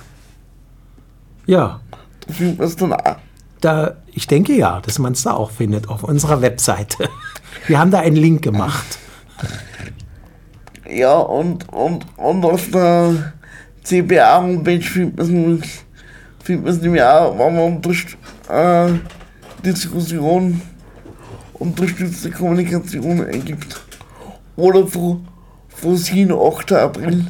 Ja, 1.45 1.79
Da 2.27 2.33
findet 2.33 2.57
man 2.57 2.67
es 2.67 2.75
dann 2.75 2.93
auch. 2.93 3.17
Da, 3.61 3.95
ich 4.11 4.27
denke 4.27 4.53
ja, 4.53 4.81
dass 4.81 4.99
man 4.99 5.13
es 5.13 5.23
da 5.23 5.33
auch 5.33 5.51
findet 5.51 5.89
auf 5.89 6.03
unserer 6.03 6.41
Webseite. 6.41 7.09
Wir 7.67 7.79
haben 7.79 7.91
da 7.91 7.99
einen 7.99 8.15
Link 8.15 8.41
gemacht. 8.41 8.99
Ja, 10.87 11.17
und, 11.17 11.67
und, 11.73 12.05
und 12.17 12.45
auf 12.45 12.69
der 12.69 13.33
CBA-Homepage 13.83 14.81
findet 14.81 15.17
man 15.17 15.61
es 15.61 15.85
findet 16.43 16.65
man 16.65 16.73
es 16.73 16.81
nämlich 16.81 17.01
auch, 17.01 17.37
wenn 17.39 17.55
man 17.55 17.75
unterst 17.75 18.17
äh, 18.49 18.89
Diskussion, 19.63 20.61
unterstützte 21.53 22.29
Kommunikation 22.29 23.25
eingibt. 23.25 23.81
Oder 24.55 24.85
von, 24.85 25.27
von 25.69 25.97
7. 25.97 26.31
8. 26.31 26.71
April 26.73 27.25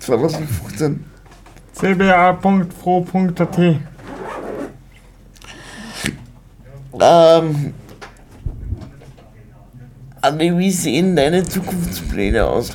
2015. 0.00 1.04
cba.fro.at 1.74 3.58
Ähm, 7.00 7.74
Andi, 10.20 10.56
wie 10.56 10.70
sehen 10.70 11.16
deine 11.16 11.44
Zukunftspläne 11.44 12.46
aus? 12.46 12.70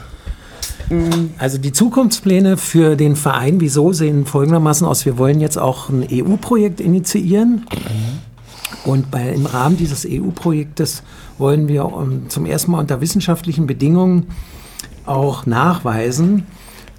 Also 1.37 1.59
die 1.59 1.71
Zukunftspläne 1.71 2.57
für 2.57 2.95
den 2.95 3.15
Verein 3.15 3.59
Wieso 3.61 3.93
sehen 3.93 4.25
folgendermaßen 4.25 4.87
aus. 4.87 5.05
Wir 5.05 5.17
wollen 5.17 5.39
jetzt 5.39 5.57
auch 5.57 5.89
ein 5.89 6.07
EU-Projekt 6.11 6.81
initiieren. 6.81 7.65
Und 8.85 9.11
bei, 9.11 9.29
im 9.29 9.45
Rahmen 9.45 9.77
dieses 9.77 10.05
EU-Projektes 10.07 11.03
wollen 11.37 11.67
wir 11.67 11.85
um, 11.85 12.29
zum 12.29 12.45
ersten 12.45 12.71
Mal 12.71 12.79
unter 12.79 13.01
wissenschaftlichen 13.01 13.67
Bedingungen 13.67 14.27
auch 15.05 15.45
nachweisen, 15.45 16.45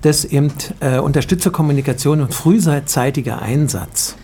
dass 0.03 0.25
eben 0.25 0.53
äh, 0.81 0.99
Unterstützerkommunikation 0.99 2.21
und 2.21 2.35
frühzeitiger 2.35 3.43
Einsatz 3.43 4.17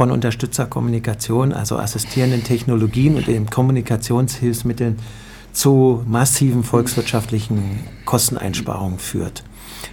von 0.00 0.10
Unterstützerkommunikation, 0.12 1.52
also 1.52 1.76
assistierenden 1.76 2.42
Technologien 2.42 3.16
und 3.16 3.28
eben 3.28 3.50
Kommunikationshilfsmitteln 3.50 4.98
zu 5.52 6.02
massiven 6.08 6.64
volkswirtschaftlichen 6.64 7.80
Kosteneinsparungen 8.06 8.98
führt. 8.98 9.44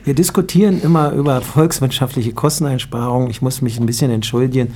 Wir 0.05 0.15
diskutieren 0.15 0.81
immer 0.81 1.11
über 1.11 1.41
volkswirtschaftliche 1.41 2.31
Kosteneinsparungen. 2.31 3.29
Ich 3.29 3.41
muss 3.41 3.61
mich 3.61 3.81
ein 3.81 3.85
bisschen 3.85 4.09
entschuldigen. 4.09 4.75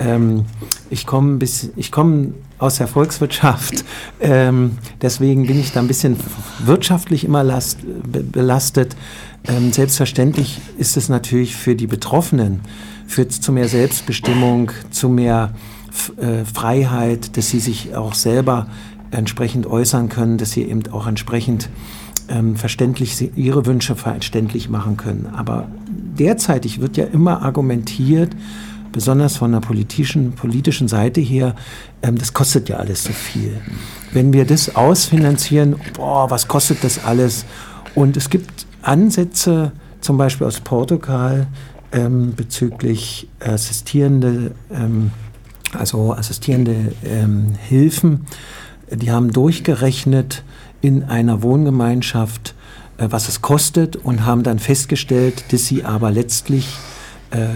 Ähm, 0.00 0.44
ich 0.90 1.06
komme 1.06 1.38
komm 1.92 2.34
aus 2.58 2.78
der 2.78 2.88
Volkswirtschaft, 2.88 3.84
ähm, 4.20 4.78
deswegen 5.00 5.46
bin 5.46 5.60
ich 5.60 5.70
da 5.70 5.78
ein 5.78 5.86
bisschen 5.86 6.16
wirtschaftlich 6.64 7.24
immer 7.24 7.44
last, 7.44 7.78
be 8.10 8.24
belastet. 8.24 8.96
Ähm, 9.46 9.72
selbstverständlich 9.72 10.60
ist 10.78 10.96
es 10.96 11.08
natürlich 11.08 11.54
für 11.54 11.76
die 11.76 11.86
Betroffenen, 11.86 12.62
führt 13.06 13.32
zu 13.32 13.52
mehr 13.52 13.68
Selbstbestimmung, 13.68 14.70
zu 14.90 15.08
mehr 15.08 15.52
äh, 16.16 16.44
Freiheit, 16.44 17.36
dass 17.36 17.50
sie 17.50 17.60
sich 17.60 17.94
auch 17.94 18.14
selber 18.14 18.66
entsprechend 19.10 19.66
äußern 19.66 20.08
können, 20.08 20.38
dass 20.38 20.52
sie 20.52 20.62
eben 20.62 20.82
auch 20.90 21.06
entsprechend 21.06 21.68
ähm, 22.28 22.56
verständlich 22.56 23.30
ihre 23.36 23.66
Wünsche 23.66 23.94
verständlich 23.94 24.68
machen 24.68 24.96
können. 24.96 25.28
Aber 25.34 25.68
derzeitig 25.86 26.80
wird 26.80 26.96
ja 26.96 27.04
immer 27.04 27.42
argumentiert, 27.42 28.30
besonders 28.92 29.36
von 29.36 29.52
der 29.52 29.60
politischen, 29.60 30.32
politischen 30.32 30.88
Seite 30.88 31.20
her, 31.20 31.54
ähm, 32.02 32.16
das 32.16 32.32
kostet 32.32 32.68
ja 32.68 32.76
alles 32.76 33.04
so 33.04 33.12
viel. 33.12 33.60
Wenn 34.12 34.32
wir 34.32 34.46
das 34.46 34.74
ausfinanzieren, 34.74 35.76
boah, 35.94 36.30
was 36.30 36.48
kostet 36.48 36.82
das 36.82 37.04
alles? 37.04 37.44
Und 37.94 38.16
es 38.16 38.30
gibt 38.30 38.66
Ansätze, 38.82 39.72
zum 40.00 40.16
Beispiel 40.16 40.46
aus 40.46 40.60
Portugal, 40.60 41.46
ähm, 41.94 42.34
bezüglich 42.34 43.28
assistierende, 43.40 44.50
ähm, 44.70 45.12
also 45.72 46.12
assistierende 46.12 46.92
ähm, 47.04 47.54
Hilfen. 47.68 48.26
Die 48.90 49.10
haben 49.10 49.32
durchgerechnet 49.32 50.44
in 50.80 51.04
einer 51.04 51.42
Wohngemeinschaft, 51.42 52.54
äh, 52.98 53.06
was 53.08 53.28
es 53.28 53.40
kostet 53.40 53.96
und 53.96 54.26
haben 54.26 54.42
dann 54.42 54.58
festgestellt, 54.58 55.52
dass 55.52 55.66
sie 55.66 55.84
aber 55.84 56.10
letztlich 56.10 56.68
äh, 57.30 57.46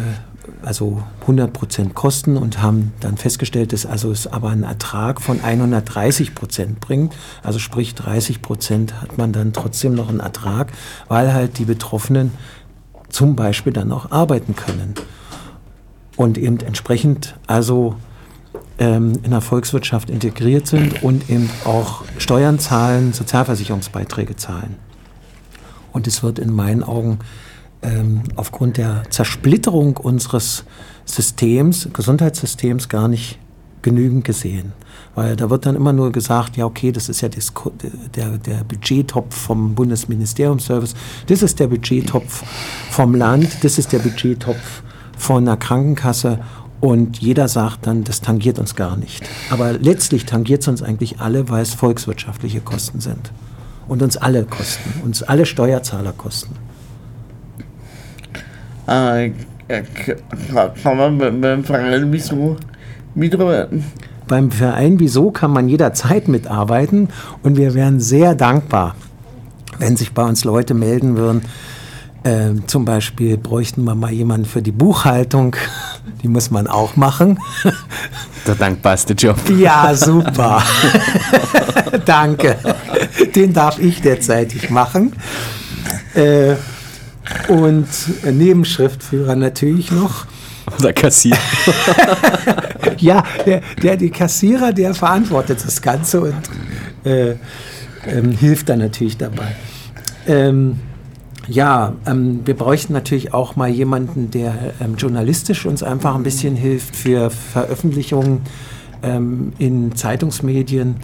also 0.63 1.03
100 1.23 1.53
Prozent 1.53 1.95
kosten 1.95 2.37
und 2.37 2.63
haben 2.63 2.93
dann 3.01 3.17
festgestellt, 3.17 3.73
dass 3.73 3.87
also 3.87 4.11
es 4.11 4.27
aber 4.27 4.51
einen 4.51 4.63
Ertrag 4.63 5.21
von 5.21 5.41
130 5.41 6.35
Prozent 6.35 6.81
bringt. 6.81 7.15
Also 7.43 7.59
sprich 7.59 7.95
30 7.95 8.43
Prozent 8.43 9.01
hat 9.01 9.19
man 9.19 9.33
dann 9.33 9.53
trotzdem 9.53 9.95
noch 9.95 10.09
einen 10.09 10.21
Ertrag, 10.21 10.73
weil 11.09 11.33
halt 11.33 11.59
die 11.59 11.65
Betroffenen 11.65 12.33
zum 13.09 13.37
Beispiel 13.37 13.73
dann 13.73 13.93
auch 13.93 14.11
arbeiten 14.11 14.55
können. 14.57 14.95
Und 16.17 16.37
eben 16.37 16.59
entsprechend 16.61 17.37
also 17.47 17.97
ähm, 18.79 19.15
in 19.23 19.31
der 19.31 19.41
Volkswirtschaft 19.41 20.11
integriert 20.11 20.67
sind 20.67 21.03
und 21.03 21.31
eben 21.31 21.49
auch 21.65 22.05
Steuern 22.19 22.59
zahlen, 22.59 23.13
Sozialversicherungsbeiträge 23.13 24.37
zahlen. 24.37 24.77
Und 25.93 26.07
es 26.07 26.23
wird 26.23 26.39
in 26.39 26.53
meinen 26.53 26.83
Augen 26.83 27.19
ähm, 27.83 28.23
aufgrund 28.37 28.77
der 28.77 29.05
Zersplitterung 29.11 29.97
unseres 29.97 30.65
Systems, 31.05 31.89
Gesundheitssystems 31.93 32.89
gar 32.89 33.09
nicht 33.09 33.39
genügend 33.83 34.25
gesehen. 34.25 34.73
Weil 35.19 35.35
da 35.35 35.51
wird 35.51 35.67
dann 35.67 35.75
immer 35.75 35.93
nur 35.93 36.13
gesagt, 36.13 36.57
ja 36.57 36.65
okay, 36.65 36.93
das 36.93 37.09
ist 37.09 37.23
ja 37.23 37.29
das, 37.29 37.53
der, 38.15 38.39
der 38.39 38.63
Budgettopf 38.63 39.35
vom 39.35 39.75
Bundesministeriumsservice, 39.75 40.95
das 41.27 41.43
ist 41.43 41.59
der 41.59 41.67
Budgettopf 41.67 42.45
vom 42.93 43.17
Land, 43.17 43.65
das 43.65 43.79
ist 43.79 43.93
der 43.93 43.99
Budgettopf 43.99 44.81
von 45.17 45.45
der 45.45 45.57
Krankenkasse 45.57 46.39
und 46.79 47.19
jeder 47.19 47.49
sagt 47.49 47.89
dann, 47.89 48.05
das 48.05 48.21
tangiert 48.21 48.61
uns 48.61 48.77
gar 48.77 48.97
nicht. 48.97 49.25
Aber 49.51 49.73
letztlich 49.73 50.25
tangiert 50.25 50.63
es 50.63 50.69
uns 50.69 50.85
eigentlich 50.85 51.19
alle, 51.19 51.49
weil 51.49 51.63
es 51.63 51.75
volkswirtschaftliche 51.75 52.61
Kosten 52.61 53.01
sind. 53.01 53.33
Und 53.89 54.03
uns 54.03 54.17
alle 54.17 54.45
kosten, 54.45 55.03
uns 55.05 55.25
alle 55.25 55.47
Steuerzahler 55.47 56.13
kosten. 56.13 56.55
Äh, 58.87 59.33
kann 59.67 60.97
man 60.97 61.65
Verein 61.65 62.13
Wieso 62.13 62.57
mitarbeiten? 63.17 63.85
Beim 64.29 64.51
Verein 64.51 65.01
Wieso 65.01 65.31
kann 65.31 65.51
man 65.51 65.69
jederzeit 65.69 66.29
mitarbeiten 66.29 67.09
und 67.43 67.57
wir 67.57 67.75
wären 67.75 67.99
sehr 67.99 68.35
dankbar, 68.35 68.95
wenn 69.79 69.97
sich 69.97 70.13
bei 70.13 70.23
uns 70.23 70.45
Leute 70.45 70.75
melden 70.75 71.17
würden. 71.17 71.43
Äh, 72.25 72.51
zum 72.67 72.85
Beispiel 72.85 73.39
bräuchten 73.39 73.85
wir 73.85 73.95
mal 73.95 74.13
jemanden 74.13 74.47
für 74.47 74.61
die 74.61 74.73
Buchhaltung. 74.73 75.57
Die 76.23 76.29
muss 76.29 76.51
man 76.51 76.67
auch 76.67 76.97
machen. 76.97 77.39
Der 78.47 78.55
dankbarste 78.55 79.15
Job. 79.15 79.37
Ja, 79.57 79.95
super. 79.95 80.63
Danke. 82.05 82.57
Den 83.35 83.53
darf 83.53 83.79
ich 83.79 84.03
derzeitig 84.03 84.69
machen. 84.71 85.13
Äh, 86.15 86.55
und 87.49 87.87
Nebenschriftführer 88.25 89.37
natürlich 89.37 89.93
noch. 89.93 90.27
Der 90.83 90.93
Kassierer. 90.93 91.39
ja, 92.99 93.23
der, 93.47 93.63
der, 93.83 93.97
der 93.97 94.11
Kassierer, 94.11 94.73
der 94.73 94.95
verantwortet 94.95 95.59
das 95.65 95.81
Ganze 95.83 96.21
und 96.21 96.35
äh, 97.05 97.35
ähm, 98.07 98.33
hilft 98.33 98.69
dann 98.69 98.81
natürlich 98.81 99.17
dabei. 99.17 99.57
Ähm, 100.27 100.79
ja, 101.49 101.95
ähm, 102.07 102.41
wir 102.45 102.55
bräuchten 102.55 102.93
natürlich 102.93 103.33
auch 103.33 103.57
mal 103.57 103.69
jemanden, 103.69 104.31
der 104.31 104.75
ähm, 104.81 104.97
journalistisch 104.97 105.65
uns 105.65 105.83
einfach 105.83 106.15
ein 106.15 106.23
bisschen 106.23 106.55
hilft 106.55 106.95
für 106.95 107.31
Veröffentlichungen 107.31 108.43
ähm, 109.03 109.53
in 109.59 109.95
Zeitungsmedien. 109.95 110.97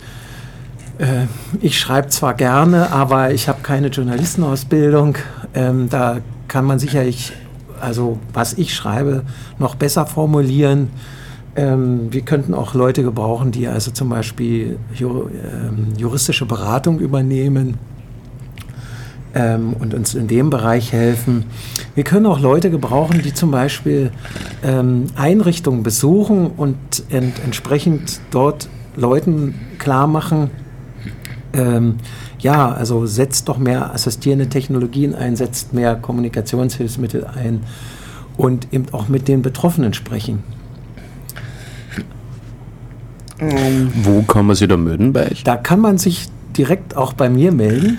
Äh, 0.98 1.26
ich 1.60 1.78
schreibe 1.78 2.08
zwar 2.08 2.34
gerne, 2.34 2.92
aber 2.92 3.32
ich 3.32 3.48
habe 3.48 3.62
keine 3.62 3.88
Journalistenausbildung. 3.88 5.16
Ähm, 5.54 5.88
da 5.88 6.18
kann 6.46 6.66
man 6.66 6.78
sicherlich, 6.78 7.32
also 7.84 8.18
was 8.32 8.54
ich 8.54 8.74
schreibe, 8.74 9.22
noch 9.58 9.74
besser 9.74 10.06
formulieren. 10.06 10.88
Ähm, 11.56 12.12
wir 12.12 12.22
könnten 12.22 12.54
auch 12.54 12.74
Leute 12.74 13.02
gebrauchen, 13.02 13.52
die 13.52 13.68
also 13.68 13.90
zum 13.92 14.08
Beispiel 14.08 14.78
ju 14.94 15.28
ähm, 15.28 15.88
juristische 15.96 16.46
Beratung 16.46 16.98
übernehmen 16.98 17.78
ähm, 19.34 19.74
und 19.78 19.94
uns 19.94 20.14
in 20.14 20.26
dem 20.26 20.50
Bereich 20.50 20.92
helfen. 20.92 21.44
Wir 21.94 22.04
können 22.04 22.26
auch 22.26 22.40
Leute 22.40 22.70
gebrauchen, 22.70 23.22
die 23.22 23.34
zum 23.34 23.50
Beispiel 23.50 24.10
ähm, 24.64 25.06
Einrichtungen 25.14 25.82
besuchen 25.82 26.48
und 26.56 26.76
ent 27.10 27.34
entsprechend 27.44 28.20
dort 28.30 28.68
Leuten 28.96 29.54
klar 29.78 30.06
machen, 30.06 30.50
ähm, 31.52 31.96
ja, 32.44 32.70
also 32.70 33.06
setzt 33.06 33.48
doch 33.48 33.56
mehr 33.56 33.94
assistierende 33.94 34.48
Technologien 34.50 35.14
ein, 35.14 35.34
setzt 35.34 35.72
mehr 35.72 35.96
Kommunikationshilfsmittel 35.96 37.26
ein 37.26 37.62
und 38.36 38.72
eben 38.72 38.84
auch 38.92 39.08
mit 39.08 39.28
den 39.28 39.40
Betroffenen 39.40 39.94
sprechen. 39.94 40.44
Ähm, 43.38 43.90
Wo 44.02 44.22
kann 44.22 44.44
man 44.46 44.56
sich 44.56 44.68
da 44.68 44.76
melden 44.76 45.14
bei 45.14 45.30
euch? 45.30 45.42
Da 45.42 45.56
kann 45.56 45.80
man 45.80 45.96
sich 45.96 46.28
direkt 46.56 46.96
auch 46.96 47.14
bei 47.14 47.30
mir 47.30 47.50
melden. 47.50 47.98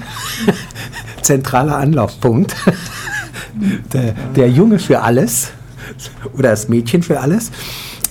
Zentraler 1.24 1.78
Anlaufpunkt. 1.78 2.56
der, 3.94 4.14
der, 4.36 4.50
Junge 4.50 4.78
für 4.78 5.02
alles 5.02 5.52
oder 6.38 6.52
das 6.52 6.70
Mädchen 6.70 7.02
für 7.02 7.20
alles. 7.20 7.52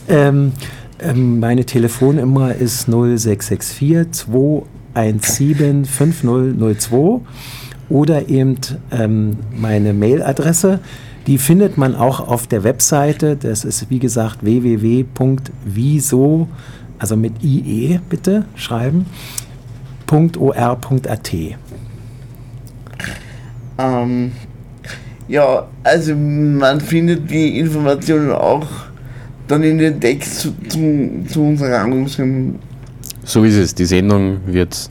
Ähm, 0.09 0.53
ähm, 0.99 1.39
meine 1.39 1.65
Telefonnummer 1.65 2.57
ist 2.57 2.89
0664 2.89 4.27
2175002 4.95 7.21
oder 7.89 8.29
eben 8.29 8.57
ähm, 8.91 9.37
meine 9.57 9.93
Mailadresse. 9.93 10.81
Die 11.27 11.39
findet 11.39 11.79
man 11.79 11.95
auch 11.95 12.21
auf 12.21 12.47
der 12.47 12.65
Webseite. 12.65 13.37
Das 13.37 13.65
ist 13.65 13.89
wie 13.91 13.99
gesagt 13.99 14.45
www.wieso, 14.45 16.49
also 16.99 17.17
mit 17.17 17.43
IE 17.43 17.99
bitte 18.09 18.45
schreiben, 18.57 19.07
.or.at. 20.11 21.33
Ähm, 23.79 24.33
ja, 25.27 25.67
also 25.83 26.15
man 26.15 26.81
findet 26.81 27.31
die 27.31 27.59
Informationen 27.59 28.31
auch 28.31 28.67
dann 29.49 29.63
in 29.63 29.79
den 29.79 30.01
Text 30.01 30.41
zu, 30.41 30.55
zu, 30.69 31.25
zu 31.27 31.43
unserer 31.43 31.81
Anrufung. 31.81 32.59
So 33.25 33.45
ist 33.45 33.57
es. 33.57 33.75
Die 33.75 33.85
Sendung 33.85 34.41
wird 34.47 34.91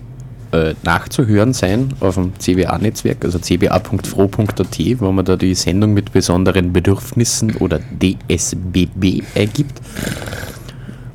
äh, 0.52 0.74
nachzuhören 0.84 1.54
sein 1.54 1.90
auf 2.00 2.16
dem 2.16 2.34
CBA-Netzwerk, 2.38 3.26
also 3.26 3.40
cba.fro.at, 3.40 4.80
wo 5.00 5.12
man 5.12 5.26
da 5.26 5.36
die 5.36 5.56
Sendung 5.56 5.94
mit 5.94 6.12
besonderen 6.14 6.74
Bedürfnissen 6.74 7.56
oder 7.58 7.80
DSBB 7.80 9.24
eingibt. 9.36 9.82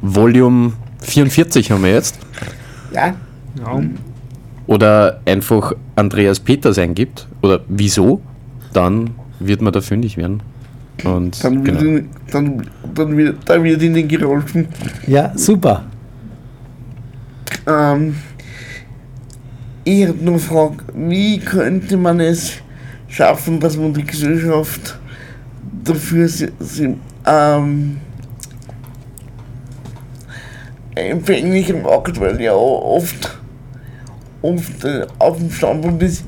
Volume 0.00 0.72
44 1.02 1.70
haben 1.70 1.84
wir 1.84 1.92
jetzt. 1.92 2.18
Ja, 2.92 3.14
Ja. 3.58 3.80
Oder 4.66 5.20
einfach 5.24 5.72
Andreas 5.96 6.40
Peters 6.40 6.78
eingibt. 6.78 7.26
Oder 7.40 7.60
wieso, 7.68 8.20
dann 8.74 9.10
wird 9.40 9.62
man 9.62 9.72
da 9.72 9.80
fündig 9.80 10.16
werden. 10.18 10.42
Und 11.04 11.42
dann 11.42 11.64
wird, 11.64 11.78
genau. 11.78 11.80
ihnen, 11.80 12.08
dann, 12.30 12.66
dann 12.94 13.16
wird, 13.16 13.36
da 13.46 13.62
wird 13.62 13.82
ihnen 13.82 14.06
geholfen. 14.06 14.68
Ja, 15.06 15.32
super. 15.36 15.84
Ähm, 17.68 18.16
ich 19.84 20.06
habe 20.06 20.18
nur 20.24 20.34
gefragt, 20.34 20.84
wie 20.94 21.38
könnte 21.38 21.96
man 21.96 22.20
es 22.20 22.54
schaffen, 23.08 23.60
dass 23.60 23.76
man 23.76 23.94
die 23.94 24.04
Gesellschaft 24.04 24.98
dafür 25.84 26.28
ähm, 27.26 27.98
empfänglicher 30.94 31.76
macht, 31.76 32.20
weil 32.20 32.40
ja 32.40 32.54
oft, 32.54 33.38
oft 34.42 34.84
äh, 34.84 35.06
auf 35.18 35.38
dem 35.38 35.50
Standpunkt 35.50 36.02
ist, 36.02 36.24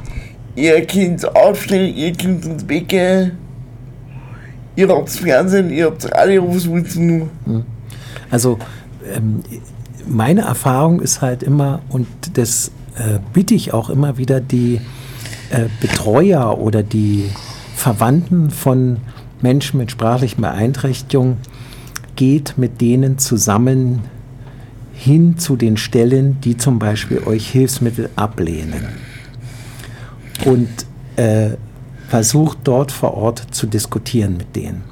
ihr 0.56 0.84
Kind 0.86 1.24
aufstellen, 1.34 1.94
ihr 1.94 2.12
Kind 2.12 2.44
ins 2.44 2.64
Bett 2.64 2.92
ihr 2.92 4.88
habt 4.88 5.10
Fernsehen, 5.10 5.70
ihr 5.70 5.86
habt 5.86 6.10
Radio, 6.12 6.54
was 6.54 6.70
willst 6.70 6.96
du 6.96 7.00
nur? 7.00 7.28
Also 8.30 8.58
ähm, 9.14 9.42
meine 10.06 10.42
Erfahrung 10.42 11.00
ist 11.00 11.20
halt 11.22 11.42
immer, 11.42 11.80
und 11.88 12.06
das 12.34 12.70
äh, 12.96 13.18
bitte 13.32 13.54
ich 13.54 13.72
auch 13.72 13.90
immer 13.90 14.18
wieder, 14.18 14.40
die 14.40 14.80
äh, 15.50 15.66
Betreuer 15.80 16.58
oder 16.58 16.82
die 16.82 17.30
Verwandten 17.74 18.50
von 18.50 18.98
Menschen 19.40 19.78
mit 19.78 19.90
sprachlichen 19.90 20.42
Beeinträchtigungen, 20.42 21.38
geht 22.16 22.58
mit 22.58 22.80
denen 22.80 23.18
zusammen 23.18 24.00
hin 24.92 25.38
zu 25.38 25.56
den 25.56 25.78
Stellen, 25.78 26.40
die 26.42 26.58
zum 26.58 26.78
Beispiel 26.78 27.22
euch 27.24 27.48
Hilfsmittel 27.48 28.10
ablehnen. 28.16 28.88
Und 30.44 30.68
äh, 31.16 31.56
versucht 32.08 32.58
dort 32.64 32.92
vor 32.92 33.14
Ort 33.14 33.46
zu 33.52 33.66
diskutieren 33.66 34.36
mit 34.36 34.56
denen. 34.56 34.82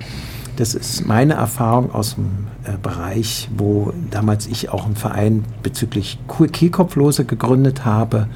Das 0.56 0.74
ist 0.74 1.06
meine 1.06 1.34
Erfahrung 1.34 1.92
aus 1.92 2.14
dem 2.14 2.46
Bereich, 2.76 3.48
wo 3.56 3.92
damals 4.10 4.46
ich 4.46 4.68
auch 4.70 4.84
einen 4.84 4.96
Verein 4.96 5.44
bezüglich 5.62 6.18
Ke- 6.28 6.48
Kehlkopflose 6.48 7.24
gegründet 7.24 7.84
habe. 7.84 8.28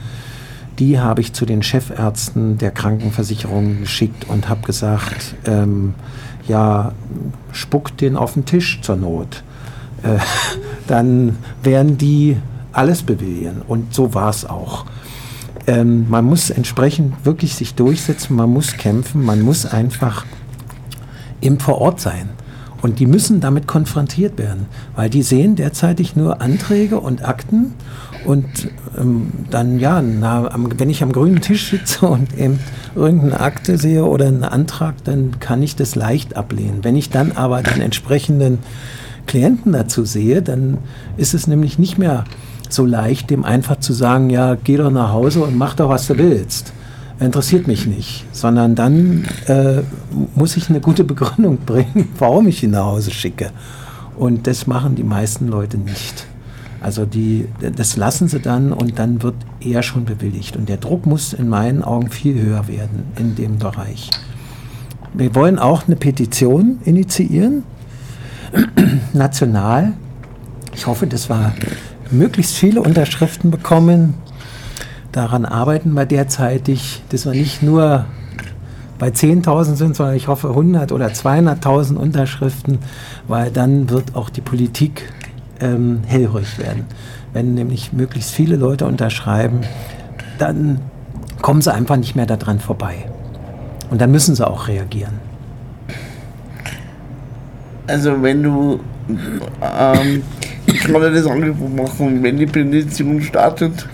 Die 0.79 0.99
habe 0.99 1.21
ich 1.21 1.33
zu 1.35 1.45
den 1.45 1.63
Chefärzten 1.63 2.57
der 2.59 2.71
Krankenversicherung 2.71 3.81
geschickt 3.81 4.27
und 4.29 4.49
habe 4.49 4.63
gesagt, 4.63 5.35
ähm, 5.45 5.95
ja, 6.49 6.93
spuckt 7.53 8.01
den 8.01 8.17
auf 8.17 8.35
den 8.35 8.45
Tisch 8.47 8.81
zur 8.81 8.97
Not. 8.97 9.43
Äh, 10.03 10.19
dann 10.87 11.37
werden 11.63 11.99
die 11.99 12.37
alles 12.73 13.03
bewilligen. 13.03 13.63
Und 13.69 13.95
so 13.95 14.15
war 14.15 14.31
es 14.31 14.45
auch. 14.47 14.87
Ähm, 15.67 16.09
man 16.09 16.25
muss 16.25 16.51
entsprechend 16.51 17.25
wirklich 17.25 17.55
sich 17.55 17.75
durchsetzen, 17.75 18.35
man 18.35 18.51
muss 18.51 18.73
kämpfen, 18.77 19.25
man 19.25 19.43
muss 19.43 19.67
einfach 19.67 20.25
im 21.41 21.61
vor 21.61 21.81
Ort 21.81 22.01
sein. 22.01 22.31
Und 22.83 22.99
die 22.99 23.07
müssen 23.07 23.41
damit 23.41 23.69
konfrontiert 23.69 24.39
werden, 24.39 24.67
weil 24.97 25.09
die 25.09 25.23
sehen 25.23 25.55
derzeitig 25.55 26.17
nur 26.17 26.43
Anträge 26.43 26.99
und 26.99 27.25
Akten 27.25 27.75
und 28.27 28.47
ähm, 28.99 29.29
dann, 29.51 29.79
ja, 29.79 30.03
na, 30.03 30.51
am, 30.53 30.69
wenn 30.79 30.91
ich 30.91 31.03
am 31.05 31.13
grünen 31.13 31.41
Tisch 31.41 31.71
sitze 31.71 32.07
und 32.09 32.37
eben 32.37 32.59
irgendeine 32.97 33.41
Akte 33.41 33.79
sehe 33.79 34.05
oder 34.05 34.27
einen 34.27 34.43
Antrag, 34.43 34.97
dann 35.05 35.39
kann 35.39 35.63
ich 35.63 35.77
das 35.77 35.95
leicht 35.95 36.37
ablehnen. 36.37 36.81
Wenn 36.83 36.97
ich 36.97 37.09
dann 37.09 37.33
aber 37.33 37.63
den 37.63 37.81
entsprechenden 37.81 38.59
Klienten 39.29 39.73
dazu 39.73 40.05
sehe, 40.05 40.43
dann 40.43 40.79
ist 41.17 41.35
es 41.35 41.47
nämlich 41.47 41.79
nicht 41.79 41.99
mehr 41.99 42.25
so 42.69 42.85
leicht, 42.85 43.31
dem 43.31 43.45
einfach 43.45 43.77
zu 43.77 43.93
sagen, 43.93 44.29
ja, 44.29 44.57
geh 44.57 44.77
doch 44.77 44.91
nach 44.91 45.13
Hause 45.13 45.45
und 45.45 45.57
mach 45.57 45.75
doch, 45.75 45.89
was 45.89 46.09
du 46.09 46.19
willst 46.19 46.73
interessiert 47.21 47.67
mich 47.67 47.87
nicht, 47.87 48.25
sondern 48.33 48.75
dann 48.75 49.25
äh, 49.47 49.83
muss 50.35 50.57
ich 50.57 50.69
eine 50.69 50.81
gute 50.81 51.05
Begründung 51.05 51.59
bringen, 51.67 52.09
warum 52.19 52.49
ich 52.49 52.63
ihn 52.63 52.71
nach 52.71 52.85
Hause 52.85 53.11
schicke. 53.11 53.51
Und 54.17 54.47
das 54.47 54.67
machen 54.67 54.95
die 54.95 55.05
meisten 55.05 55.49
Leute 55.49 55.79
nicht. 55.79 56.27
Also 56.81 57.07
die, 57.07 57.47
das 57.77 57.97
lassen 57.97 58.27
sie 58.27 58.41
dann 58.41 58.73
und 58.73 58.99
dann 58.99 59.23
wird 59.23 59.37
er 59.61 59.83
schon 59.83 60.05
bewilligt. 60.05 60.57
Und 60.57 60.69
der 60.69 60.79
Druck 60.79 61.07
muss 61.07 61.33
in 61.33 61.49
meinen 61.49 61.83
Augen 61.83 62.11
viel 62.11 62.41
höher 62.41 62.67
werden 62.67 63.05
in 63.17 63.37
dem 63.37 63.59
Bereich. 63.59 64.11
Wir 65.15 65.35
wollen 65.35 65.59
auch 65.59 65.87
eine 65.87 65.97
Petition 65.97 66.79
initiieren, 66.85 67.63
national. 69.13 69.93
Ich 70.75 70.87
hoffe, 70.87 71.07
dass 71.07 71.29
wir 71.29 71.55
möglichst 72.11 72.55
viele 72.55 72.83
Unterschriften 72.83 73.51
bekommen. 73.51 74.15
Daran 75.13 75.45
arbeiten 75.45 75.93
wir 75.93 76.07
derzeitig, 76.07 77.03
dass 77.11 77.27
wir 77.27 77.33
nicht 77.33 77.63
nur 77.63 78.07
bei 78.99 79.09
10.000 79.09 79.75
sind, 79.75 79.97
sondern 79.97 80.17
ich 80.17 80.27
hoffe 80.27 80.49
100 80.49 80.91
oder 80.91 81.09
200.000 81.09 81.97
Unterschriften, 81.97 82.79
weil 83.29 83.51
dann 83.51 83.91
wird 83.91 84.15
auch 84.15 84.31
die 84.31 84.41
Politik 84.41 85.13
ähm, 85.61 86.01
hellhörig 86.07 86.59
werden. 86.59 86.87
Wenn 87.35 87.55
nämlich 87.55 87.93
möglichst 87.93 88.31
viele 88.31 88.57
Leute 88.57 88.87
unterschreiben, 88.87 89.61
dann 90.39 90.81
kommen 91.43 91.61
sie 91.61 91.73
einfach 91.73 91.97
nicht 91.97 92.17
mehr 92.17 92.27
daran 92.27 92.59
vorbei. 92.59 92.95
Und 93.91 94.01
dann 94.01 94.11
müssen 94.11 94.35
sie 94.35 94.47
auch 94.47 94.69
reagieren. 94.69 95.15
Also 97.87 98.23
wenn 98.23 98.43
du, 98.43 98.81
ähm, 99.09 100.23
dir 100.67 101.11
das 101.11 101.27
Angebot 101.27 101.77
machen 101.77 102.23
wenn 102.23 102.39
die 102.39 102.47
Petition 102.47 103.21
startet, 103.21 103.87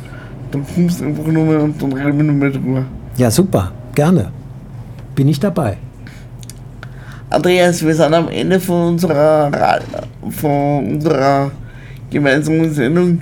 dann 0.51 0.64
kommst 0.74 1.01
du 1.01 1.05
einfach 1.05 1.26
nur 1.26 1.44
mehr 1.44 1.62
und 1.62 1.80
dann 1.82 1.92
reden 1.92 2.16
wir 2.16 2.24
nur 2.24 2.34
mehr 2.34 2.51
drüber. 2.51 2.84
Ja, 3.16 3.30
super, 3.30 3.72
gerne. 3.94 4.30
Bin 5.14 5.28
ich 5.28 5.40
dabei. 5.40 5.76
Andreas, 7.30 7.84
wir 7.84 7.94
sind 7.94 8.14
am 8.14 8.28
Ende 8.28 8.59
von 8.59 8.94
unserer, 8.94 9.51
von 10.30 10.92
unserer 10.92 11.51
gemeinsamen 12.11 12.72
Sendung. 12.72 13.20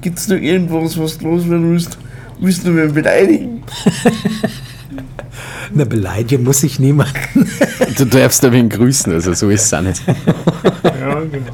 Gibt 0.00 0.18
es 0.18 0.28
noch 0.28 0.36
irgendwas, 0.36 0.98
was 0.98 1.18
du 1.18 1.28
loswerden 1.28 1.72
willst? 1.72 1.98
Willst 2.40 2.66
du 2.66 2.70
mir 2.70 2.88
beleidigen? 2.88 3.62
Eine 5.72 5.86
Beleidigung 5.86 6.44
muss 6.44 6.62
ich 6.62 6.78
niemanden. 6.78 7.14
Du 7.96 8.06
darfst 8.06 8.44
aber 8.44 8.54
ihn 8.54 8.70
grüßen, 8.70 9.12
also 9.12 9.34
so 9.34 9.50
ist 9.50 9.66
es 9.66 9.74
auch 9.74 9.82
nicht. 9.82 10.02
Ja, 10.84 11.20
genau. 11.20 11.52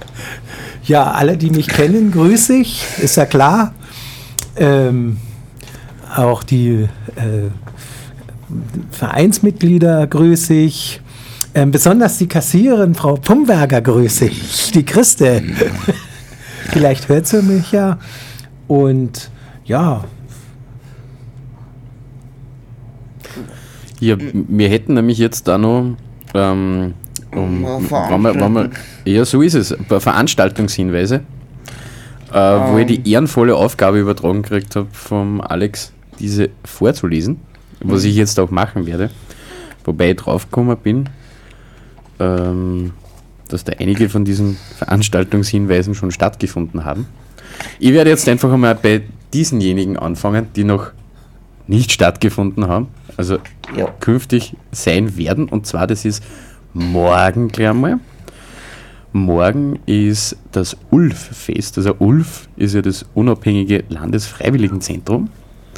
Ja, 0.85 1.11
alle, 1.11 1.37
die 1.37 1.51
mich 1.51 1.69
kennen, 1.69 2.13
grüße 2.13 2.55
ich, 2.55 2.85
ist 2.99 3.17
ja 3.17 3.27
klar. 3.27 3.75
Ähm, 4.59 5.19
auch 6.15 6.43
die 6.43 6.89
äh, 7.17 7.51
Vereinsmitglieder 8.91 10.07
grüße 10.07 10.55
ich. 10.55 11.01
Ähm, 11.55 11.71
besonders 11.71 12.19
die 12.19 12.29
Kassiererin, 12.29 12.95
Frau 12.95 13.15
Pumberger, 13.15 13.81
grüße 13.81 14.27
ich. 14.27 14.73
Die 14.73 14.85
Christel. 14.85 15.43
Vielleicht 16.71 17.09
hört 17.09 17.27
sie 17.27 17.43
mich 17.43 17.73
ja. 17.73 17.99
Und 18.67 19.31
ja, 19.65 20.05
Ja, 24.01 24.17
wir 24.21 24.69
hätten 24.69 24.95
nämlich 24.95 25.19
jetzt 25.19 25.49
da 25.49 25.59
noch, 25.59 25.97
ähm, 26.35 26.95
um, 27.33 27.65
wenn 27.65 28.23
wir, 28.23 28.35
wenn 28.35 28.53
wir, 28.53 28.71
ja, 29.05 29.25
so 29.25 29.43
ist 29.43 29.55
es, 29.55 29.73
ein 29.73 29.85
paar 29.85 30.01
Veranstaltungshinweise, 30.01 31.23
äh, 32.33 32.37
wo 32.73 32.79
ich 32.79 32.87
die 32.87 33.11
ehrenvolle 33.11 33.55
Aufgabe 33.57 33.99
übertragen 33.99 34.43
gekriegt 34.43 34.77
habe 34.77 34.89
vom 34.93 35.41
Alex, 35.41 35.93
diese 36.19 36.51
vorzulesen, 36.65 37.41
was 37.81 38.05
ich 38.05 38.17
jetzt 38.17 38.39
auch 38.41 38.51
machen 38.51 38.87
werde. 38.87 39.11
Wobei 39.85 40.11
ich 40.11 40.17
draufgekommen 40.17 40.77
bin, 40.77 41.09
ähm, 42.21 42.93
dass 43.49 43.65
da 43.65 43.73
einige 43.79 44.09
von 44.09 44.25
diesen 44.25 44.59
Veranstaltungshinweisen 44.77 45.95
schon 45.95 46.11
stattgefunden 46.11 46.85
haben. 46.85 47.07
Ich 47.79 47.93
werde 47.93 48.11
jetzt 48.11 48.29
einfach 48.29 48.53
einmal 48.53 48.75
bei 48.75 49.03
diesenjenigen 49.33 49.97
anfangen, 49.97 50.49
die 50.55 50.65
noch 50.65 50.91
nicht 51.67 51.93
stattgefunden 51.93 52.67
haben, 52.69 52.89
also 53.17 53.39
Ja. 53.77 53.87
künftig 54.01 54.57
sein 54.73 55.17
werden. 55.17 55.49
Und 55.49 55.67
zwar, 55.67 55.87
das 55.87 56.05
ist 56.05 56.23
morgen 56.73 57.49
gleich 57.49 57.75
mal. 57.75 57.99
Morgen 59.13 59.79
ist 59.87 60.37
das 60.53 60.77
ULF-Fest. 60.91 61.79
Also 61.79 61.95
ULF 61.99 62.49
ist 62.57 62.75
ja 62.75 62.83
das 62.83 63.07
unabhängige 63.15 63.85
Landesfreiwilligenzentrum. 63.89 65.31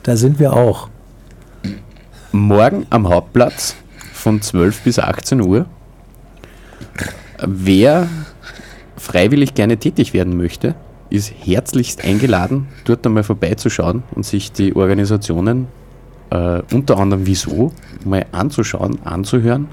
da 0.03 0.17
sind 0.17 0.39
wir 0.39 0.53
auch. 0.53 0.89
Morgen 2.33 2.87
am 2.91 3.09
Hauptplatz 3.09 3.77
von 4.13 4.43
12 4.43 4.83
bis 4.83 4.99
18 4.99 5.41
Uhr. 5.41 5.67
Wer 7.47 8.09
freiwillig 8.97 9.55
gerne 9.55 9.77
tätig 9.79 10.13
werden 10.13 10.37
möchte, 10.37 10.75
ist 11.09 11.33
herzlichst 11.45 12.05
eingeladen, 12.05 12.69
dort 12.85 13.07
einmal 13.07 13.25
vorbeizuschauen 13.25 14.03
und 14.15 14.25
sich 14.25 14.53
die 14.53 14.75
Organisationen, 14.77 15.69
äh, 16.31 16.63
unter 16.73 16.99
anderem 16.99 17.27
Wieso, 17.27 17.73
mal 18.05 18.27
anzuschauen, 18.33 18.99
anzuhören. 19.05 19.69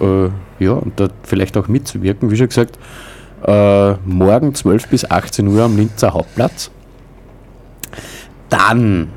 Äh, 0.00 0.30
ja, 0.64 0.72
und 0.72 0.98
dort 0.98 1.12
vielleicht 1.22 1.56
auch 1.56 1.68
mitzuwirken. 1.68 2.30
Wie 2.30 2.36
schon 2.36 2.48
gesagt, 2.48 2.78
äh, 3.46 3.94
morgen 4.04 4.54
12 4.54 4.88
bis 4.88 5.10
18 5.10 5.48
Uhr 5.48 5.62
am 5.62 5.76
Linzer 5.76 6.14
Hauptplatz. 6.14 6.70
Dann 8.48 9.08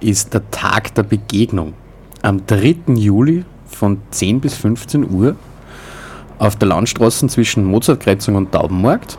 ist 0.00 0.34
der 0.34 0.50
Tag 0.50 0.94
der 0.94 1.04
Begegnung 1.04 1.74
am 2.22 2.46
3. 2.46 2.94
Juli 2.94 3.44
von 3.66 3.98
10 4.10 4.40
bis 4.40 4.54
15 4.56 5.10
Uhr 5.10 5.36
auf 6.38 6.56
der 6.56 6.68
Landstraße 6.68 7.26
zwischen 7.28 7.64
Mozartkreuzung 7.64 8.34
und 8.34 8.52
Taubenmarkt. 8.52 9.18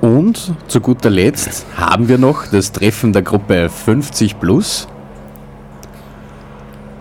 Und 0.00 0.52
zu 0.68 0.80
guter 0.80 1.08
Letzt 1.08 1.64
haben 1.76 2.08
wir 2.08 2.18
noch 2.18 2.46
das 2.46 2.72
Treffen 2.72 3.12
der 3.14 3.22
Gruppe 3.22 3.70
50 3.70 4.38
Plus 4.38 4.86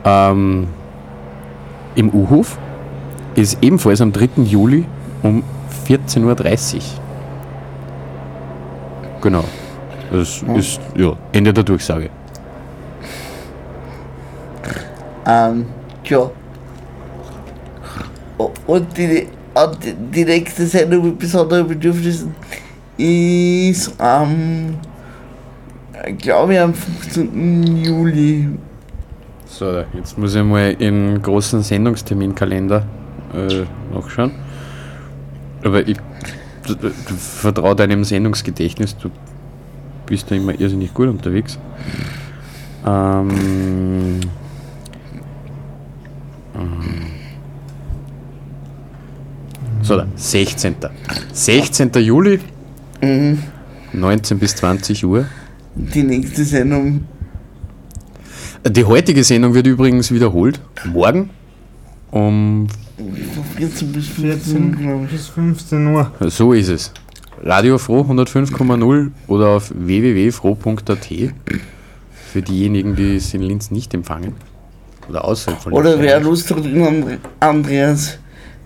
ähm, 0.06 0.68
im 1.96 2.10
U-Hof. 2.14 2.58
Ist 3.36 3.58
ebenfalls 3.62 4.00
am 4.02 4.12
3. 4.12 4.44
Juli 4.44 4.86
um 5.24 5.44
14.30 5.88 6.76
Uhr. 6.76 6.82
Genau. 9.22 9.44
Das 10.12 10.44
ist 10.56 10.80
ja, 10.96 11.14
Ende 11.32 11.52
der 11.54 11.64
Durchsage. 11.64 12.10
Ähm, 15.26 15.66
ja. 16.06 16.30
Und 18.68 18.98
die, 18.98 19.28
und 19.54 19.84
die- 19.84 19.94
die 20.12 20.26
nächste 20.26 20.66
Sendung 20.68 21.06
mit 21.06 21.20
besonderen 21.20 21.68
Bedürfnissen 21.68 22.36
ist 22.98 24.00
am, 24.00 24.76
glaube 26.18 26.54
ich, 26.54 26.60
am 26.60 26.74
15. 26.74 27.78
Juli. 27.84 28.50
So, 29.56 29.84
jetzt 29.94 30.18
muss 30.18 30.34
ich 30.34 30.42
mal 30.42 30.72
im 30.80 31.22
großen 31.22 31.62
Sendungsterminkalender 31.62 32.88
äh, 33.36 33.66
nachschauen. 33.94 34.32
Aber 35.64 35.88
ich 35.88 35.98
du, 36.66 36.74
du, 36.74 36.90
du 36.90 37.14
vertraue 37.14 37.76
deinem 37.76 38.04
Sendungsgedächtnis, 38.04 38.98
du 38.98 39.12
bist 40.08 40.32
da 40.32 40.36
immer 40.36 40.60
irrsinnig 40.60 40.92
gut 40.92 41.08
unterwegs. 41.08 41.60
Ähm, 42.84 44.22
ähm, 46.56 46.72
so, 49.84 49.98
da, 49.98 50.08
16. 50.16 50.78
16. 51.32 51.92
Juli, 52.00 52.40
19 53.94 54.40
bis 54.40 54.56
20 54.56 55.06
Uhr. 55.06 55.28
Die 55.76 56.02
nächste 56.02 56.44
Sendung 56.44 57.06
Die 58.66 58.86
heutige 58.86 59.24
Sendung 59.24 59.54
wird 59.54 59.68
übrigens 59.68 60.12
wiederholt. 60.12 60.60
Morgen 60.86 61.30
um 62.12 62.68
von 62.98 63.44
14 63.58 63.92
bis 63.92 64.08
15, 64.08 64.32
14 64.42 64.78
glaube 64.78 65.06
ich. 65.06 65.12
bis 65.12 65.28
15 65.28 65.88
Uhr. 65.88 66.12
So 66.22 66.54
ist 66.54 66.70
es. 66.70 66.94
Radio 67.44 67.78
Froh 67.78 68.02
105,0 68.02 69.12
oder 69.28 69.50
auf 69.50 69.72
www.froh.at 69.76 71.08
für 72.32 72.42
diejenigen, 72.42 72.96
die 72.96 73.18
es 73.18 73.34
in 73.34 73.42
Linz 73.42 73.70
nicht 73.72 73.94
empfangen. 73.94 74.36
Oder 75.10 75.26
außerhalb 75.26 75.62
von 75.62 75.74
Oder 75.74 75.92
Linz. 75.92 76.04
wer 76.04 76.20
Lust 76.22 76.52
hat, 76.52 76.64
Andreas 77.40 78.20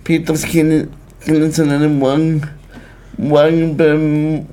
Peters 0.03 0.43
kennen, 0.43 0.89
kennenzulernen, 1.25 1.97
morgen, 1.97 2.41
morgen 3.17 3.75
beim, 3.75 4.45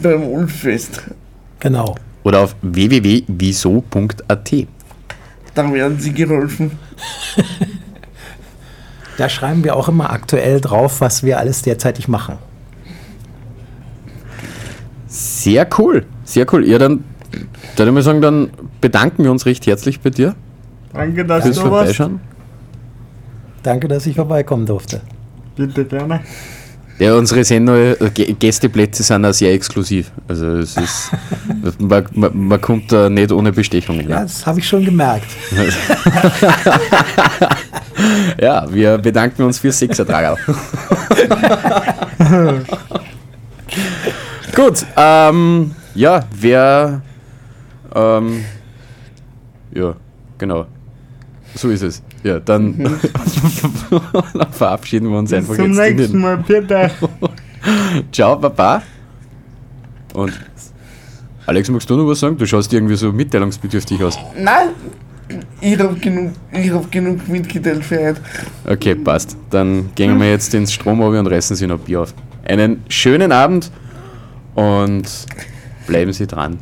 beim 0.00 0.22
Ulfest. 0.22 1.02
Genau. 1.58 1.96
Oder 2.24 2.40
auf 2.40 2.56
www.wieso.at. 2.62 4.52
Da 5.54 5.72
werden 5.72 5.98
sie 5.98 6.12
geholfen. 6.12 6.72
Da 9.18 9.28
schreiben 9.28 9.62
wir 9.62 9.76
auch 9.76 9.88
immer 9.88 10.10
aktuell 10.10 10.60
drauf, 10.60 11.00
was 11.00 11.22
wir 11.22 11.38
alles 11.38 11.62
derzeitig 11.62 12.08
machen. 12.08 12.38
Sehr 15.06 15.68
cool, 15.78 16.06
sehr 16.24 16.46
cool. 16.52 16.66
Ja, 16.66 16.78
dann, 16.78 17.04
dann 17.76 17.88
würde 17.88 17.98
ich 17.98 18.04
sagen, 18.04 18.22
dann 18.22 18.50
bedanken 18.80 19.22
wir 19.24 19.30
uns 19.30 19.44
recht 19.44 19.66
herzlich 19.66 20.00
bei 20.00 20.10
dir 20.10 20.34
Danke, 20.92 21.24
dass 21.24 21.44
fürs 21.44 21.56
du 21.56 21.62
warst. 21.62 21.96
Vorbeischauen. 21.96 22.20
Danke, 23.62 23.88
dass 23.88 24.06
ich 24.06 24.16
vorbeikommen 24.16 24.66
durfte. 24.66 25.02
Bitte 25.56 25.84
gerne. 25.84 26.20
Ja, 27.02 27.14
unsere 27.16 27.42
Sendung, 27.42 27.74
äh, 27.74 27.96
Gä- 28.14 28.32
Gästeplätze 28.38 29.02
sind 29.02 29.24
auch 29.24 29.32
sehr 29.32 29.52
exklusiv. 29.52 30.12
Also 30.28 30.58
es 30.58 30.76
ist, 30.76 31.10
man, 31.80 32.06
man, 32.12 32.30
man 32.46 32.60
kommt 32.60 32.92
da 32.92 33.10
nicht 33.10 33.32
ohne 33.32 33.50
Bestechungen. 33.50 34.08
Ja, 34.08 34.18
Ja. 34.18 34.22
das 34.22 34.46
habe 34.46 34.60
ich 34.60 34.68
schon 34.68 34.84
gemerkt. 34.84 35.26
ja, 38.40 38.72
wir 38.72 38.98
bedanken 38.98 39.42
uns 39.42 39.58
fürs 39.58 39.80
Sechsertrager. 39.80 40.36
Gut, 44.54 44.84
ähm, 44.96 45.74
ja, 45.94 46.24
wer, 46.38 47.00
ähm, 47.94 48.44
ja, 49.74 49.94
genau. 50.38 50.66
So 51.54 51.68
ist 51.70 51.82
es. 51.82 52.02
Ja, 52.22 52.38
dann, 52.38 52.78
dann 52.78 53.00
verabschieden 54.52 55.10
wir 55.10 55.18
uns 55.18 55.30
Bis 55.30 55.38
einfach 55.38 55.56
zum 55.56 55.72
jetzt. 55.72 55.90
in 55.90 55.96
nächsten 55.96 56.20
Mal. 56.20 56.36
Bitte. 56.38 56.90
Ciao, 58.12 58.36
Papa. 58.36 58.82
Und 60.14 60.32
Alex, 61.46 61.68
magst 61.70 61.90
du 61.90 61.96
noch 61.96 62.06
was 62.06 62.20
sagen? 62.20 62.36
Du 62.36 62.46
schaust 62.46 62.72
irgendwie 62.72 62.94
so 62.94 63.12
mitteilungsbedürftig 63.12 64.02
aus. 64.04 64.16
Nein, 64.38 64.68
ich 65.60 65.78
habe 65.78 65.94
genug, 65.94 66.32
ich 66.52 66.70
hab 66.70 66.90
genug 66.92 67.26
mitgeteilt 67.28 67.84
für 67.84 67.98
heute. 67.98 68.20
Okay, 68.66 68.94
passt. 68.94 69.36
Dann 69.50 69.90
gehen 69.94 70.18
wir 70.20 70.30
jetzt 70.30 70.54
ins 70.54 70.72
Strom 70.72 71.00
und 71.00 71.26
reißen 71.26 71.56
Sie 71.56 71.66
noch 71.66 71.78
Bier 71.78 72.02
auf. 72.02 72.14
Einen 72.44 72.82
schönen 72.88 73.32
Abend 73.32 73.70
und 74.54 75.08
bleiben 75.86 76.12
Sie 76.12 76.26
dran. 76.26 76.58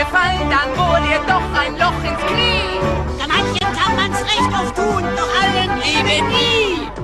gefallen, 0.00 0.48
dann 0.48 0.70
wohl 0.78 1.02
ihr 1.10 1.20
doch 1.26 1.46
ein 1.60 1.76
Loch 1.78 2.02
ins 2.02 2.20
Knie. 2.26 2.80
Da 3.18 3.26
manchen 3.26 3.68
kann 3.76 3.96
man's 3.96 4.20
recht 4.22 4.52
oft 4.58 4.74
tun, 4.74 5.04
doch 5.16 5.42
allen 5.42 5.82
eben 5.82 6.28
nie. 6.28 6.59